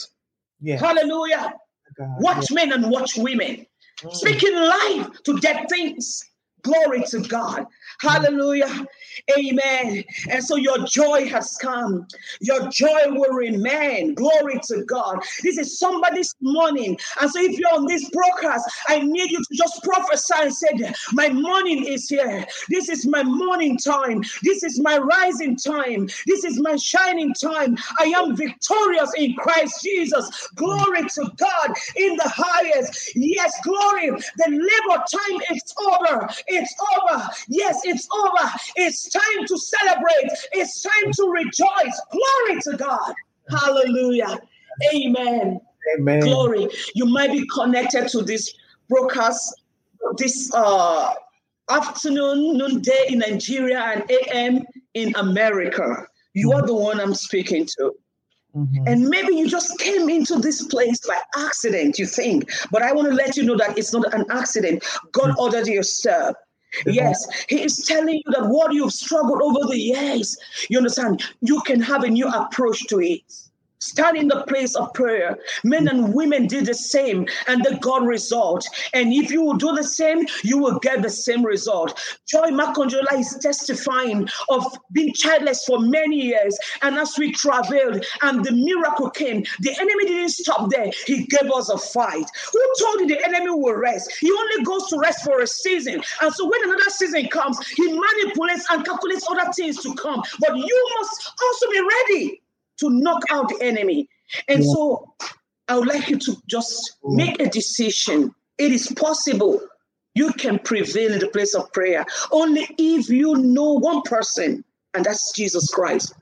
Yes. 0.61 0.81
Hallelujah. 0.81 1.55
God. 1.97 2.17
Watch 2.19 2.51
men 2.51 2.73
and 2.73 2.91
watch 2.91 3.17
women. 3.17 3.65
Yes. 4.03 4.13
Mm. 4.13 4.15
Speaking 4.15 4.55
life 4.55 5.23
to 5.25 5.39
dead 5.39 5.67
things. 5.69 6.25
Glory 6.63 7.05
to 7.05 7.21
God. 7.21 7.61
Mm. 7.61 7.67
Hallelujah. 8.01 8.87
Amen. 9.39 10.05
And 10.31 10.43
so 10.45 10.57
your 10.57 10.79
joy 10.87 11.29
has 11.29 11.57
come. 11.61 12.07
Your 12.41 12.69
joy 12.69 13.01
will 13.09 13.33
remain. 13.35 14.15
Glory 14.15 14.61
to 14.69 14.85
God. 14.85 15.19
This 15.43 15.59
is 15.59 15.79
somebody's 15.79 16.35
morning. 16.41 16.99
And 17.21 17.31
so 17.31 17.41
if 17.41 17.59
you're 17.59 17.75
on 17.75 17.87
this 17.87 18.09
broadcast, 18.11 18.69
I 18.89 19.01
need 19.01 19.31
you 19.31 19.39
to 19.39 19.55
just 19.55 19.83
prophesy 19.83 20.35
and 20.39 20.55
say, 20.55 20.93
My 21.13 21.29
morning 21.29 21.85
is 21.87 22.09
here. 22.09 22.45
This 22.69 22.89
is 22.89 23.07
my 23.07 23.23
morning 23.23 23.79
time. 23.79 24.23
This 24.43 24.63
is 24.63 24.81
my 24.81 24.99
rising 24.99 25.57
time. 25.57 26.09
This 26.27 26.45
is 26.45 26.61
my 26.61 26.77
shining 26.77 27.33
time. 27.35 27.77
I 27.99 28.05
am 28.05 28.37
victorious 28.37 29.13
in 29.17 29.35
Christ 29.37 29.83
Jesus. 29.83 30.49
Glory 30.55 31.03
to 31.03 31.31
God 31.37 31.75
in 31.97 32.17
the 32.17 32.29
highest. 32.35 33.13
Yes, 33.15 33.55
glory. 33.63 34.11
The 34.11 34.51
labor 34.51 35.05
time 35.11 35.41
is 35.55 35.63
over. 35.87 36.29
It's 36.47 36.75
over. 36.97 37.29
Yes, 37.49 37.81
it's 37.85 38.09
over. 38.13 38.51
It's 38.77 38.98
time 39.05 39.47
to 39.47 39.59
celebrate. 39.59 40.31
It's 40.53 40.83
time 40.83 41.13
to 41.13 41.31
rejoice. 41.31 42.01
Glory 42.11 42.61
to 42.63 42.77
God. 42.77 43.15
Hallelujah. 43.51 44.39
Amen. 44.95 45.61
Amen. 45.97 46.21
Glory. 46.21 46.69
You 46.95 47.07
might 47.07 47.33
be 47.33 47.47
connected 47.55 48.09
to 48.09 48.23
this 48.23 48.53
broadcast 48.89 49.63
this 50.17 50.51
uh, 50.55 51.13
afternoon, 51.71 52.57
noonday 52.57 53.07
in 53.09 53.19
Nigeria, 53.19 53.81
and 53.81 54.11
AM 54.11 54.67
in 54.95 55.15
America. 55.17 56.07
You 56.35 56.53
are 56.53 56.67
the 56.67 56.75
one 56.75 57.01
I'm 57.01 57.15
speaking 57.15 57.67
to. 57.79 57.95
Mhm. 58.57 58.85
And 58.87 59.09
maybe 59.09 59.35
you 59.37 59.49
just 59.49 59.79
came 59.79 60.09
into 60.09 60.37
this 60.37 60.63
place 60.63 61.01
by 61.07 61.21
accident, 61.37 61.99
you 61.99 62.07
think. 62.07 62.51
But 62.71 62.83
I 62.83 62.93
want 62.93 63.09
to 63.09 63.15
let 63.15 63.37
you 63.37 63.43
know 63.45 63.57
that 63.57 63.77
it's 63.77 63.93
not 63.93 64.13
an 64.15 64.25
accident. 64.31 64.85
God 65.13 65.35
ordered 65.39 65.67
your 65.67 65.83
step. 65.83 66.37
Yes, 66.87 67.27
He 67.49 67.63
is 67.63 67.79
telling 67.87 68.17
you 68.25 68.33
that 68.33 68.49
what 68.49 68.73
you've 68.73 68.93
struggled 68.93 69.43
over 69.43 69.67
the 69.69 69.79
years, 69.79 70.37
you 70.69 70.79
understand, 70.79 71.23
you 71.41 71.61
can 71.63 71.81
have 71.81 72.05
a 72.05 72.09
new 72.09 72.29
approach 72.29 72.87
to 72.89 73.01
it. 73.01 73.23
Stand 73.89 74.19
in 74.19 74.29
the 74.29 74.43
place 74.43 74.75
of 74.75 74.93
prayer. 74.93 75.39
Men 75.65 75.89
and 75.89 76.13
women 76.13 76.47
did 76.47 76.67
the 76.67 76.75
same 76.75 77.27
and 77.47 77.65
they 77.65 77.75
got 77.79 78.03
result. 78.03 78.69
And 78.93 79.15
if 79.15 79.31
you 79.31 79.43
will 79.43 79.57
do 79.57 79.75
the 79.75 79.83
same, 79.83 80.27
you 80.45 80.59
will 80.59 80.79
get 80.81 81.01
the 81.01 81.09
same 81.09 81.43
result. 81.43 81.99
Joy 82.27 82.51
Makanjuola 82.51 83.19
is 83.19 83.39
testifying 83.41 84.29
of 84.51 84.65
being 84.93 85.15
childless 85.15 85.65
for 85.65 85.79
many 85.81 86.17
years. 86.17 86.59
And 86.83 86.97
as 86.97 87.17
we 87.19 87.33
traveled 87.33 88.05
and 88.21 88.45
the 88.45 88.53
miracle 88.53 89.09
came, 89.09 89.43
the 89.61 89.75
enemy 89.81 90.05
didn't 90.05 90.31
stop 90.31 90.69
there. 90.69 90.91
He 91.07 91.25
gave 91.25 91.51
us 91.51 91.71
a 91.71 91.79
fight. 91.79 92.27
Who 92.53 92.73
told 92.81 93.01
you 93.01 93.07
the 93.07 93.25
enemy 93.25 93.51
will 93.51 93.75
rest? 93.77 94.13
He 94.21 94.31
only 94.31 94.65
goes 94.65 94.87
to 94.89 94.99
rest 94.99 95.25
for 95.25 95.41
a 95.41 95.47
season. 95.47 96.03
And 96.21 96.35
so 96.35 96.47
when 96.47 96.65
another 96.65 96.91
season 96.91 97.27
comes, 97.29 97.59
he 97.69 97.89
manipulates 97.89 98.67
and 98.71 98.85
calculates 98.85 99.27
other 99.31 99.51
things 99.53 99.83
to 99.83 99.95
come. 99.95 100.23
But 100.41 100.59
you 100.59 100.91
must 100.99 101.33
also 101.43 101.71
be 101.71 101.81
ready 101.81 102.43
to 102.79 102.91
knock 102.91 103.23
out 103.31 103.49
the 103.49 103.59
enemy. 103.63 104.09
And 104.49 104.63
Yeah. 104.65 104.73
so 104.73 105.15
I 105.69 105.79
would 105.79 105.89
like 105.89 106.09
you 106.09 106.19
to 106.19 106.37
just 106.47 106.97
Mm. 107.05 107.17
make 107.17 107.41
a 107.41 107.49
decision. 107.49 108.35
It 108.59 108.73
is 108.73 108.89
possible 108.97 109.61
you 110.15 110.33
can 110.33 110.59
prevail 110.59 111.13
in 111.13 111.21
the 111.21 111.29
place 111.29 111.55
of 111.55 111.73
prayer 111.73 112.05
only 112.33 112.67
if 112.79 113.09
you 113.09 113.35
know 113.37 113.75
one 113.75 114.03
person, 114.03 114.65
and 114.95 115.05
that's 115.05 115.33
Jesus 115.33 115.71
Christ. 115.71 116.15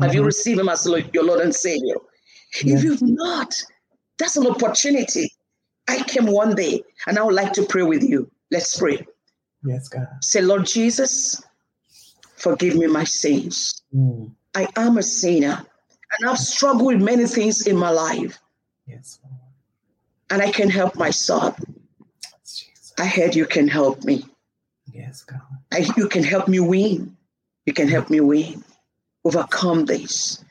Have 0.00 0.14
you 0.14 0.22
Mhm. 0.22 0.26
received 0.26 0.60
him 0.60 0.68
as 0.68 0.86
your 1.12 1.24
Lord 1.24 1.40
and 1.40 1.54
Savior? 1.54 1.96
Yeah. 2.62 2.76
If 2.76 2.84
you've 2.84 3.02
not, 3.02 3.54
that's 4.18 4.36
an 4.36 4.46
opportunity. 4.46 5.30
I 5.88 6.02
came 6.04 6.26
one 6.26 6.54
day 6.54 6.82
and 7.06 7.18
I 7.18 7.22
would 7.24 7.34
like 7.34 7.52
to 7.54 7.64
pray 7.66 7.82
with 7.82 8.02
you. 8.02 8.30
Let's 8.50 8.78
pray. 8.78 9.06
Yes, 9.64 9.88
God. 9.88 10.06
Say, 10.22 10.40
Lord 10.40 10.64
Jesus, 10.66 11.42
forgive 12.36 12.76
me 12.76 12.86
my 12.86 13.04
sins. 13.04 13.82
Mm. 13.94 14.34
I 14.54 14.68
am 14.76 14.98
a 14.98 15.02
sinner 15.02 15.64
and 16.18 16.28
I've 16.28 16.38
struggled 16.38 16.86
with 16.86 17.02
many 17.02 17.26
things 17.26 17.66
in 17.66 17.76
my 17.76 17.90
life 17.90 18.38
Yes, 18.86 19.20
and 20.30 20.42
I 20.42 20.50
can 20.50 20.70
help 20.70 20.96
myself. 20.96 21.58
Jesus. 22.44 22.92
I 22.98 23.06
heard 23.06 23.34
you 23.36 23.46
can 23.46 23.68
help 23.68 24.02
me. 24.02 24.24
Yes, 24.90 25.22
God. 25.22 25.40
I, 25.72 25.86
you 25.96 26.08
can 26.08 26.24
help 26.24 26.48
me 26.48 26.58
win. 26.58 27.16
You 27.66 27.72
can 27.72 27.88
help 27.88 28.10
me 28.10 28.20
win. 28.20 28.64
Overcome 29.24 29.84
this. 29.84 30.44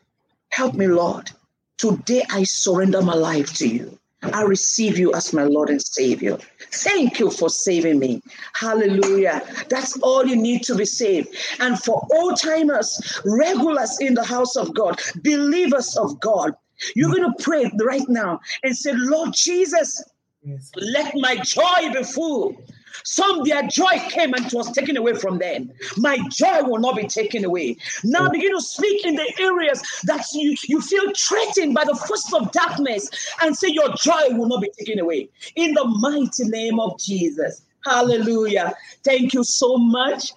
Help 0.50 0.76
me, 0.76 0.88
Lord. 0.88 1.32
Today 1.78 2.24
I 2.30 2.44
surrender 2.44 3.02
my 3.02 3.16
life 3.16 3.54
to 3.56 3.68
you. 3.68 4.00
I 4.24 4.44
receive 4.44 4.98
you 4.98 5.14
as 5.14 5.34
my 5.34 5.44
Lord 5.44 5.70
and 5.70 5.82
Savior. 5.82 6.38
Thank 6.72 7.20
you 7.20 7.32
for 7.32 7.50
saving 7.50 8.00
me. 8.00 8.22
Hallelujah. 8.54 9.42
That's 9.70 9.98
all 10.00 10.26
you 10.26 10.36
need 10.36 10.64
to 10.64 10.76
be 10.76 10.86
saved. 10.86 11.36
And 11.60 11.80
for 11.82 12.06
old 12.12 12.40
timers, 12.40 13.20
regulars 13.26 14.00
in 14.00 14.14
the 14.14 14.24
house 14.24 14.56
of 14.56 14.74
God, 14.74 15.02
believers 15.24 15.98
of 15.98 16.20
God, 16.20 16.54
you're 16.96 17.12
going 17.12 17.32
to 17.32 17.44
pray 17.44 17.72
right 17.84 18.08
now 18.08 18.40
and 18.64 18.76
say, 18.76 18.92
Lord 18.94 19.34
Jesus, 19.34 20.04
Yes. 20.44 20.72
let 20.76 21.14
my 21.18 21.36
joy 21.38 21.94
be 21.94 22.04
full. 22.04 22.56
Some 23.04 23.44
their 23.44 23.64
joy 23.64 24.00
came 24.10 24.34
and 24.34 24.46
it 24.46 24.54
was 24.54 24.72
taken 24.72 24.98
away 24.98 25.14
from 25.14 25.40
them. 25.40 25.72
My 25.98 26.18
joy 26.30 26.64
will 26.64 26.80
not 26.80 26.96
be 26.96 27.08
taken 27.08 27.46
away. 27.46 27.78
Now 28.04 28.30
begin 28.30 28.56
to 28.56 28.62
speak 28.62 29.06
in 29.06 29.16
the 29.16 29.34
areas 29.40 29.82
that 30.04 30.26
you, 30.34 30.56
you 30.68 30.82
feel 30.82 31.12
threatened 31.18 31.74
by 31.74 31.86
the 31.86 31.96
forces 31.96 32.34
of 32.34 32.52
darkness 32.52 33.10
and 33.42 33.56
say 33.56 33.70
your 33.70 33.94
joy 33.96 34.36
will 34.36 34.48
not 34.48 34.62
be 34.62 34.72
taken 34.78 35.00
away. 35.00 35.30
In 35.56 35.74
the 35.74 35.86
mighty 35.86 36.46
name 36.46 36.80
of 36.80 37.00
Jesus. 37.00 37.62
Hallelujah. 37.86 38.74
Thank 39.04 39.34
you 39.34 39.44
so 39.44 39.78
much, 39.78 40.32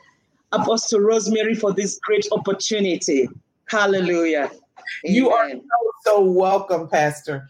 Apostle 0.52 1.00
Rosemary, 1.00 1.54
for 1.54 1.72
this 1.72 1.98
great 2.02 2.26
opportunity. 2.32 3.28
Hallelujah. 3.66 4.50
You 5.02 5.30
are 5.30 5.50
so, 5.50 5.58
so 6.04 6.20
welcome, 6.22 6.88
Pastor. 6.88 7.48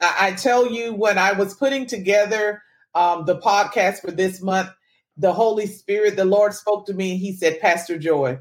I, 0.00 0.28
I, 0.28 0.32
tell 0.32 0.70
you, 0.70 0.94
when 0.94 1.18
I 1.18 1.32
was 1.32 1.54
putting 1.54 1.86
together 1.86 2.62
um, 2.94 3.24
the 3.24 3.38
podcast 3.38 4.00
for 4.00 4.10
this 4.10 4.42
month, 4.42 4.70
the 5.16 5.32
Holy 5.32 5.66
Spirit, 5.66 6.16
the 6.16 6.24
Lord 6.24 6.54
spoke 6.54 6.86
to 6.86 6.94
me. 6.94 7.16
He 7.16 7.32
said, 7.32 7.60
Pastor 7.60 7.98
Joy. 7.98 8.38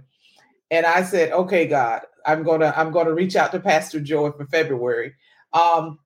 And 0.72 0.86
I 0.86 1.04
said, 1.04 1.32
okay, 1.32 1.68
God, 1.68 2.02
I'm 2.26 2.44
gonna 2.44 2.74
I'm 2.76 2.92
gonna 2.92 3.14
reach 3.14 3.36
out 3.36 3.52
to 3.54 3.60
Pastor 3.60 4.00
Joy 4.00 4.32
for 4.32 4.46
February. 4.48 5.16
Um 5.54 6.00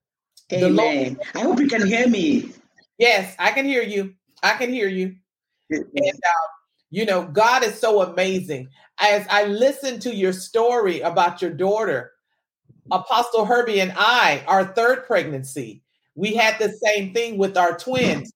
Amen. 0.52 0.76
Lord, 0.76 1.18
I 1.36 1.40
hope 1.40 1.60
you 1.60 1.68
can 1.68 1.86
hear 1.86 2.08
me. 2.08 2.52
Yes, 2.98 3.36
I 3.40 3.52
can 3.52 3.66
hear 3.66 3.82
you. 3.82 4.14
I 4.42 4.54
can 4.54 4.70
hear 4.70 4.88
you. 4.88 5.16
and 5.70 5.86
uh, 5.96 6.48
you 6.92 7.06
know, 7.06 7.26
God 7.26 7.64
is 7.64 7.80
so 7.80 8.02
amazing. 8.02 8.70
As 9.00 9.26
I 9.30 9.46
listen 9.46 10.00
to 10.02 10.14
your 10.14 10.34
story 10.34 11.02
about 11.02 11.42
your 11.42 11.52
daughter, 11.52 12.12
Apostle 12.92 13.46
Herbie 13.46 13.80
and 13.80 13.94
I, 13.96 14.44
our 14.48 14.66
third 14.66 15.06
pregnancy, 15.08 15.83
we 16.16 16.36
had 16.36 16.60
the 16.60 16.70
same 16.70 17.14
thing 17.14 17.38
with 17.38 17.58
our 17.58 17.78
twins. 17.78 18.32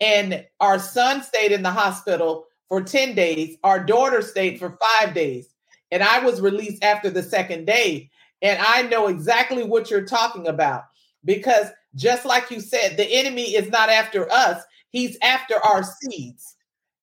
And 0.00 0.44
our 0.60 0.78
son 0.78 1.22
stayed 1.22 1.52
in 1.52 1.62
the 1.62 1.70
hospital 1.70 2.46
for 2.68 2.80
10 2.82 3.14
days. 3.14 3.56
Our 3.64 3.82
daughter 3.84 4.22
stayed 4.22 4.58
for 4.58 4.78
five 4.98 5.14
days. 5.14 5.48
And 5.90 6.02
I 6.02 6.20
was 6.20 6.40
released 6.40 6.82
after 6.82 7.10
the 7.10 7.22
second 7.22 7.66
day. 7.66 8.10
And 8.42 8.58
I 8.60 8.82
know 8.82 9.08
exactly 9.08 9.64
what 9.64 9.90
you're 9.90 10.06
talking 10.06 10.48
about 10.48 10.84
because 11.24 11.66
just 11.94 12.24
like 12.24 12.50
you 12.50 12.60
said, 12.60 12.96
the 12.96 13.06
enemy 13.06 13.54
is 13.54 13.68
not 13.68 13.88
after 13.90 14.30
us, 14.30 14.62
he's 14.90 15.18
after 15.22 15.54
our 15.64 15.82
seeds. 15.82 16.56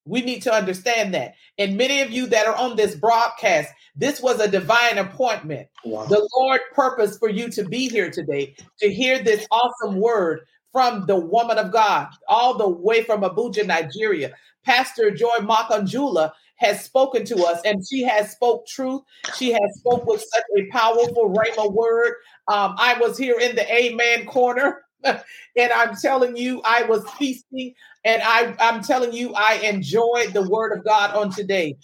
We 0.05 0.21
need 0.21 0.41
to 0.43 0.53
understand 0.53 1.13
that. 1.13 1.35
And 1.57 1.77
many 1.77 2.01
of 2.01 2.11
you 2.11 2.27
that 2.27 2.47
are 2.47 2.55
on 2.55 2.77
this 2.77 2.95
broadcast, 2.95 3.69
this 3.97 4.21
was 4.21 4.39
a 4.39 4.47
divine 4.47 4.97
appointment. 4.97 5.67
Wow. 5.83 6.05
The 6.05 6.27
Lord 6.37 6.61
purposed 6.73 7.19
for 7.19 7.29
you 7.29 7.49
to 7.51 7.63
be 7.63 7.89
here 7.89 8.11
today 8.11 8.55
to 8.79 8.93
hear 8.93 9.21
this 9.21 9.45
awesome 9.51 9.99
word 9.99 10.41
from 10.71 11.05
the 11.07 11.15
woman 11.15 11.57
of 11.57 11.71
God, 11.71 12.09
all 12.27 12.57
the 12.57 12.69
way 12.69 13.03
from 13.03 13.21
Abuja, 13.21 13.65
Nigeria. 13.65 14.33
Pastor 14.63 15.09
Joy 15.11 15.37
Makanjuola 15.39 16.31
has 16.57 16.83
spoken 16.83 17.25
to 17.25 17.43
us 17.45 17.61
and 17.65 17.83
she 17.87 18.03
has 18.03 18.31
spoke 18.31 18.67
truth. 18.67 19.01
She 19.35 19.51
has 19.51 19.75
spoke 19.75 20.05
with 20.05 20.21
such 20.21 20.43
a 20.57 20.67
powerful 20.71 21.33
rhema 21.33 21.71
word. 21.71 22.13
Um, 22.47 22.75
I 22.77 22.97
was 22.99 23.17
here 23.17 23.39
in 23.39 23.55
the 23.55 23.73
amen 23.73 24.25
corner 24.25 24.83
and 25.03 25.21
I'm 25.57 25.95
telling 25.95 26.35
you, 26.35 26.61
I 26.65 26.83
was 26.83 27.09
feasting 27.11 27.73
and 28.03 28.21
I, 28.23 28.55
I'm 28.59 28.83
telling 28.83 29.13
you, 29.13 29.33
I 29.35 29.53
enjoyed 29.55 30.33
the 30.33 30.47
word 30.47 30.77
of 30.77 30.83
God 30.83 31.15
on 31.15 31.31
today. 31.31 31.77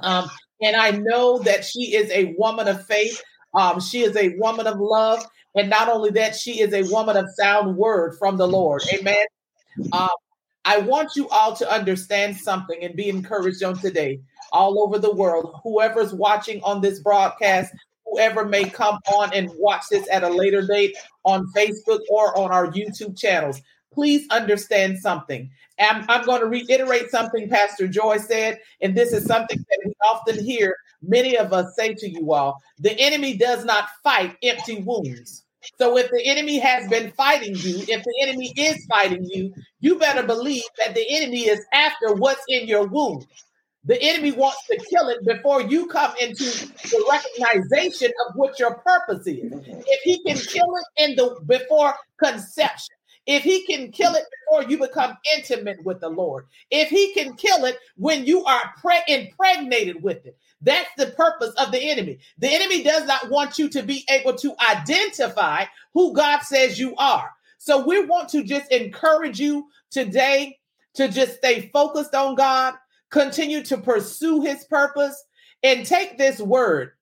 Um, 0.00 0.28
and 0.64 0.76
I 0.76 0.92
know 0.92 1.38
that 1.40 1.64
she 1.64 1.94
is 1.94 2.10
a 2.10 2.34
woman 2.38 2.68
of 2.68 2.84
faith. 2.86 3.22
Um, 3.54 3.80
she 3.80 4.02
is 4.02 4.16
a 4.16 4.30
woman 4.38 4.66
of 4.66 4.80
love. 4.80 5.24
And 5.54 5.70
not 5.70 5.88
only 5.88 6.10
that, 6.12 6.34
she 6.34 6.60
is 6.60 6.72
a 6.72 6.90
woman 6.90 7.16
of 7.16 7.26
sound 7.38 7.76
word 7.76 8.16
from 8.18 8.36
the 8.36 8.48
Lord. 8.48 8.82
Amen. 8.92 9.26
Um, 9.92 10.08
I 10.64 10.78
want 10.78 11.10
you 11.16 11.28
all 11.28 11.54
to 11.56 11.70
understand 11.70 12.36
something 12.36 12.82
and 12.82 12.96
be 12.96 13.08
encouraged 13.08 13.62
on 13.62 13.78
today, 13.78 14.20
all 14.52 14.82
over 14.82 14.98
the 14.98 15.14
world. 15.14 15.60
Whoever's 15.62 16.14
watching 16.14 16.62
on 16.62 16.80
this 16.80 17.00
broadcast, 17.00 17.72
whoever 18.06 18.46
may 18.46 18.64
come 18.64 18.98
on 19.12 19.32
and 19.34 19.50
watch 19.56 19.82
this 19.90 20.08
at 20.10 20.24
a 20.24 20.28
later 20.28 20.66
date 20.66 20.96
on 21.24 21.52
Facebook 21.54 22.00
or 22.08 22.36
on 22.38 22.50
our 22.50 22.68
YouTube 22.68 23.18
channels, 23.18 23.60
please 23.94 24.26
understand 24.30 24.98
something. 24.98 25.50
I'm, 25.80 26.04
I'm 26.08 26.24
going 26.24 26.40
to 26.40 26.46
reiterate 26.46 27.10
something 27.10 27.48
Pastor 27.48 27.88
Joy 27.88 28.18
said, 28.18 28.60
and 28.80 28.94
this 28.94 29.12
is 29.12 29.26
something 29.26 29.58
that 29.58 29.80
we 29.84 29.92
often 30.04 30.44
hear 30.44 30.76
many 31.02 31.36
of 31.36 31.52
us 31.52 31.74
say 31.76 31.94
to 31.94 32.08
you 32.08 32.32
all. 32.32 32.60
The 32.78 32.98
enemy 32.98 33.36
does 33.36 33.64
not 33.64 33.88
fight 34.02 34.36
empty 34.42 34.82
wounds. 34.82 35.44
So 35.78 35.96
if 35.96 36.10
the 36.10 36.22
enemy 36.24 36.58
has 36.58 36.88
been 36.90 37.10
fighting 37.12 37.54
you, 37.56 37.78
if 37.88 38.04
the 38.04 38.14
enemy 38.22 38.52
is 38.56 38.84
fighting 38.86 39.24
you, 39.24 39.54
you 39.80 39.98
better 39.98 40.22
believe 40.22 40.62
that 40.84 40.94
the 40.94 41.06
enemy 41.08 41.48
is 41.48 41.64
after 41.72 42.14
what's 42.14 42.42
in 42.48 42.68
your 42.68 42.86
womb. 42.86 43.24
The 43.86 44.00
enemy 44.00 44.32
wants 44.32 44.58
to 44.70 44.76
kill 44.90 45.08
it 45.10 45.24
before 45.26 45.60
you 45.62 45.86
come 45.86 46.12
into 46.20 46.44
the 46.44 47.04
recognition 47.10 48.10
of 48.26 48.34
what 48.34 48.58
your 48.58 48.76
purpose 48.76 49.26
is. 49.26 49.52
If 49.52 50.00
he 50.02 50.22
can 50.22 50.38
kill 50.38 50.74
it 50.76 51.04
in 51.04 51.16
the 51.16 51.38
before 51.46 51.94
conception, 52.18 52.93
if 53.26 53.42
he 53.42 53.64
can 53.66 53.90
kill 53.90 54.14
it 54.14 54.24
before 54.30 54.68
you 54.70 54.78
become 54.78 55.16
intimate 55.36 55.82
with 55.84 56.00
the 56.00 56.08
Lord, 56.08 56.46
if 56.70 56.88
he 56.88 57.12
can 57.14 57.34
kill 57.34 57.64
it 57.64 57.78
when 57.96 58.26
you 58.26 58.44
are 58.44 58.72
pre- 58.80 59.02
impregnated 59.08 60.02
with 60.02 60.26
it, 60.26 60.36
that's 60.60 60.90
the 60.96 61.06
purpose 61.06 61.54
of 61.58 61.72
the 61.72 61.90
enemy. 61.90 62.18
The 62.38 62.54
enemy 62.54 62.82
does 62.82 63.06
not 63.06 63.30
want 63.30 63.58
you 63.58 63.68
to 63.70 63.82
be 63.82 64.04
able 64.10 64.34
to 64.36 64.54
identify 64.70 65.64
who 65.92 66.14
God 66.14 66.40
says 66.40 66.78
you 66.78 66.94
are. 66.96 67.30
So 67.58 67.86
we 67.86 68.04
want 68.04 68.28
to 68.30 68.42
just 68.42 68.70
encourage 68.70 69.40
you 69.40 69.68
today 69.90 70.58
to 70.94 71.08
just 71.08 71.36
stay 71.36 71.70
focused 71.72 72.14
on 72.14 72.34
God, 72.34 72.74
continue 73.10 73.62
to 73.64 73.78
pursue 73.78 74.42
his 74.42 74.64
purpose, 74.64 75.22
and 75.62 75.86
take 75.86 76.18
this 76.18 76.40
word 76.40 76.92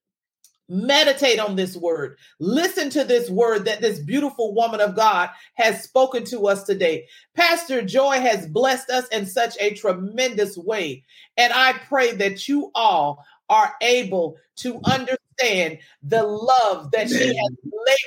Meditate 0.68 1.38
on 1.38 1.56
this 1.56 1.76
word. 1.76 2.16
Listen 2.38 2.88
to 2.90 3.04
this 3.04 3.28
word 3.28 3.64
that 3.64 3.80
this 3.80 3.98
beautiful 3.98 4.54
woman 4.54 4.80
of 4.80 4.96
God 4.96 5.30
has 5.54 5.82
spoken 5.82 6.24
to 6.26 6.46
us 6.46 6.64
today. 6.64 7.06
Pastor 7.34 7.82
Joy 7.82 8.20
has 8.20 8.46
blessed 8.48 8.88
us 8.90 9.06
in 9.08 9.26
such 9.26 9.56
a 9.60 9.74
tremendous 9.74 10.56
way. 10.56 11.04
And 11.36 11.52
I 11.52 11.74
pray 11.88 12.12
that 12.16 12.48
you 12.48 12.70
all 12.74 13.24
are 13.50 13.74
able 13.82 14.36
to 14.56 14.80
understand 14.84 15.78
the 16.02 16.22
love 16.22 16.90
that 16.92 17.06
Amen. 17.06 17.08
she 17.08 17.36
has 17.36 17.50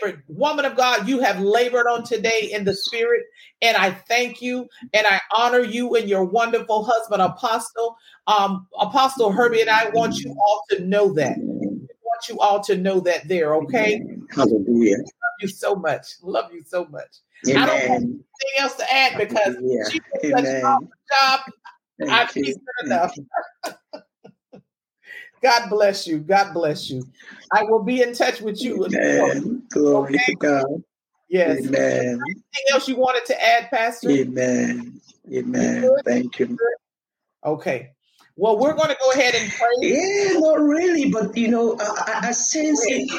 labored. 0.01 0.23
Woman 0.27 0.65
of 0.65 0.75
God, 0.75 1.07
you 1.07 1.19
have 1.19 1.39
labored 1.39 1.87
on 1.87 2.03
today 2.03 2.49
in 2.51 2.63
the 2.63 2.73
spirit. 2.73 3.23
And 3.61 3.77
I 3.77 3.91
thank 3.91 4.41
you 4.41 4.67
and 4.93 5.05
I 5.07 5.19
honor 5.35 5.59
you 5.59 5.95
and 5.95 6.09
your 6.09 6.23
wonderful 6.23 6.83
husband, 6.83 7.21
Apostle. 7.21 7.95
Um, 8.27 8.67
Apostle 8.79 9.31
Herbie 9.31 9.61
and 9.61 9.69
I 9.69 9.89
want 9.89 10.17
you 10.17 10.31
all 10.31 10.63
to 10.71 10.83
know 10.83 11.13
that. 11.13 11.37
Want 12.15 12.29
you 12.29 12.39
all 12.39 12.63
to 12.63 12.77
know 12.77 12.99
that 13.01 13.27
there, 13.27 13.55
okay? 13.55 14.01
Hallelujah. 14.33 14.97
Love 14.97 15.07
you 15.41 15.47
so 15.47 15.75
much. 15.75 16.07
Love 16.21 16.53
you 16.53 16.63
so 16.65 16.85
much. 16.85 17.17
Amen. 17.47 17.61
I 17.61 17.65
don't 17.65 17.79
have 17.79 18.01
anything 18.01 18.23
else 18.59 18.75
to 18.75 18.93
add 18.93 19.17
because 19.17 19.55
she 19.91 19.99
did 20.21 20.31
such 20.31 20.45
a 20.45 20.77
job. 21.21 21.41
I've 22.09 22.31
enough. 22.83 23.15
God 25.43 25.69
bless 25.69 26.07
you. 26.07 26.19
God 26.19 26.53
bless 26.53 26.89
you. 26.89 27.05
I 27.51 27.63
will 27.63 27.83
be 27.83 28.01
in 28.01 28.13
touch 28.15 28.41
with 28.41 28.61
you. 28.61 28.85
Amen. 28.85 29.63
Glory 29.69 30.15
okay? 30.15 30.23
to 30.25 30.35
God. 30.35 30.83
Yes. 31.29 31.67
Amen. 31.67 32.19
Anything 32.25 32.65
else 32.71 32.87
you 32.87 32.95
wanted 32.95 33.25
to 33.25 33.43
add, 33.43 33.69
Pastor? 33.69 34.09
Amen. 34.09 34.99
Amen. 35.31 35.83
You 35.83 35.99
Thank 36.05 36.39
you. 36.39 36.57
Okay. 37.43 37.94
Well, 38.37 38.59
we're 38.59 38.73
going 38.73 38.89
to 38.89 38.97
go 39.01 39.11
ahead 39.11 39.33
and 39.35 39.51
pray. 39.51 39.67
Yeah, 39.81 40.39
not 40.39 40.59
really, 40.59 41.09
but 41.09 41.37
you 41.37 41.47
know, 41.47 41.77
I, 41.79 42.27
I 42.27 42.31
sense 42.31 42.81
it 42.85 43.09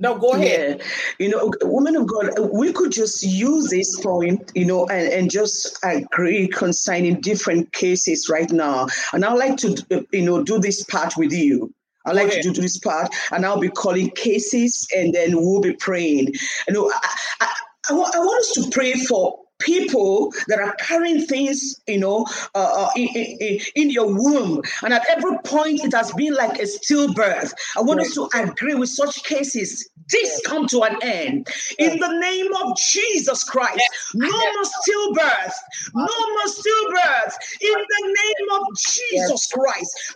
no, 0.00 0.18
go 0.18 0.32
ahead. 0.32 0.78
Yeah. 0.78 0.84
You 1.18 1.28
know, 1.28 1.52
woman 1.60 1.94
of 1.94 2.06
God, 2.06 2.30
we 2.52 2.72
could 2.72 2.90
just 2.90 3.22
use 3.22 3.68
this 3.68 4.00
point, 4.00 4.50
you 4.54 4.64
know, 4.64 4.86
and, 4.86 5.12
and 5.12 5.30
just 5.30 5.78
uh, 5.84 5.98
agree 5.98 6.48
concerning 6.48 7.20
different 7.20 7.72
cases 7.72 8.30
right 8.30 8.50
now. 8.50 8.88
And 9.12 9.26
I'd 9.26 9.34
like 9.34 9.58
to, 9.58 9.84
uh, 9.90 10.00
you 10.10 10.22
know, 10.22 10.42
do 10.42 10.58
this 10.58 10.82
part 10.84 11.18
with 11.18 11.32
you. 11.32 11.72
I 12.06 12.12
like 12.12 12.30
to 12.30 12.40
do 12.40 12.50
this 12.50 12.78
part, 12.78 13.14
and 13.30 13.44
I'll 13.44 13.60
be 13.60 13.68
calling 13.68 14.08
cases, 14.12 14.88
and 14.96 15.14
then 15.14 15.36
we'll 15.36 15.60
be 15.60 15.74
praying. 15.74 16.32
You 16.66 16.72
know, 16.72 16.90
I, 16.90 17.16
I, 17.42 17.54
I, 17.90 17.92
want, 17.92 18.14
I 18.14 18.18
want 18.20 18.40
us 18.40 18.52
to 18.52 18.70
pray 18.70 18.94
for 18.94 19.38
people 19.60 20.32
that 20.48 20.58
are 20.58 20.74
carrying 20.76 21.24
things, 21.26 21.80
you 21.86 21.98
know, 21.98 22.26
uh, 22.54 22.86
uh 22.86 22.90
in, 22.96 23.08
in, 23.08 23.60
in, 23.76 23.90
your 23.90 24.06
womb. 24.06 24.62
And 24.82 24.92
at 24.92 25.06
every 25.08 25.36
point, 25.44 25.84
it 25.84 25.94
has 25.94 26.12
been 26.12 26.34
like 26.34 26.58
a 26.58 26.62
stillbirth. 26.62 27.52
I 27.76 27.80
want 27.82 28.00
us 28.00 28.14
to 28.14 28.28
agree 28.34 28.74
with 28.74 28.88
such 28.88 29.22
cases. 29.24 29.88
This 30.10 30.40
come 30.44 30.66
to 30.68 30.82
an 30.82 30.96
end. 31.02 31.48
In 31.78 31.98
the 31.98 32.18
name 32.18 32.52
of 32.62 32.76
Jesus 32.76 33.44
Christ, 33.44 33.82
no 34.14 34.28
more 34.28 34.64
stillbirth. 34.64 35.52
No 35.94 36.04
more 36.04 36.46
stillbirth. 36.46 37.34
In 37.60 37.74
the 37.74 38.02
name 38.06 38.60
of 38.60 38.66
Jesus 38.76 39.46
Christ. 39.52 40.14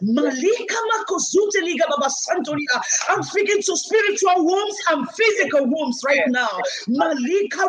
I'm 3.09 3.23
speaking 3.23 3.63
to 3.63 3.77
spiritual 3.77 4.45
wombs 4.45 4.77
and 4.91 5.09
physical 5.11 5.67
wombs 5.67 6.01
right 6.05 6.29
now. 6.29 6.61
Malika 6.89 7.69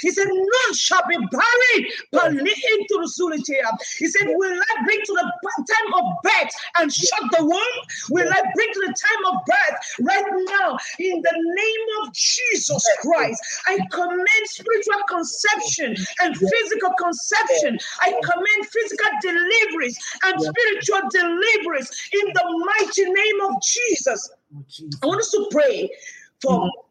He 0.00 0.10
said, 0.10 0.28
No 0.28 0.59
shall 0.74 1.02
be 1.08 1.16
buried. 1.16 1.92
But 2.12 2.32
into 2.32 2.94
the 3.00 3.78
He 3.98 4.06
said, 4.08 4.28
Will 4.28 4.52
I 4.52 4.84
bring 4.84 5.00
to 5.00 5.12
the 5.12 5.32
time 5.56 5.94
of 5.94 6.04
birth 6.22 6.50
and 6.78 6.92
shut 6.92 7.22
the 7.36 7.44
womb? 7.44 7.76
Will 8.10 8.28
I 8.28 8.42
bring 8.54 8.68
to 8.72 8.80
the 8.80 8.94
time 8.94 9.34
of 9.34 9.40
birth 9.46 9.78
right 10.00 10.24
now 10.48 10.78
in 10.98 11.22
the 11.22 11.34
name 11.34 11.86
of 12.02 12.12
Jesus 12.14 12.84
Christ? 13.00 13.42
I 13.66 13.78
command 13.90 14.44
spiritual 14.44 15.02
conception 15.08 15.96
and 16.22 16.36
physical 16.36 16.90
conception. 16.98 17.78
I 18.00 18.12
command 18.22 18.68
physical 18.70 19.10
deliveries 19.22 19.98
and 20.24 20.40
spiritual 20.40 21.08
deliveries 21.10 21.90
in 22.12 22.32
the 22.32 22.64
mighty 22.78 23.04
name 23.04 23.40
of 23.42 23.62
Jesus. 23.62 24.30
Oh, 24.54 24.64
I 25.02 25.06
want 25.06 25.20
us 25.20 25.30
to 25.30 25.48
pray 25.50 25.90
for 26.42 26.52
mm-hmm. 26.52 26.89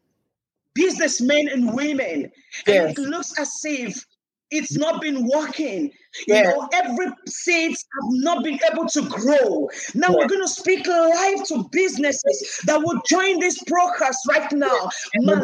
Businessmen 0.74 1.48
and 1.48 1.74
women. 1.74 2.30
Yes. 2.66 2.96
And 2.96 2.98
it 2.98 3.10
looks 3.10 3.38
as 3.38 3.52
if 3.64 4.04
it's 4.50 4.76
not 4.76 5.00
been 5.00 5.28
working. 5.28 5.92
You 6.26 6.42
know, 6.42 6.68
every 6.72 7.06
seeds 7.28 7.84
have 7.94 8.10
not 8.14 8.42
been 8.42 8.58
able 8.72 8.88
to 8.88 9.02
grow. 9.02 9.68
Now 9.94 10.08
yeah. 10.08 10.16
we're 10.16 10.26
going 10.26 10.42
to 10.42 10.48
speak 10.48 10.84
live 10.86 11.46
to 11.48 11.68
businesses 11.70 12.60
that 12.66 12.80
will 12.80 13.00
join 13.08 13.38
this 13.38 13.62
broadcast 13.64 14.18
right 14.28 14.50
now. 14.52 14.90
The 15.14 15.36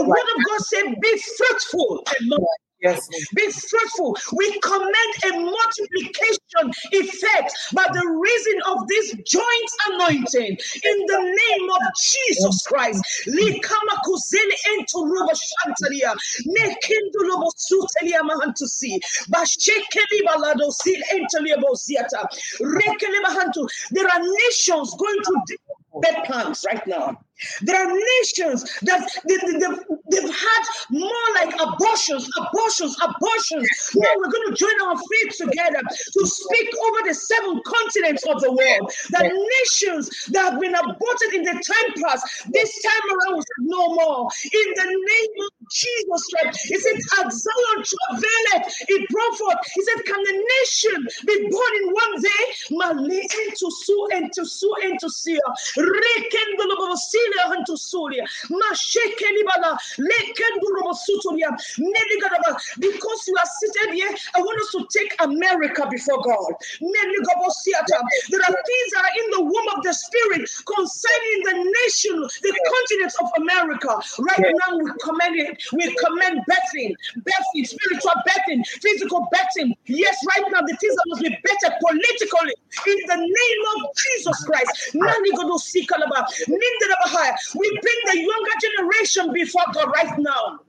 word 0.00 0.18
of 0.18 0.44
God 0.48 0.60
said, 0.62 0.96
Be 1.00 1.22
fruitful 1.36 2.04
and 2.18 2.28
Yes. 2.82 3.00
Be 3.34 3.50
fruitful. 3.50 4.16
We 4.36 4.60
command 4.60 5.12
a 5.26 5.40
multiplication 5.40 6.72
effect 6.92 7.52
by 7.74 7.86
the 7.92 8.06
reason 8.06 8.60
of 8.68 8.88
this 8.88 9.12
joint 9.26 9.70
anointing 9.90 10.56
in 10.84 10.98
the 11.06 11.20
name 11.22 11.70
of 11.70 11.82
Jesus 12.02 12.62
Christ. 12.66 13.02
Likamakuzeli 13.28 14.56
into 14.74 15.06
Ruba 15.06 15.32
Shantalia, 15.32 16.14
Mekindu 16.46 17.22
Lobo 17.30 17.50
Sutelia 17.56 18.20
Mahantusi, 18.22 18.98
Bashekeli 19.30 20.20
Balado 20.26 20.70
Sil 20.74 21.00
Enteliabo 21.14 21.76
Ziata, 21.76 22.26
Rekele 22.60 23.20
Mahantu. 23.24 23.68
There 23.92 24.06
are 24.08 24.20
nations 24.20 24.94
going 24.98 25.20
to 25.24 25.56
bed 26.02 26.24
plans 26.26 26.64
right 26.66 26.86
now. 26.86 27.16
There 27.62 27.76
are 27.76 27.92
nations 27.92 28.62
that 28.82 29.08
they, 29.28 29.36
have 29.36 29.80
they, 30.10 30.20
had 30.22 30.62
more 30.90 31.26
like 31.34 31.54
abortions, 31.60 32.28
abortions, 32.38 32.96
abortions. 33.02 33.68
Now 33.94 34.08
we're 34.16 34.30
going 34.30 34.48
to 34.50 34.56
join 34.56 34.76
our 34.86 34.96
faith 34.96 35.36
together 35.38 35.80
to 35.82 36.26
speak 36.26 36.68
over 36.86 37.08
the 37.08 37.14
seven 37.14 37.60
continents 37.66 38.24
of 38.28 38.40
the 38.40 38.50
world. 38.52 38.92
The 39.10 39.24
nations 39.60 40.10
that 40.32 40.52
have 40.52 40.60
been 40.60 40.74
aborted 40.74 41.34
in 41.34 41.42
the 41.42 41.52
time 41.52 41.90
past, 42.04 42.24
this 42.52 42.82
time 42.82 43.06
around, 43.10 43.44
no 43.58 43.94
more. 43.94 44.28
In 44.52 44.68
the 44.76 44.86
name 44.86 45.34
of 45.46 45.52
Jesus 45.70 46.22
Christ, 46.32 46.60
he 46.68 46.78
said, 46.78 46.98
Zion 47.30 47.78
travaileth, 47.82 48.74
he 48.88 49.06
brought 49.10 49.38
forth. 49.38 49.58
He 49.74 49.82
said, 49.84 50.04
Can 50.04 50.22
the 50.22 50.36
nation 50.60 51.06
be 51.26 51.48
born 51.50 51.72
in 51.82 51.86
one 51.90 52.22
day? 52.22 52.44
Malay 52.70 53.22
into 53.46 53.70
Su, 53.70 54.08
into 54.12 54.44
Su, 54.44 54.74
into 54.82 55.08
Sia. 57.22 57.42
Rekendolo 57.42 57.42
Silia 57.42 57.44
Hantu 57.50 57.76
Sulia. 57.76 58.24
Mashekelibala. 58.50 59.78
Lekenduro 59.98 60.94
Sutulia. 60.94 61.50
Because 62.78 63.28
you 63.28 63.36
are 63.36 63.50
seated 63.60 63.94
here, 63.94 64.14
I 64.34 64.40
want 64.40 64.60
us 64.60 64.70
to 64.72 64.86
take 64.98 65.14
America 65.22 65.86
before 65.90 66.22
God. 66.22 66.54
There 66.80 68.40
are 68.40 68.56
things 68.66 68.90
that 68.92 69.04
are 69.04 69.14
in 69.24 69.30
the 69.30 69.40
womb 69.42 69.68
of 69.76 69.82
the 69.82 69.92
spirit 69.92 70.48
concerning 70.66 71.42
the 71.44 71.54
nation, 71.84 72.16
the 72.42 72.52
continent 72.72 73.14
of 73.20 73.28
America. 73.42 74.00
Right 74.20 74.54
now, 74.66 74.76
we 74.78 74.90
command 75.02 75.36
it. 75.36 75.62
We 75.72 75.94
command 75.96 76.40
birthing, 76.48 76.94
birthing, 77.18 77.66
spiritual 77.66 78.12
birthing, 78.28 78.66
physical 78.80 79.28
birthing. 79.32 79.72
Yes, 79.86 80.16
right 80.28 80.44
now, 80.50 80.60
the 80.60 80.76
things 80.80 80.94
that 80.96 81.04
must 81.06 81.22
be 81.22 81.28
better 81.30 81.74
politically 81.80 82.54
in 82.86 82.98
the 83.06 83.16
name 83.16 83.62
of 83.76 83.90
Jesus 83.96 84.44
Christ. 84.44 84.96
Ah. 85.02 85.16
We 87.54 87.70
bring 87.70 88.00
the 88.06 88.18
younger 88.20 88.50
generation 88.60 89.32
before 89.32 89.62
God 89.72 89.92
right 89.94 90.18
now. 90.18 90.60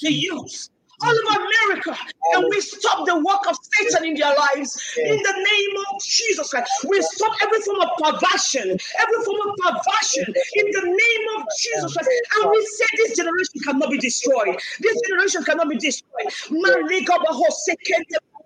The 0.00 0.12
youth 0.12 0.68
all 1.02 1.10
over 1.10 1.42
America, 1.42 1.98
and 2.34 2.46
we 2.48 2.60
stop 2.60 3.06
the 3.06 3.16
work 3.16 3.40
of 3.48 3.56
Satan 3.72 4.06
in 4.06 4.14
their 4.14 4.34
lives. 4.34 4.94
In 4.96 5.16
the 5.16 5.32
name 5.32 5.76
of 5.90 6.02
Jesus 6.02 6.50
Christ. 6.50 6.70
We 6.88 7.02
stop 7.02 7.32
every 7.42 7.60
form 7.60 7.80
of 7.80 7.88
perversion, 7.98 8.70
every 8.70 9.24
form 9.24 9.40
of 9.48 9.56
perversion 9.56 10.34
in 10.54 10.66
the 10.70 10.82
name 10.82 11.24
of 11.36 11.46
Jesus 11.60 11.92
Christ. 11.92 12.10
And 12.40 12.50
we 12.50 12.66
say 12.66 12.86
this 12.96 13.16
generation 13.16 13.60
cannot 13.64 13.90
be 13.90 13.98
destroyed. 13.98 14.56
This 14.80 15.00
generation 15.08 15.42
cannot 15.44 15.68
be 15.68 15.76
destroyed 15.76 16.32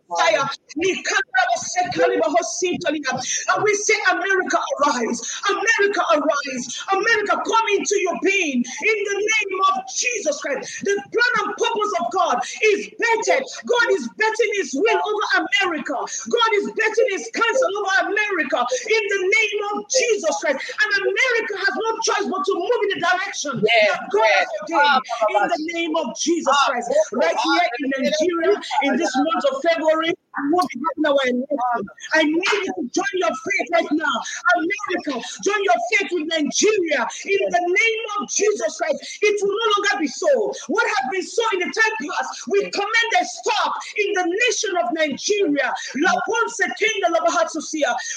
fire. 0.09 0.49
And 3.49 3.65
we 3.65 3.75
say, 3.75 3.95
America, 4.11 4.59
arise. 4.81 5.41
America, 5.49 6.03
arise. 6.15 6.85
America, 6.93 7.35
come 7.37 7.67
into 7.77 7.97
your 8.01 8.19
being 8.23 8.65
in 8.65 8.99
the 9.05 9.17
name 9.17 9.61
of 9.75 9.83
Jesus 9.95 10.41
Christ. 10.41 10.85
The 10.85 10.95
plan 10.95 11.33
and 11.47 11.57
purpose 11.57 11.93
of 12.01 12.13
God 12.13 12.41
is 12.63 12.89
better. 12.99 13.43
God 13.67 13.87
is 13.93 14.09
betting 14.17 14.53
his 14.57 14.75
will 14.75 15.01
over 15.01 15.27
America. 15.45 15.95
God 15.95 16.51
is 16.55 16.67
betting 16.73 17.09
his 17.11 17.31
counsel 17.35 17.79
over 17.79 18.09
America 18.09 18.61
in 18.65 19.03
the 19.09 19.21
name 19.23 19.61
of 19.75 19.89
Jesus 19.91 20.37
Christ. 20.41 20.59
And 20.59 20.91
America 21.03 21.55
has 21.59 21.75
no 21.77 21.91
choice 22.03 22.27
but 22.31 22.43
to 22.45 22.55
move 22.55 22.81
in 22.83 22.91
the 22.97 23.01
direction 23.07 23.53
yeah, 23.65 23.93
that 23.93 24.09
God 24.13 24.31
has 24.31 24.49
ordained 24.63 24.81
ah, 24.81 25.01
in 25.29 25.49
the 25.49 25.73
name 25.75 25.97
of 25.97 26.17
Jesus 26.19 26.55
ah, 26.55 26.67
Christ. 26.67 26.89
Oh, 26.91 27.19
right 27.19 27.37
here 27.37 27.69
in 27.81 27.91
Nigeria, 27.99 28.61
in 28.83 28.97
this 28.97 29.13
month 29.17 29.45
of 29.53 29.63
February, 29.63 29.98
glory 30.51 31.45
I 32.15 32.23
need 32.25 32.35
you 32.35 32.73
to 32.79 32.83
join 32.93 33.15
your 33.15 33.31
faith 33.31 33.69
right 33.75 33.93
now. 33.93 34.17
America, 34.57 35.21
join 35.45 35.63
your 35.65 35.81
faith 35.93 36.09
with 36.13 36.29
Nigeria 36.29 37.03
in 37.27 37.41
the 37.51 37.63
name 37.67 38.03
of 38.21 38.29
Jesus 38.31 38.77
Christ. 38.79 39.19
It 39.23 39.37
will 39.43 39.53
no 39.57 39.67
longer 39.77 40.01
be 40.01 40.09
so. 40.09 40.53
What 40.69 40.87
has 40.87 41.05
been 41.13 41.23
so 41.27 41.43
in 41.55 41.59
the 41.61 41.71
time 41.73 41.95
past, 42.09 42.43
we 42.49 42.61
command 42.71 43.11
a 43.21 43.25
stop 43.25 43.73
in 43.99 44.09
the 44.15 44.27
nation 44.27 44.73
of 44.83 44.87
Nigeria. 44.95 45.73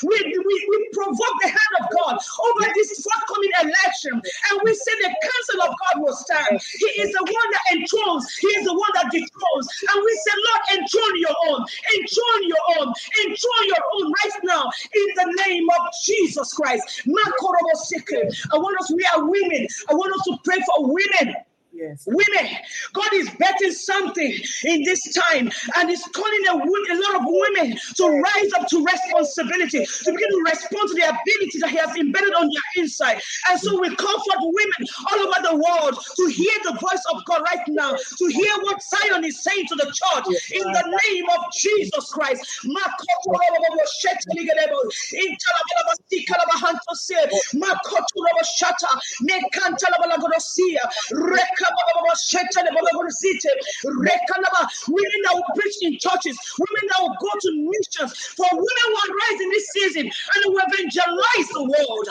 We, 0.03 0.17
we, 0.22 0.55
we 0.69 0.89
provoke 0.93 1.38
the 1.41 1.49
hand 1.49 1.74
of 1.82 1.86
God 1.91 2.15
over 2.17 2.65
this 2.76 2.91
forthcoming 3.01 3.51
election, 3.63 4.13
and 4.15 4.55
we 4.63 4.74
say 4.74 4.93
the 5.01 5.09
counsel 5.22 5.59
of 5.69 5.76
God 5.76 5.95
will 6.03 6.15
stand. 6.15 6.59
He 6.80 6.89
is 7.03 7.11
the 7.13 7.24
one 7.24 7.49
that 7.51 7.65
enthrones, 7.74 8.26
He 8.38 8.47
is 8.47 8.65
the 8.65 8.74
one 8.74 8.91
that 8.95 9.11
dethrones. 9.11 9.67
And 9.91 9.97
we 10.03 10.11
say, 10.26 10.36
Lord, 10.38 10.61
enthrone 10.80 11.15
your 11.19 11.36
own. 11.49 11.65
Enjoy 12.12 12.47
your 12.47 12.57
own. 12.80 12.93
Enjoy 13.26 13.59
your 13.66 13.84
own 13.95 14.12
right 14.12 14.39
now 14.43 14.64
in 14.93 15.07
the 15.16 15.43
name 15.47 15.68
of 15.70 15.88
Jesus 16.03 16.53
Christ. 16.53 17.03
I 17.07 18.57
want 18.57 18.80
us, 18.82 18.91
we 18.93 19.07
are 19.16 19.24
women. 19.26 19.68
I 19.89 19.93
want 19.93 20.14
us 20.14 20.24
to 20.26 20.38
pray 20.43 20.57
for 20.76 20.93
women. 20.93 21.36
Yes. 21.82 22.03
Women, 22.05 22.53
God 22.93 23.09
is 23.13 23.27
betting 23.39 23.71
something 23.71 24.38
in 24.65 24.84
this 24.84 25.01
time 25.13 25.49
and 25.77 25.89
is 25.89 26.03
calling 26.13 26.43
a, 26.49 26.53
a, 26.53 26.95
lot 27.01 27.15
of 27.15 27.25
women 27.25 27.75
to 27.95 28.07
rise 28.07 28.51
up 28.59 28.67
to 28.67 28.86
responsibility, 28.86 29.84
to 29.86 30.11
begin 30.11 30.29
to 30.29 30.43
respond 30.45 30.89
to 30.89 30.93
the 30.93 31.09
ability 31.09 31.57
that 31.59 31.71
He 31.71 31.77
has 31.77 31.95
embedded 31.95 32.36
on 32.36 32.45
their 32.45 32.84
inside. 32.84 33.19
And 33.49 33.59
so 33.59 33.82
we 33.82 33.95
comfort 33.95 34.38
women 34.41 34.82
all 35.09 35.19
over 35.25 35.41
the 35.41 35.55
world 35.55 35.97
to 36.17 36.25
hear 36.27 36.53
the 36.65 36.73
voice 36.73 37.03
of 37.15 37.25
God 37.25 37.41
right 37.49 37.67
now, 37.69 37.95
to 37.95 38.25
hear 38.27 38.53
what 38.61 38.77
Zion 38.84 39.25
is 39.25 39.41
saying 39.43 39.65
to 39.69 39.75
the 39.75 39.86
church 39.86 40.25
in 40.53 40.61
the 40.61 40.99
name 41.09 41.25
of 41.34 41.45
Jesus 41.57 42.11
Christ. 42.11 42.45
Women 54.88 55.19
that 55.24 55.34
will 55.34 55.43
preach 55.55 55.76
in 55.82 55.97
churches, 55.99 56.38
women 56.59 56.84
that 56.89 56.99
will 57.01 57.15
go 57.22 57.30
to 57.41 57.49
missions, 57.53 58.11
for 58.36 58.47
women 58.51 58.88
will 58.88 59.15
rise 59.15 59.41
in 59.41 59.49
this 59.49 59.67
season 59.69 60.05
and 60.05 60.45
will 60.45 60.61
evangelize 60.67 61.47
the 61.53 61.63
world. 61.63 62.07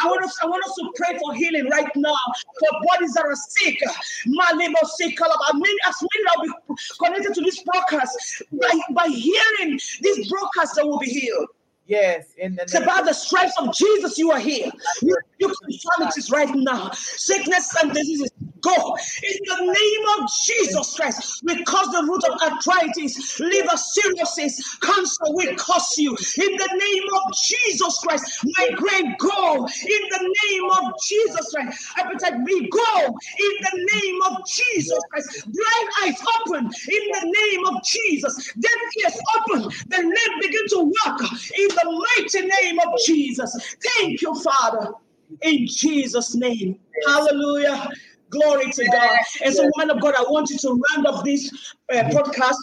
I 0.00 0.06
want 0.06 0.24
us, 0.24 0.38
I 0.42 0.46
want 0.46 0.64
us 0.64 0.74
to 0.76 0.92
pray 0.96 1.18
for 1.18 1.34
healing 1.34 1.68
right 1.70 1.90
now 1.96 2.16
for 2.58 2.68
bodies 2.90 3.14
that 3.14 3.24
are 3.24 3.34
sick. 3.34 3.80
My 4.26 4.50
name 4.56 4.74
will 4.80 4.88
sick 4.88 5.18
as 5.20 5.96
many 6.02 6.24
that 6.24 6.36
will 6.38 6.46
be 6.46 6.76
connected 7.02 7.34
to 7.34 7.40
this 7.42 7.62
broadcast, 7.62 8.42
by, 8.52 8.80
by 8.92 9.08
hearing 9.08 9.78
this 10.02 10.28
broadcast, 10.28 10.76
they 10.76 10.82
will 10.82 10.98
be 10.98 11.06
healed. 11.06 11.48
Yes, 11.86 12.34
in 12.36 12.56
the 12.56 12.62
it's 12.62 12.74
about 12.74 13.04
the 13.04 13.12
stripes 13.12 13.52
of 13.58 13.72
Jesus 13.74 14.18
you 14.18 14.32
are 14.32 14.40
here. 14.40 14.70
You, 15.02 15.16
you 15.38 15.54
infirmities 15.68 16.30
right 16.32 16.52
now, 16.52 16.90
sickness 16.92 17.74
and 17.80 17.92
diseases 17.92 18.30
go. 18.66 18.96
In 19.22 19.38
the 19.44 19.60
name 19.72 20.04
of 20.18 20.30
Jesus 20.44 20.96
Christ, 20.96 21.42
we 21.44 21.62
cause 21.64 21.88
the 21.88 22.02
root 22.02 22.24
of 22.24 22.34
arthritis, 22.42 23.38
liver 23.40 23.76
cirrhosis, 23.76 24.76
cancer 24.78 25.26
will 25.28 25.54
cause 25.56 25.96
you. 25.98 26.10
In 26.10 26.56
the 26.56 26.70
name 26.74 27.08
of 27.14 27.34
Jesus 27.44 27.98
Christ, 28.00 28.44
migraine 28.58 29.14
go. 29.18 29.66
In 29.66 30.02
the 30.10 30.34
name 30.44 30.70
of 30.70 30.92
Jesus 31.02 31.52
Christ, 31.52 31.86
appetite 31.96 32.44
be 32.44 32.68
go. 32.68 33.06
In 33.06 33.54
the 33.62 33.88
name 33.94 34.18
of 34.30 34.46
Jesus 34.46 34.98
Christ, 35.10 35.46
blind 35.46 35.88
eyes 36.02 36.22
open. 36.40 36.64
In 36.66 37.04
the 37.12 37.34
name 37.40 37.66
of 37.66 37.84
Jesus, 37.84 38.52
deaf 38.54 38.72
ears 39.04 39.18
open. 39.38 39.62
The 39.88 39.98
limb 39.98 40.40
begin 40.40 40.68
to 40.70 40.78
work. 40.84 41.20
In 41.58 41.68
the 41.68 42.06
mighty 42.18 42.48
name 42.62 42.78
of 42.80 42.98
Jesus. 43.04 43.76
Thank 43.98 44.22
you, 44.22 44.34
Father. 44.34 44.92
In 45.42 45.66
Jesus' 45.66 46.34
name. 46.34 46.78
Hallelujah. 47.06 47.90
Glory 48.30 48.70
to 48.72 48.84
God. 48.86 49.18
And 49.44 49.54
so, 49.54 49.70
man 49.76 49.90
of 49.90 50.00
God, 50.00 50.14
I 50.16 50.22
want 50.22 50.50
you 50.50 50.58
to 50.58 50.82
round 50.94 51.06
up 51.06 51.24
this 51.24 51.74
uh, 51.92 52.02
podcast. 52.04 52.56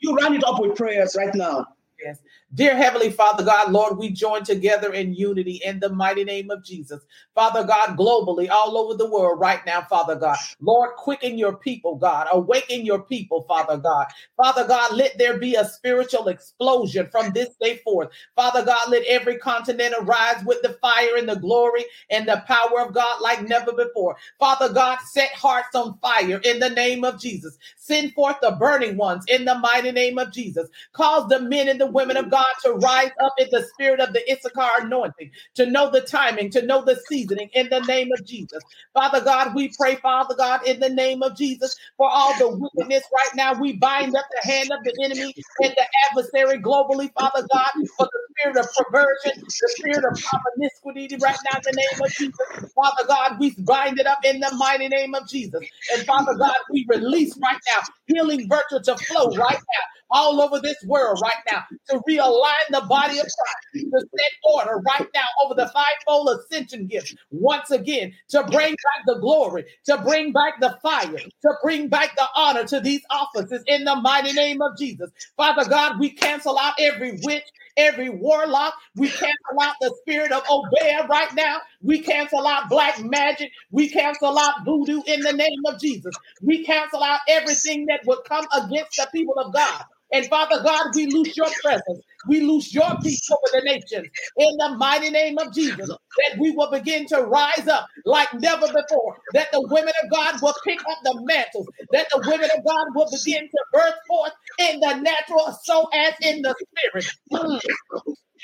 You 0.00 0.14
round 0.14 0.34
it 0.34 0.44
up 0.44 0.60
with 0.60 0.76
prayers 0.76 1.16
right 1.16 1.34
now. 1.34 1.66
Yes. 2.04 2.18
Dear 2.54 2.76
Heavenly 2.76 3.10
Father 3.10 3.44
God, 3.44 3.72
Lord, 3.72 3.98
we 3.98 4.10
join 4.10 4.44
together 4.44 4.92
in 4.92 5.14
unity 5.14 5.60
in 5.64 5.80
the 5.80 5.90
mighty 5.90 6.24
name 6.24 6.50
of 6.50 6.64
Jesus. 6.64 7.02
Father 7.34 7.64
God, 7.64 7.96
globally, 7.98 8.50
all 8.50 8.78
over 8.78 8.94
the 8.96 9.10
world 9.10 9.40
right 9.40 9.64
now, 9.66 9.82
Father 9.82 10.16
God. 10.16 10.38
Lord, 10.60 10.96
quicken 10.96 11.38
your 11.38 11.56
people, 11.56 11.96
God. 11.96 12.28
Awaken 12.32 12.86
your 12.86 13.02
people, 13.02 13.44
Father 13.48 13.78
God. 13.78 14.06
Father 14.36 14.66
God, 14.68 14.94
let 14.96 15.18
there 15.18 15.38
be 15.38 15.56
a 15.56 15.64
spiritual 15.64 16.28
explosion 16.28 17.08
from 17.12 17.32
this 17.32 17.50
day 17.60 17.78
forth. 17.78 18.10
Father 18.36 18.64
God, 18.64 18.90
let 18.90 19.04
every 19.06 19.38
continent 19.38 19.94
arise 20.00 20.44
with 20.44 20.62
the 20.62 20.78
fire 20.82 21.16
and 21.18 21.28
the 21.28 21.36
glory 21.36 21.84
and 22.10 22.28
the 22.28 22.42
power 22.48 22.80
of 22.80 22.94
God 22.94 23.22
like 23.22 23.48
never 23.48 23.72
before. 23.72 24.16
Father 24.40 24.72
God, 24.72 24.98
set 25.06 25.30
hearts 25.32 25.74
on 25.76 25.98
fire 26.02 26.40
in 26.44 26.58
the 26.60 26.70
name 26.70 27.04
of 27.04 27.20
Jesus. 27.20 27.58
Send 27.76 28.14
forth 28.14 28.36
the 28.42 28.52
burning 28.52 28.96
ones 28.96 29.24
in 29.28 29.44
the 29.44 29.56
mighty 29.58 29.92
name 29.92 30.18
of 30.18 30.32
Jesus. 30.32 30.68
Cause 30.94 31.28
the 31.28 31.40
men 31.40 31.68
and 31.68 31.80
the 31.80 31.86
women 31.86 32.16
of 32.18 32.30
God 32.30 32.43
God, 32.44 32.72
to 32.72 32.78
rise 32.78 33.12
up 33.24 33.34
in 33.38 33.48
the 33.50 33.62
spirit 33.74 34.00
of 34.00 34.12
the 34.14 34.22
Issachar 34.32 34.84
anointing, 34.86 35.30
to 35.56 35.66
know 35.66 35.90
the 35.90 36.02
timing, 36.02 36.50
to 36.52 36.62
know 36.66 36.84
the 36.84 36.96
seasoning 37.08 37.50
in 37.54 37.68
the 37.70 37.80
name 37.80 38.10
of 38.12 38.26
Jesus. 38.26 38.64
Father 38.94 39.22
God, 39.24 39.54
we 39.54 39.72
pray, 39.78 39.96
Father 39.96 40.34
God, 40.36 40.66
in 40.66 40.80
the 40.80 40.90
name 40.90 41.22
of 41.22 41.36
Jesus, 41.36 41.76
for 41.98 42.10
all 42.10 42.38
the 42.38 42.48
wickedness 42.48 43.04
right 43.14 43.36
now. 43.36 43.54
We 43.60 43.74
bind 43.74 44.16
up 44.16 44.26
the 44.30 44.52
hand 44.52 44.70
of 44.72 44.84
the 44.84 44.94
enemy 45.04 45.34
and 45.62 45.74
the 45.76 45.86
adversary 46.10 46.58
globally, 46.60 47.12
Father 47.14 47.46
God, 47.52 47.70
for 47.98 48.06
the 48.12 48.20
spirit 48.40 48.58
of 48.58 48.66
perversion, 48.76 49.42
the 49.60 49.70
spirit 49.78 50.04
of 50.04 50.18
promiscuity 50.24 51.16
right 51.18 51.38
now 51.44 51.58
in 51.58 51.62
the 51.66 51.72
name 51.82 52.06
of 52.06 52.14
Jesus. 52.18 52.46
Father 52.74 53.06
God, 53.08 53.38
we 53.40 53.54
bind 53.58 54.00
it 54.00 54.06
up 54.06 54.20
in 54.24 54.40
the 54.40 54.52
mighty 54.56 54.88
name 54.88 55.14
of 55.14 55.28
Jesus. 55.28 55.62
And 55.90 56.04
Father 56.06 56.34
God, 56.38 56.54
we 56.70 56.86
release 56.90 57.36
right 57.42 57.60
now 57.76 57.82
healing 58.06 58.48
virtue 58.48 58.82
to 58.84 58.98
flow 58.98 59.34
right 59.36 59.58
now 59.58 59.82
all 60.10 60.40
over 60.42 60.60
this 60.60 60.76
world 60.86 61.20
right 61.22 61.34
now 61.50 61.64
to 61.90 62.00
realign 62.34 62.82
the 62.82 62.86
body 62.88 63.18
of 63.20 63.26
Christ, 63.26 63.58
to 63.92 64.00
set 64.00 64.32
order 64.44 64.82
right 64.86 65.08
now 65.14 65.24
over 65.44 65.54
the 65.54 65.68
fivefold 65.72 66.30
ascension 66.40 66.86
gifts 66.88 67.14
once 67.30 67.70
again, 67.70 68.14
to 68.30 68.44
bring 68.44 68.72
back 68.72 69.06
the 69.06 69.20
glory, 69.20 69.66
to 69.86 69.98
bring 69.98 70.32
back 70.32 70.60
the 70.60 70.78
fire, 70.82 71.20
to 71.42 71.54
bring 71.62 71.88
back 71.88 72.16
the 72.16 72.26
honor 72.36 72.64
to 72.64 72.80
these 72.80 73.02
offices 73.10 73.62
in 73.66 73.84
the 73.84 73.96
mighty 73.96 74.32
name 74.32 74.62
of 74.62 74.78
Jesus. 74.78 75.10
Father 75.36 75.68
God, 75.68 76.00
we 76.00 76.10
cancel 76.10 76.58
out 76.58 76.74
every 76.80 77.20
witch, 77.22 77.44
every 77.76 78.10
warlock. 78.10 78.74
We 78.96 79.10
cancel 79.10 79.60
out 79.62 79.76
the 79.80 79.94
spirit 80.02 80.32
of 80.32 80.44
Obeah 80.50 81.06
right 81.08 81.34
now. 81.34 81.58
We 81.82 82.00
cancel 82.00 82.46
out 82.46 82.70
black 82.70 83.00
magic. 83.02 83.50
We 83.70 83.90
cancel 83.90 84.38
out 84.38 84.64
voodoo 84.64 85.02
in 85.06 85.22
the 85.22 85.32
name 85.34 85.62
of 85.66 85.80
Jesus. 85.80 86.14
We 86.42 86.64
cancel 86.64 87.02
out 87.02 87.20
everything 87.28 87.86
that 87.86 88.00
would 88.06 88.20
come 88.28 88.46
against 88.56 88.96
the 88.96 89.08
people 89.14 89.36
of 89.38 89.54
God. 89.54 89.84
And 90.12 90.26
Father 90.28 90.62
God, 90.64 90.88
we 90.94 91.06
lose 91.06 91.36
your 91.36 91.50
presence. 91.62 92.00
We 92.28 92.40
lose 92.40 92.74
your 92.74 92.96
peace 93.02 93.28
over 93.30 93.60
the 93.60 93.62
nations 93.64 94.08
in 94.38 94.56
the 94.58 94.76
mighty 94.78 95.10
name 95.10 95.38
of 95.38 95.52
Jesus. 95.54 95.88
That 95.88 96.38
we 96.38 96.52
will 96.52 96.70
begin 96.70 97.06
to 97.08 97.22
rise 97.22 97.68
up 97.68 97.86
like 98.04 98.32
never 98.34 98.66
before. 98.66 99.18
That 99.32 99.48
the 99.52 99.66
women 99.70 99.92
of 100.04 100.10
God 100.10 100.40
will 100.42 100.54
pick 100.64 100.80
up 100.90 100.98
the 101.04 101.20
mantles. 101.24 101.68
That 101.92 102.08
the 102.10 102.22
women 102.26 102.50
of 102.56 102.64
God 102.64 102.86
will 102.94 103.08
begin 103.10 103.44
to 103.44 103.58
birth 103.72 103.94
forth 104.08 104.32
in 104.58 104.80
the 104.80 104.94
natural 104.96 105.58
so 105.62 105.88
as 105.94 106.14
in 106.22 106.42
the 106.42 106.54
spirit. 106.92 107.06
Mm. 107.32 107.60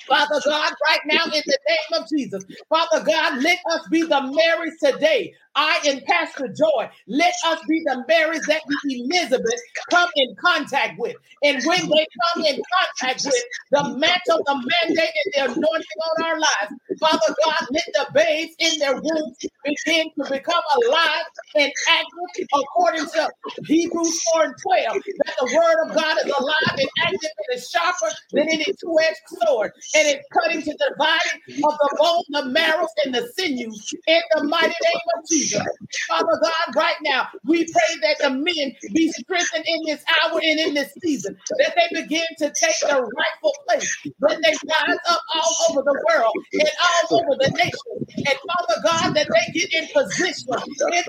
Father 0.08 0.40
God, 0.44 0.72
right 0.88 1.00
now 1.06 1.24
in 1.26 1.42
the 1.46 1.58
name 1.68 2.02
of 2.02 2.08
Jesus, 2.08 2.44
Father 2.68 3.04
God, 3.04 3.42
let 3.42 3.58
us 3.72 3.88
be 3.90 4.02
the 4.02 4.20
Marys 4.20 4.78
today 4.82 5.34
I 5.56 5.80
and 5.86 6.04
Pastor 6.04 6.48
Joy, 6.48 6.90
let 7.08 7.34
us 7.46 7.60
be 7.68 7.82
the 7.84 8.04
Marys 8.08 8.46
that 8.46 8.62
Elizabeth 8.88 9.60
come 9.90 10.08
in 10.16 10.34
contact 10.44 10.94
with. 10.98 11.16
And 11.42 11.64
when 11.64 11.80
they 11.90 12.06
come 12.34 12.44
in 12.46 12.60
contact 13.00 13.24
with 13.24 13.44
the 13.72 13.84
mantle, 13.98 14.42
the 14.46 14.54
mandate, 14.54 15.10
and 15.24 15.34
the 15.34 15.52
anointing 15.52 16.00
on 16.04 16.26
our 16.26 16.40
lives, 16.40 16.72
Father 17.00 17.34
God, 17.44 17.68
let 17.72 17.84
the 17.94 18.06
babes 18.14 18.54
in 18.58 18.78
their 18.78 18.94
wombs 19.00 19.36
begin 19.64 20.06
to 20.18 20.30
become 20.30 20.62
alive 20.84 21.24
and 21.56 21.72
active 21.88 22.46
according 22.54 23.06
to 23.06 23.30
Hebrews 23.66 24.22
4 24.34 24.44
and 24.44 24.54
12. 24.62 24.98
That 25.26 25.34
the 25.40 25.46
word 25.54 25.88
of 25.88 25.96
God 25.96 26.18
is 26.18 26.32
alive 26.38 26.76
and 26.78 26.90
active 27.06 27.30
and 27.48 27.58
is 27.58 27.70
sharper 27.70 28.14
than 28.34 28.48
any 28.50 28.64
two-edged 28.80 29.16
sword, 29.46 29.72
and 29.94 30.08
it's 30.08 30.26
cutting 30.32 30.62
to 30.62 30.72
the 30.72 30.94
dividing 30.96 31.40
of 31.64 31.74
the 31.78 31.90
bone, 31.98 32.24
the 32.30 32.46
marrow, 32.50 32.86
and 33.04 33.14
the 33.14 33.28
sinews 33.38 33.94
in 34.06 34.20
the 34.36 34.44
mighty 34.48 34.68
name 34.68 35.02
of 35.16 35.28
Jesus. 35.30 35.39
Jesus. 35.40 35.66
Father 36.08 36.38
God, 36.42 36.76
right 36.76 36.96
now, 37.02 37.28
we 37.44 37.64
pray 37.64 37.96
that 38.02 38.16
the 38.20 38.30
men 38.30 38.74
be 38.94 39.10
strengthened 39.12 39.64
in 39.66 39.84
this 39.86 40.04
hour 40.22 40.40
and 40.42 40.60
in 40.60 40.74
this 40.74 40.92
season, 41.02 41.36
that 41.58 41.74
they 41.76 42.02
begin 42.02 42.24
to 42.38 42.52
take 42.60 42.74
their 42.88 43.00
rightful 43.02 43.54
place, 43.68 43.96
that 44.20 44.40
they 44.42 44.52
rise 44.52 44.98
up 45.08 45.20
all 45.34 45.56
over 45.70 45.82
the 45.82 46.04
world 46.08 46.34
and 46.52 46.70
all 46.84 47.22
over 47.22 47.36
the 47.38 47.50
nation. 47.50 48.06
And 48.16 48.38
Father 48.46 48.80
God, 48.84 49.14
that 49.14 49.28
they 49.28 49.60
get 49.60 49.72
in 49.74 49.88
position 49.92 50.46
in 50.50 51.04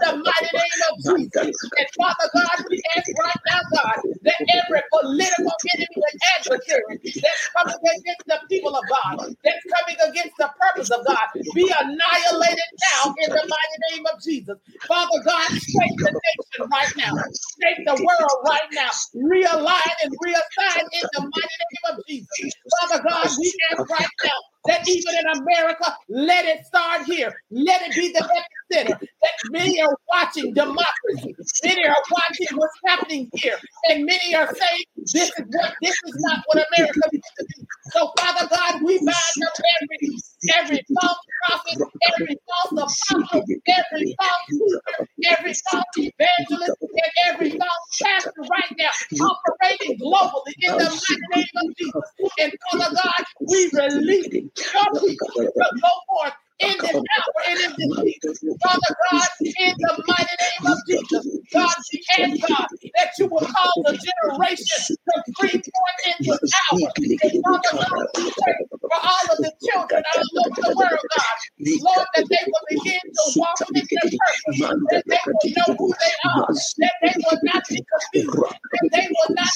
the, 0.00 0.22
mighty 0.24 0.50
name 0.52 0.82
of 0.90 1.18
Jesus. 1.18 1.70
And 1.78 1.88
Father 1.98 2.28
God, 2.34 2.64
we 2.70 2.82
ask 2.96 3.08
right 3.18 3.40
now, 3.46 3.60
God, 3.74 3.96
that 4.22 4.36
every 4.64 4.82
political 4.90 5.52
enemy 5.74 6.02
and 6.12 6.20
adversary 6.38 7.00
that's 7.04 7.48
coming 7.56 7.76
against 7.84 8.26
the 8.26 8.38
people 8.48 8.76
of 8.76 8.84
God, 8.88 9.34
that's 9.44 9.64
coming 9.74 9.96
against 10.08 10.36
the 10.38 10.50
purpose 10.60 10.90
of 10.90 11.06
God, 11.06 11.26
be 11.54 11.65
annihilated 11.70 12.70
now 12.92 13.14
in 13.24 13.30
the 13.32 13.44
mighty 13.48 13.78
name 13.92 14.04
of 14.12 14.22
Jesus. 14.22 14.56
Father 14.88 15.20
God, 15.24 15.50
shake 15.50 15.96
the 16.02 16.12
nation 16.12 16.70
right 16.72 16.92
now, 16.96 17.14
shake 17.62 17.84
the 17.86 17.96
world 17.96 18.38
right 18.46 18.68
now, 18.72 18.90
realign 19.16 19.94
and 20.04 20.12
reassign 20.24 20.84
in 20.92 21.06
the 21.12 21.22
mighty 21.22 21.58
name 21.72 21.86
of 21.94 22.06
Jesus. 22.08 22.28
Father 22.80 23.02
God, 23.08 23.38
we 23.38 23.52
ask 23.72 23.88
right 23.90 24.10
now 24.24 24.38
that 24.68 24.82
even 24.86 25.14
in 25.20 25.40
America, 25.42 25.96
let 26.08 26.44
it 26.46 26.64
start 26.66 27.04
here. 27.04 27.34
Let 27.50 27.82
it 27.82 27.94
be 27.96 28.12
the 28.12 28.20
epicenter. 28.20 28.98
That 29.00 29.36
many 29.44 29.80
are 29.82 29.96
watching 30.12 30.54
democracy. 30.54 31.36
Many 31.64 31.86
are 31.86 32.04
watching 32.10 32.48
what's 32.56 32.78
happening 32.86 33.30
here. 33.34 33.58
And 33.90 34.06
many 34.06 34.34
are 34.34 34.48
saying, 34.48 34.84
this 35.12 35.30
is 35.38 35.46
what 35.48 35.74
this 35.82 35.94
is 36.06 36.16
not 36.20 36.40
what 36.46 36.66
America 36.72 37.08
needs 37.12 37.32
to 37.38 37.46
be. 37.56 37.66
So, 37.92 38.12
Father 38.18 38.48
God, 38.48 38.82
we 38.82 38.98
bind 38.98 39.40
up 39.46 39.54
every 39.82 39.98
every 40.58 40.80
false 41.00 41.18
prophet, 41.48 41.78
every 42.14 42.36
false 42.46 42.72
apostle, 42.72 43.46
every 43.68 44.06
false 44.20 44.46
teacher, 44.50 45.08
every 45.38 45.54
false 45.70 45.84
evangelist, 45.96 46.76
and 46.80 47.12
every 47.34 47.50
false 47.52 47.86
pastor 48.02 48.42
right 48.50 48.76
now, 48.78 49.26
operating 49.26 49.98
globally 50.00 50.54
in 50.62 50.76
the 50.78 50.84
mighty 50.84 51.26
name 51.36 51.56
of 51.56 51.76
Jesus. 51.78 52.10
And 52.40 52.52
Father 52.72 52.94
God, 52.96 53.24
we 53.48 53.70
release 53.74 54.28
go 54.56 55.90
forth 56.08 56.34
in 56.60 56.74
this 56.80 56.94
hour 56.96 57.40
and 57.50 57.60
in 57.60 57.72
this 57.78 57.92
season. 58.02 58.58
Father 58.62 58.96
God, 59.12 59.28
in 59.42 59.74
the 59.78 60.04
mighty 60.08 60.36
name 60.40 60.72
of 60.72 60.78
Jesus, 60.88 61.26
God, 61.52 61.74
we 61.92 62.00
ask 62.18 62.48
God 62.48 62.68
that 62.96 63.10
you 63.18 63.26
will 63.28 63.40
cause 63.46 63.82
a 63.86 63.94
generation 63.94 64.96
to 64.96 65.22
bring 65.38 65.60
forth 65.62 66.00
in 66.06 66.16
this 66.26 66.40
hour. 66.72 66.90
And 67.22 67.32
Father 67.44 67.72
God, 67.78 68.06
we 68.16 68.32
pray 68.42 68.60
for 68.70 68.90
all 68.94 69.26
of 69.32 69.38
the 69.42 69.52
children 69.64 70.02
all 70.16 70.46
over 70.46 70.62
the 70.62 70.74
world, 70.76 71.04
God. 71.16 71.36
Lord, 71.82 72.06
that 72.16 72.26
they 72.30 72.44
will 72.46 72.66
begin 72.70 73.00
to 73.04 73.24
walk 73.36 73.60
in 73.74 73.84
their 73.90 74.10
purpose, 74.10 74.60
that 74.90 75.04
they 75.08 75.18
will 75.26 75.50
know 75.56 75.76
who 75.78 75.88
they 76.00 76.14
are, 76.30 76.48
that 76.80 76.94
they 77.02 77.14
will 77.24 77.40
not 77.44 77.62
be 77.68 77.84
confused, 77.84 78.36
that 78.72 78.88
they 78.92 79.08
will 79.10 79.34
not, 79.36 79.54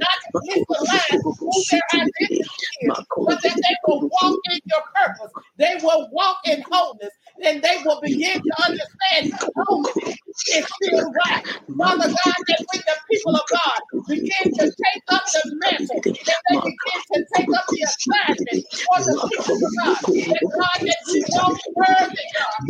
not 0.00 0.20
misaligned 0.44 1.22
who 1.22 1.64
their 1.70 1.82
identity 1.94 2.40
is, 2.82 2.90
but 3.26 3.42
that 3.42 3.56
they 3.56 3.76
will 3.86 4.08
walk 4.10 4.38
in 4.52 4.60
your 4.66 4.82
purpose. 4.94 5.32
They 5.58 5.76
will 5.82 6.08
walk 6.18 6.38
in 6.46 6.62
wholeness 6.70 7.14
and 7.44 7.62
they 7.62 7.78
will 7.86 8.00
begin 8.02 8.42
to 8.42 8.52
understand 8.68 9.34
wholeness 9.56 10.16
is 10.56 10.66
still 10.82 11.12
right. 11.12 11.44
Father 11.78 12.08
God, 12.08 12.40
that 12.48 12.66
when 12.74 12.82
the 12.86 12.96
people 13.10 13.36
of 13.36 13.42
God 13.50 13.80
begin 14.08 14.54
to 14.56 14.66
take 14.66 15.04
up 15.10 15.24
the 15.26 15.58
mantle, 15.62 16.02
that 16.02 16.42
they 16.50 16.56
begin 16.56 17.02
to 17.14 17.26
take 17.36 17.48
up 17.56 17.66
the 17.70 17.82
assignment 17.88 18.66
for 18.72 19.00
the 19.04 19.30
people 19.30 19.56
of 19.56 19.62
God, 19.78 19.98
that 20.06 20.44
God, 20.58 20.88
that 20.88 20.98
we 21.12 21.24
don't 21.36 21.62
worthy, 21.76 22.26
God. 22.38 22.60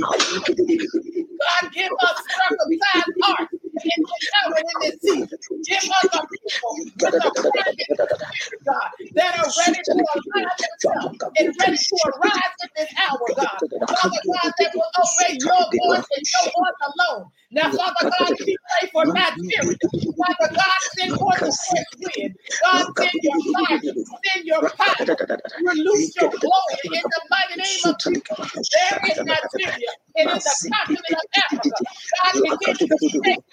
God, 1.40 1.72
give 1.74 1.92
us 2.03 2.18
circumcised 2.49 3.14
hearts 3.22 3.55
in 3.85 4.81
this 4.81 4.97
season. 5.03 5.39
Give 5.64 5.79
us 5.79 6.09
a 6.14 6.20
people 6.29 6.76
with 7.01 7.14
a 7.14 7.31
God, 8.64 8.91
that 9.14 9.39
are 9.39 9.51
ready 9.59 9.81
to 9.85 9.95
and 11.39 11.57
ready 11.61 11.79
to 11.79 11.97
arise 12.09 12.55
in 12.62 12.70
this 12.76 12.91
hour, 12.99 13.18
God. 13.37 13.61
Father 13.89 14.22
God, 14.33 14.53
that 14.59 14.72
will 14.74 14.91
obey 14.99 15.39
your 15.41 15.66
voice 15.79 16.07
and 16.16 16.26
alone. 16.87 17.31
Now, 17.53 17.70
Father 17.72 18.11
God, 18.11 18.33
for 18.93 19.07
Nigeria. 19.07 19.79
Father 20.18 20.55
God, 20.55 20.81
send. 20.99 21.12
God, 22.62 22.85
send 22.99 23.14
your 23.22 23.35
send 24.24 24.45
your 24.47 24.62
power, 24.62 25.07
release 25.62 26.16
your 26.16 26.31
glory 26.31 26.79
in 26.95 27.03
the 27.03 27.22
mighty 27.31 27.57
name 27.62 27.81
of 27.87 27.99
Jesus. 27.99 28.22
Nigeria 29.26 29.93
in 30.16 30.26
the 30.29 30.53
continent 30.72 31.07
of 31.12 31.26
Africa. 31.37 31.85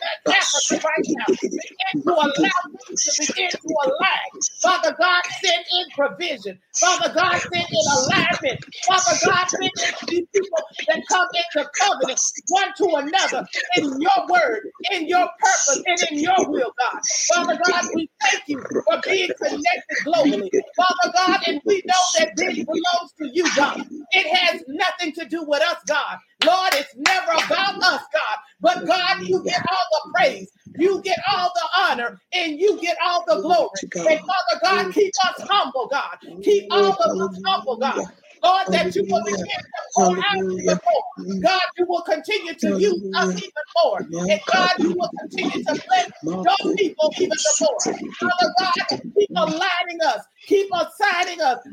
God, 0.02 0.15
Africa 0.30 0.82
right 0.84 1.08
now. 1.10 1.28
Begin 1.62 2.04
to 2.08 2.14
allow 2.14 2.62
to 3.06 3.14
begin 3.20 3.52
to 3.52 3.70
align. 3.86 4.32
Father 4.62 4.96
God, 5.00 5.24
send 5.44 5.66
in 5.72 5.86
provision. 5.96 6.60
Father 6.80 7.14
God, 7.16 7.40
send 7.54 7.68
in 7.72 7.88
alignment. 7.88 8.60
Father 8.88 9.20
God, 9.24 9.48
send 9.62 9.72
in 9.88 9.94
these 10.10 10.26
people 10.36 10.60
that 10.88 11.02
come 11.10 11.28
into 11.34 11.70
covenant 11.80 12.20
one 12.50 12.74
to 12.78 12.86
another. 12.98 13.48
In 13.78 14.02
your 14.02 14.28
word, 14.30 14.62
in 14.92 15.08
your 15.08 15.28
purpose, 15.40 15.84
and 15.88 16.04
in 16.12 16.20
your 16.20 16.50
will, 16.50 16.74
God. 16.80 17.02
Father 17.28 17.60
God, 17.64 17.86
we 17.94 18.10
thank 18.22 18.44
you 18.48 18.62
for 18.86 19.02
being 19.08 19.32
connected 19.38 19.98
globally. 20.06 20.50
Father 20.78 21.14
God, 21.16 21.40
and 21.48 21.62
we 21.66 21.84
know 21.86 21.94
that 22.20 22.30
this 22.38 22.56
belongs 22.66 23.12
to 23.20 23.30
you, 23.34 23.54
God. 23.56 23.78
It 24.12 24.28
has 24.36 24.64
nothing 24.68 25.14
to 25.14 25.26
do 25.26 25.44
with 25.46 25.62
us, 25.64 25.78
God. 25.88 26.18
Lord, 26.44 26.74
it's 26.74 26.96
never 26.96 27.32
about 27.32 27.76
us, 27.84 28.02
God. 28.12 28.38
But 28.62 28.86
God, 28.86 29.18
you 29.28 29.44
get 29.46 29.62
all 29.70 29.86
the 29.92 30.02
praise, 30.16 30.52
you 30.78 31.02
get 31.04 31.20
all 31.32 31.52
the 31.54 31.82
honor, 31.82 32.20
and 32.34 32.60
you 32.60 32.80
get 32.82 32.98
all 33.04 33.24
the 33.28 33.42
glory. 33.42 33.82
And 34.10 34.20
Father 34.20 34.60
God, 34.64 34.92
keep 34.92 35.14
us 35.26 35.42
humble, 35.50 35.88
God. 35.88 36.18
Keep 36.44 36.66
all 36.72 36.94
of 36.94 37.12
us 37.12 37.40
humble, 37.46 37.78
God. 37.78 38.02
Lord, 38.44 38.68
that 38.72 38.96
you 38.96 39.04
will 39.10 39.22
begin 39.26 39.38
to 39.38 39.82
pour 39.96 40.12
out 40.12 40.44
even 40.60 40.78
more. 40.86 41.04
God, 41.42 41.62
you 41.78 41.86
will 41.88 42.02
continue 42.04 42.54
to 42.54 42.74
use 42.74 43.02
us 43.16 43.32
even 43.38 43.52
more. 43.84 44.00
And 44.30 44.40
God, 44.48 44.72
you 44.84 44.96
will 44.98 45.12
continue 45.20 45.58
to 45.68 45.76
bless 45.88 46.10
your 46.44 46.58
people 46.78 47.12
even 47.18 47.38
the 47.44 47.56
more. 47.62 47.84
Father 48.20 48.54
God, 48.60 49.00
keep 49.20 49.30
aligning 49.36 50.02
us, 50.06 50.26
keep 50.48 50.74
us. 50.76 50.88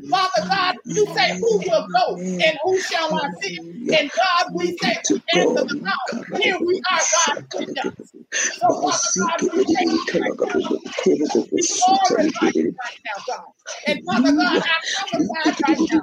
Father 0.09 0.47
God, 0.49 0.75
you 0.85 1.07
say 1.15 1.37
who 1.39 1.59
will 1.67 1.87
go 1.95 2.17
and 2.17 2.59
who 2.63 2.81
shall 2.81 3.13
I 3.13 3.27
send? 3.41 3.59
And 3.99 4.11
God, 4.11 4.51
we 4.55 4.77
say 4.77 4.95
to 5.05 5.21
answer 5.35 5.65
the 5.67 5.81
call. 5.85 6.39
Here 6.41 6.57
we 6.65 6.81
are, 6.91 7.01
God. 7.13 7.93
So 8.59 8.67
Father 8.81 9.09
God, 9.19 9.41
we 9.53 9.65
thank 9.75 10.13
right 10.21 10.39
now. 10.41 10.61
We 11.51 11.61
glorify 11.67 12.51
you 12.55 12.75
right 12.83 12.99
now, 13.05 13.23
God. 13.27 13.45
And 13.87 13.99
Father 14.05 14.33
God, 14.37 14.61
I 14.63 14.81
prophesy 14.93 15.63
right 15.63 15.89
now. 15.91 16.01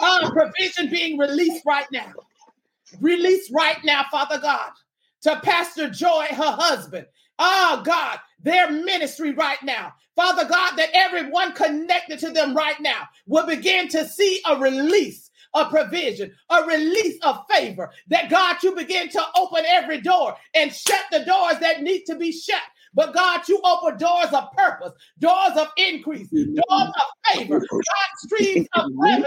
Uh, 0.00 0.30
provision 0.32 0.90
being 0.90 1.18
released 1.18 1.64
right 1.66 1.86
now. 1.92 2.12
Released 3.00 3.50
right 3.52 3.78
now, 3.84 4.04
Father 4.10 4.38
God, 4.38 4.70
to 5.22 5.40
Pastor 5.42 5.90
Joy, 5.90 6.26
her 6.30 6.56
husband. 6.58 7.06
Oh 7.38 7.82
God, 7.84 8.18
their 8.42 8.70
ministry 8.70 9.32
right 9.32 9.62
now. 9.62 9.92
Father 10.14 10.44
God, 10.44 10.76
that 10.76 10.90
everyone 10.92 11.52
connected 11.52 12.18
to 12.20 12.30
them 12.30 12.54
right 12.54 12.78
now 12.80 13.08
will 13.26 13.46
begin 13.46 13.88
to 13.88 14.06
see 14.06 14.42
a 14.46 14.56
release 14.56 15.30
a 15.54 15.66
provision, 15.66 16.32
a 16.50 16.64
release 16.64 17.18
of 17.22 17.44
favor. 17.50 17.90
That 18.08 18.30
God, 18.30 18.56
you 18.62 18.74
begin 18.74 19.08
to 19.10 19.22
open 19.36 19.64
every 19.68 20.00
door 20.00 20.34
and 20.54 20.72
shut 20.72 21.04
the 21.10 21.24
doors 21.24 21.58
that 21.60 21.82
need 21.82 22.04
to 22.04 22.16
be 22.16 22.32
shut. 22.32 22.62
But 22.94 23.14
God, 23.14 23.46
you 23.48 23.60
open 23.64 23.98
doors 23.98 24.32
of 24.32 24.52
purpose, 24.52 24.92
doors 25.18 25.56
of 25.56 25.68
increase, 25.76 26.28
doors 26.30 26.60
of 26.68 27.34
favor, 27.34 27.58
God, 27.58 28.08
streams 28.18 28.66
of 28.74 28.84
revenue, 28.98 29.24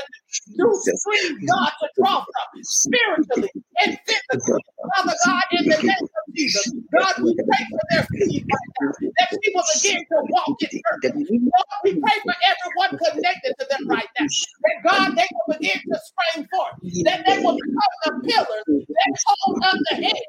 new 0.48 0.72
streams, 0.82 1.50
God, 1.50 1.72
to 1.82 1.88
draw 1.98 2.24
from 2.24 2.64
spiritually 2.64 3.52
and 3.84 4.00
physically. 4.06 4.64
Father 4.98 5.16
God, 5.26 5.44
in 5.52 5.66
the 5.70 5.78
name 5.84 6.06
of 6.06 6.36
Jesus, 6.36 6.74
God, 6.94 7.14
we 7.24 7.36
pray 7.36 7.64
for 7.70 7.82
their 7.92 8.08
seed 8.14 8.46
right 8.46 8.72
now, 8.82 8.92
that 9.20 9.30
will 9.54 9.64
begin 9.76 10.00
to 10.00 10.18
walk 10.30 10.62
in 10.62 10.82
purpose. 10.84 11.30
Lord, 11.30 11.82
we 11.84 11.92
pray 12.00 12.18
for 12.24 12.36
everyone 12.52 12.92
connected 13.00 13.54
to 13.60 13.66
them 13.70 13.88
right 13.90 14.10
now, 14.20 14.26
that 14.28 14.78
God, 14.84 15.16
they 15.16 15.28
will 15.34 15.58
begin 15.58 15.80
to 15.80 16.00
spring 16.00 16.48
forth, 16.52 16.76
that 17.06 17.26
they 17.26 17.38
will 17.44 17.58
become 17.58 17.96
the 18.06 18.12
pillars 18.30 18.66
that 18.68 19.12
hold 19.28 19.60
up 19.64 19.78
the 19.90 19.96
head. 19.96 20.26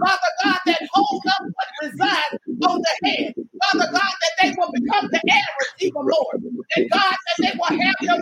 Father 0.00 0.32
God, 0.44 0.60
that 0.66 0.82
hold 0.92 1.22
up 1.28 1.42
what 1.54 1.68
resides 1.82 2.38
on 2.66 2.80
the 2.82 3.08
head. 3.08 3.34
Father 3.36 3.92
God, 3.92 4.14
that 4.22 4.34
they 4.42 4.54
will 4.58 4.72
become 4.72 5.08
the 5.12 5.22
heirs 5.28 5.68
even 5.80 6.02
more. 6.04 6.34
That 6.76 6.88
God, 6.92 7.16
that 7.16 7.36
they 7.38 7.52
will 7.58 7.78
have 7.78 7.96
no 8.02 8.16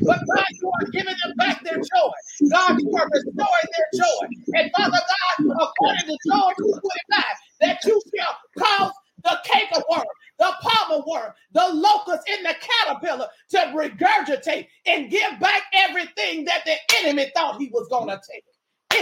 but 0.00 0.18
God, 0.18 0.46
you 0.50 0.72
giving 0.92 1.14
them 1.24 1.34
back 1.38 1.62
their 1.64 1.78
joy. 1.78 2.12
God, 2.50 2.76
you 2.82 2.90
are 2.98 3.08
restoring 3.12 3.68
their 3.76 3.90
joy. 4.06 4.26
And 4.54 4.70
Father 4.76 4.98
God, 4.98 5.36
according 5.60 6.06
to 6.06 6.18
Joel 6.26 6.52
25, 6.80 7.24
that 7.62 7.84
you 7.86 8.00
shall 8.16 8.36
cause 8.58 8.92
the 9.24 9.38
canker 9.44 9.82
worm, 9.90 10.04
the 10.38 10.52
palmer 10.62 11.04
worm, 11.06 11.32
the 11.52 11.68
locust, 11.72 12.28
and 12.30 12.46
the 12.46 12.54
caterpillar 12.60 13.28
to 13.50 13.58
regurgitate 13.74 14.68
and 14.86 15.10
give 15.10 15.40
back 15.40 15.62
everything 15.74 16.44
that 16.46 16.64
the 16.66 16.76
enemy 16.98 17.30
thought 17.34 17.60
he 17.60 17.68
was 17.72 17.88
going 17.88 18.08
to 18.08 18.20
take. 18.30 18.44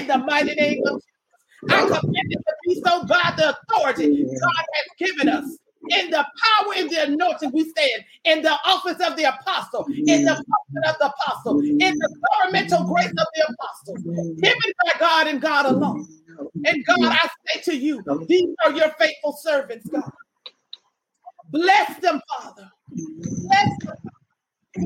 In 0.01 0.09
the 0.09 0.19
mighty 0.19 0.55
name 0.55 0.79
of 0.87 0.95
Jesus. 0.95 1.03
I 1.71 1.83
command 1.83 2.29
it 2.31 2.41
to 2.47 2.55
be 2.67 2.75
so 2.85 3.07
by 3.07 3.35
the 3.37 3.57
authority 3.73 4.09
God 4.41 4.65
has 4.75 5.09
given 5.09 5.29
us. 5.29 5.59
In 5.91 6.11
the 6.11 6.25
power 6.25 6.73
and 6.77 6.91
the 6.91 7.05
anointing 7.05 7.51
we 7.53 7.69
stand, 7.69 8.05
in 8.25 8.43
the 8.43 8.53
office 8.67 9.01
of 9.07 9.17
the 9.17 9.25
apostle, 9.25 9.87
in 9.89 10.25
the 10.25 10.31
mm. 10.31 10.37
function 10.37 10.83
of 10.89 10.99
the 10.99 11.07
apostle, 11.07 11.61
in 11.61 11.79
the 11.79 12.09
mm. 12.09 12.43
governmental 12.43 12.85
grace 12.85 13.11
of 13.11 13.27
the 13.35 13.55
apostle, 13.55 14.13
mm. 14.13 14.41
given 14.41 14.73
by 14.85 14.99
God 14.99 15.27
and 15.27 15.41
God 15.41 15.67
alone. 15.67 16.07
And 16.65 16.85
God, 16.87 16.99
I 17.01 17.29
say 17.47 17.61
to 17.63 17.77
you, 17.77 18.03
these 18.29 18.49
are 18.65 18.73
your 18.73 18.91
faithful 18.99 19.33
servants, 19.33 19.89
God. 19.89 20.11
Bless 21.51 21.99
them, 22.01 22.21
Father. 22.29 22.71
Bless 22.89 23.85
them. 23.85 23.97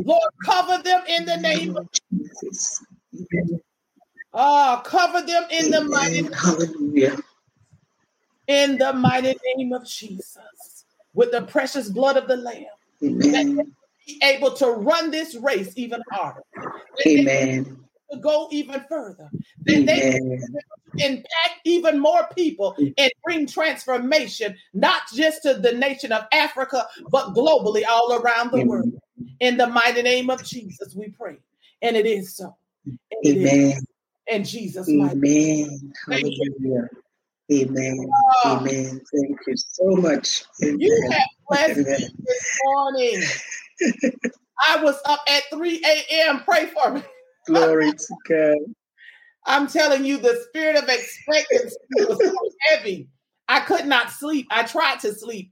Lord, 0.05 0.31
cover 0.45 0.83
them 0.83 1.03
in 1.09 1.25
the 1.25 1.37
name 1.37 1.77
of 1.77 1.89
Jesus. 2.11 2.85
Ah, 4.35 4.83
cover 4.85 5.23
them 5.23 5.45
in 5.51 5.71
the 5.71 5.85
mighty 5.85 6.23
Hallelujah. 6.35 7.17
In 8.47 8.79
the 8.79 8.93
mighty 8.93 9.35
name 9.57 9.73
of 9.73 9.87
Jesus, 9.87 10.78
with 11.19 11.33
the 11.33 11.43
precious 11.43 11.89
blood 11.89 12.17
of 12.17 12.29
the 12.29 12.37
Lamb, 12.37 12.65
Amen. 13.03 13.75
be 14.07 14.21
able 14.23 14.55
to 14.55 14.67
run 14.69 15.11
this 15.11 15.35
race 15.35 15.73
even 15.75 16.01
harder. 16.13 16.45
Amen. 17.05 17.77
To 18.13 18.21
go 18.21 18.47
even 18.53 18.85
further, 18.89 19.29
that 19.67 19.85
they 19.85 21.05
impact 21.05 21.61
even 21.65 21.99
more 21.99 22.29
people 22.37 22.77
and 22.97 23.11
bring 23.25 23.49
transformation, 23.49 24.57
not 24.75 25.03
just 25.13 25.43
to 25.43 25.55
the 25.55 25.73
nation 25.73 26.13
of 26.13 26.23
Africa, 26.33 26.87
but 27.11 27.35
globally 27.35 27.83
all 27.91 28.13
around 28.13 28.53
the 28.53 28.65
world. 28.65 28.93
In 29.41 29.57
the 29.57 29.67
mighty 29.67 30.03
name 30.03 30.31
of 30.31 30.45
Jesus, 30.45 30.95
we 30.95 31.09
pray. 31.09 31.39
And 31.83 31.97
it 31.97 32.07
is 32.07 32.37
so. 32.37 32.57
Amen 33.27 33.75
in 34.29 34.45
Jesus' 34.45 34.89
Amen. 34.89 35.21
Name. 35.21 35.93
Hallelujah. 36.07 36.89
Amen. 37.51 38.11
Oh. 38.45 38.59
Amen. 38.61 39.01
Thank 39.13 39.39
you 39.47 39.55
so 39.57 39.97
much. 39.97 40.45
Amen. 40.63 40.81
You 40.81 41.11
have 41.11 41.29
blessed 41.49 41.79
me 41.79 42.09
this 42.25 42.59
morning. 42.65 43.23
I 44.67 44.83
was 44.83 45.01
up 45.07 45.21
at 45.29 45.45
3 45.53 45.83
a.m. 45.85 46.41
Pray 46.45 46.67
for 46.67 46.93
me. 46.93 47.03
Glory 47.47 47.93
to 47.93 48.17
God. 48.29 48.75
I'm 49.47 49.67
telling 49.67 50.05
you, 50.05 50.19
the 50.19 50.45
spirit 50.49 50.77
of 50.77 50.89
expectancy 50.89 51.77
was 51.97 52.19
so 52.23 52.51
heavy. 52.69 53.09
I 53.49 53.61
could 53.61 53.87
not 53.87 54.11
sleep. 54.11 54.47
I 54.51 54.65
tried 54.65 55.01
to 55.01 55.15
sleep, 55.15 55.51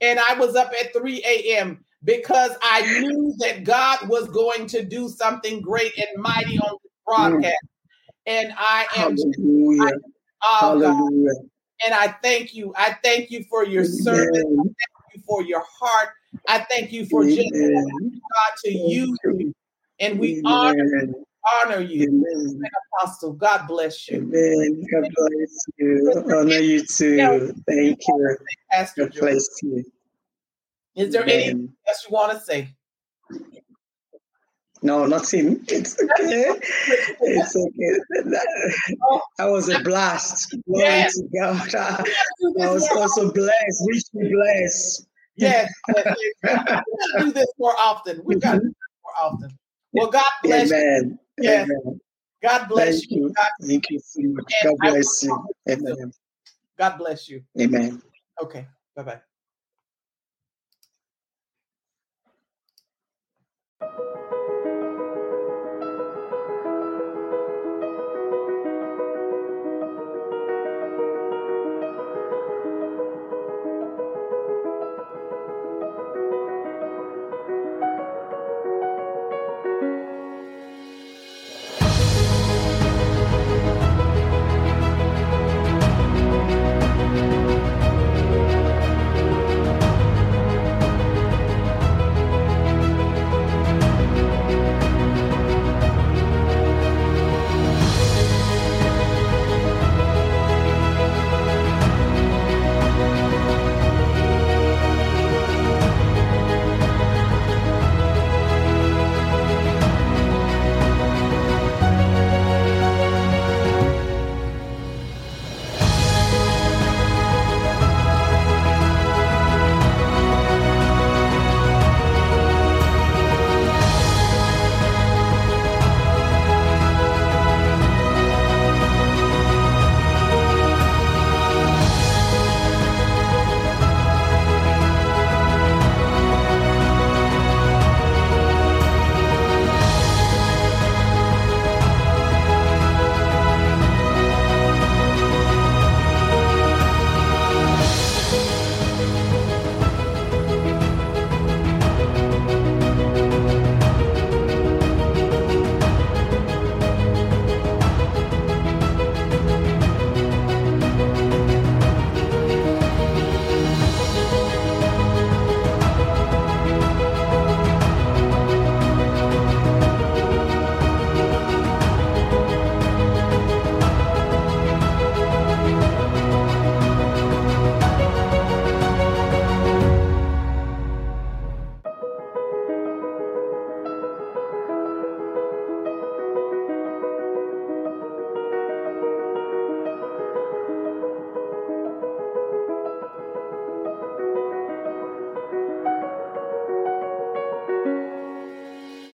and 0.00 0.18
I 0.18 0.34
was 0.38 0.56
up 0.56 0.72
at 0.80 0.94
3 0.94 1.22
a.m. 1.26 1.84
because 2.04 2.52
I 2.62 3.00
knew 3.00 3.34
that 3.40 3.64
God 3.64 4.08
was 4.08 4.30
going 4.30 4.66
to 4.68 4.82
do 4.82 5.10
something 5.10 5.60
great 5.60 5.92
and 5.98 6.22
mighty 6.22 6.58
on 6.58 6.78
this 6.82 6.92
mm. 6.92 7.04
broadcast. 7.04 7.66
And 8.26 8.54
I 8.56 8.86
am. 8.96 9.16
I, 9.82 9.92
oh 10.44 10.58
Hallelujah. 10.60 11.34
God. 11.34 11.48
And 11.84 11.94
I 11.94 12.08
thank 12.22 12.54
you. 12.54 12.72
I 12.76 12.96
thank 13.02 13.30
you 13.30 13.44
for 13.44 13.64
your 13.64 13.82
Amen. 13.82 13.92
service. 13.94 14.44
I 14.44 14.62
thank 14.62 15.14
you 15.14 15.22
for 15.26 15.42
your 15.42 15.62
heart. 15.80 16.10
I 16.48 16.60
thank 16.70 16.92
you 16.92 17.06
for 17.06 17.24
just 17.24 17.52
God 17.52 18.52
to 18.64 18.70
use 18.70 19.18
you. 19.24 19.54
And 20.00 20.18
we 20.18 20.42
honor, 20.44 21.08
honor 21.62 21.80
you. 21.80 22.08
Amen. 22.08 22.60
Apostle, 23.00 23.32
God 23.34 23.66
bless 23.66 24.08
you. 24.08 24.18
Amen. 24.18 24.86
God 24.92 25.10
bless 25.16 25.66
you. 25.78 26.24
Honor 26.34 26.58
you 26.58 26.84
too. 26.84 27.54
Thank 27.66 28.00
you. 28.06 28.36
Pastor 28.70 29.06
God 29.08 29.18
bless 29.20 29.62
you. 29.62 29.84
Is 30.96 31.12
there 31.12 31.22
Amen. 31.22 31.40
anything 31.40 31.72
else 31.88 32.06
you 32.08 32.14
want 32.14 32.32
to 32.32 32.40
say? 32.40 32.68
No, 34.84 35.06
not 35.06 35.32
him. 35.32 35.64
It's 35.68 35.96
okay. 35.98 36.44
it's 37.22 37.56
okay. 37.56 38.00
That 39.38 39.46
was 39.46 39.70
a 39.70 39.80
blast. 39.80 40.54
Glory 40.66 40.84
yes. 40.84 41.14
to 41.14 41.26
God. 41.34 41.74
I 42.60 42.70
was 42.70 42.86
also 42.90 43.32
blessed, 43.32 43.82
We 43.86 43.94
richly 43.94 44.30
blessed. 44.30 45.06
Yes. 45.36 45.72
do 47.18 47.32
this 47.32 47.46
more 47.58 47.74
often. 47.78 48.20
We 48.24 48.36
got 48.36 48.52
to 48.52 48.60
do 48.60 48.66
this 48.66 48.74
more 49.02 49.14
often. 49.32 49.58
Well, 49.94 50.10
God 50.10 50.24
bless 50.42 50.70
Amen. 50.70 51.18
you. 51.38 51.44
Yes. 51.44 51.64
Amen. 51.64 52.00
God 52.42 52.68
bless 52.68 53.00
Thank 53.00 53.10
you. 53.10 53.32
God 53.34 53.48
bless 53.58 53.70
Thank 53.70 53.90
you 53.90 54.00
so 54.04 54.20
much. 54.22 54.54
God 54.64 54.76
bless 54.80 55.22
you. 55.22 55.46
Amen. 55.70 56.12
God 56.78 56.98
bless 56.98 57.28
you. 57.30 57.42
Amen. 57.58 58.02
Okay. 58.42 58.66
Bye 58.94 59.18
bye. 63.80 64.00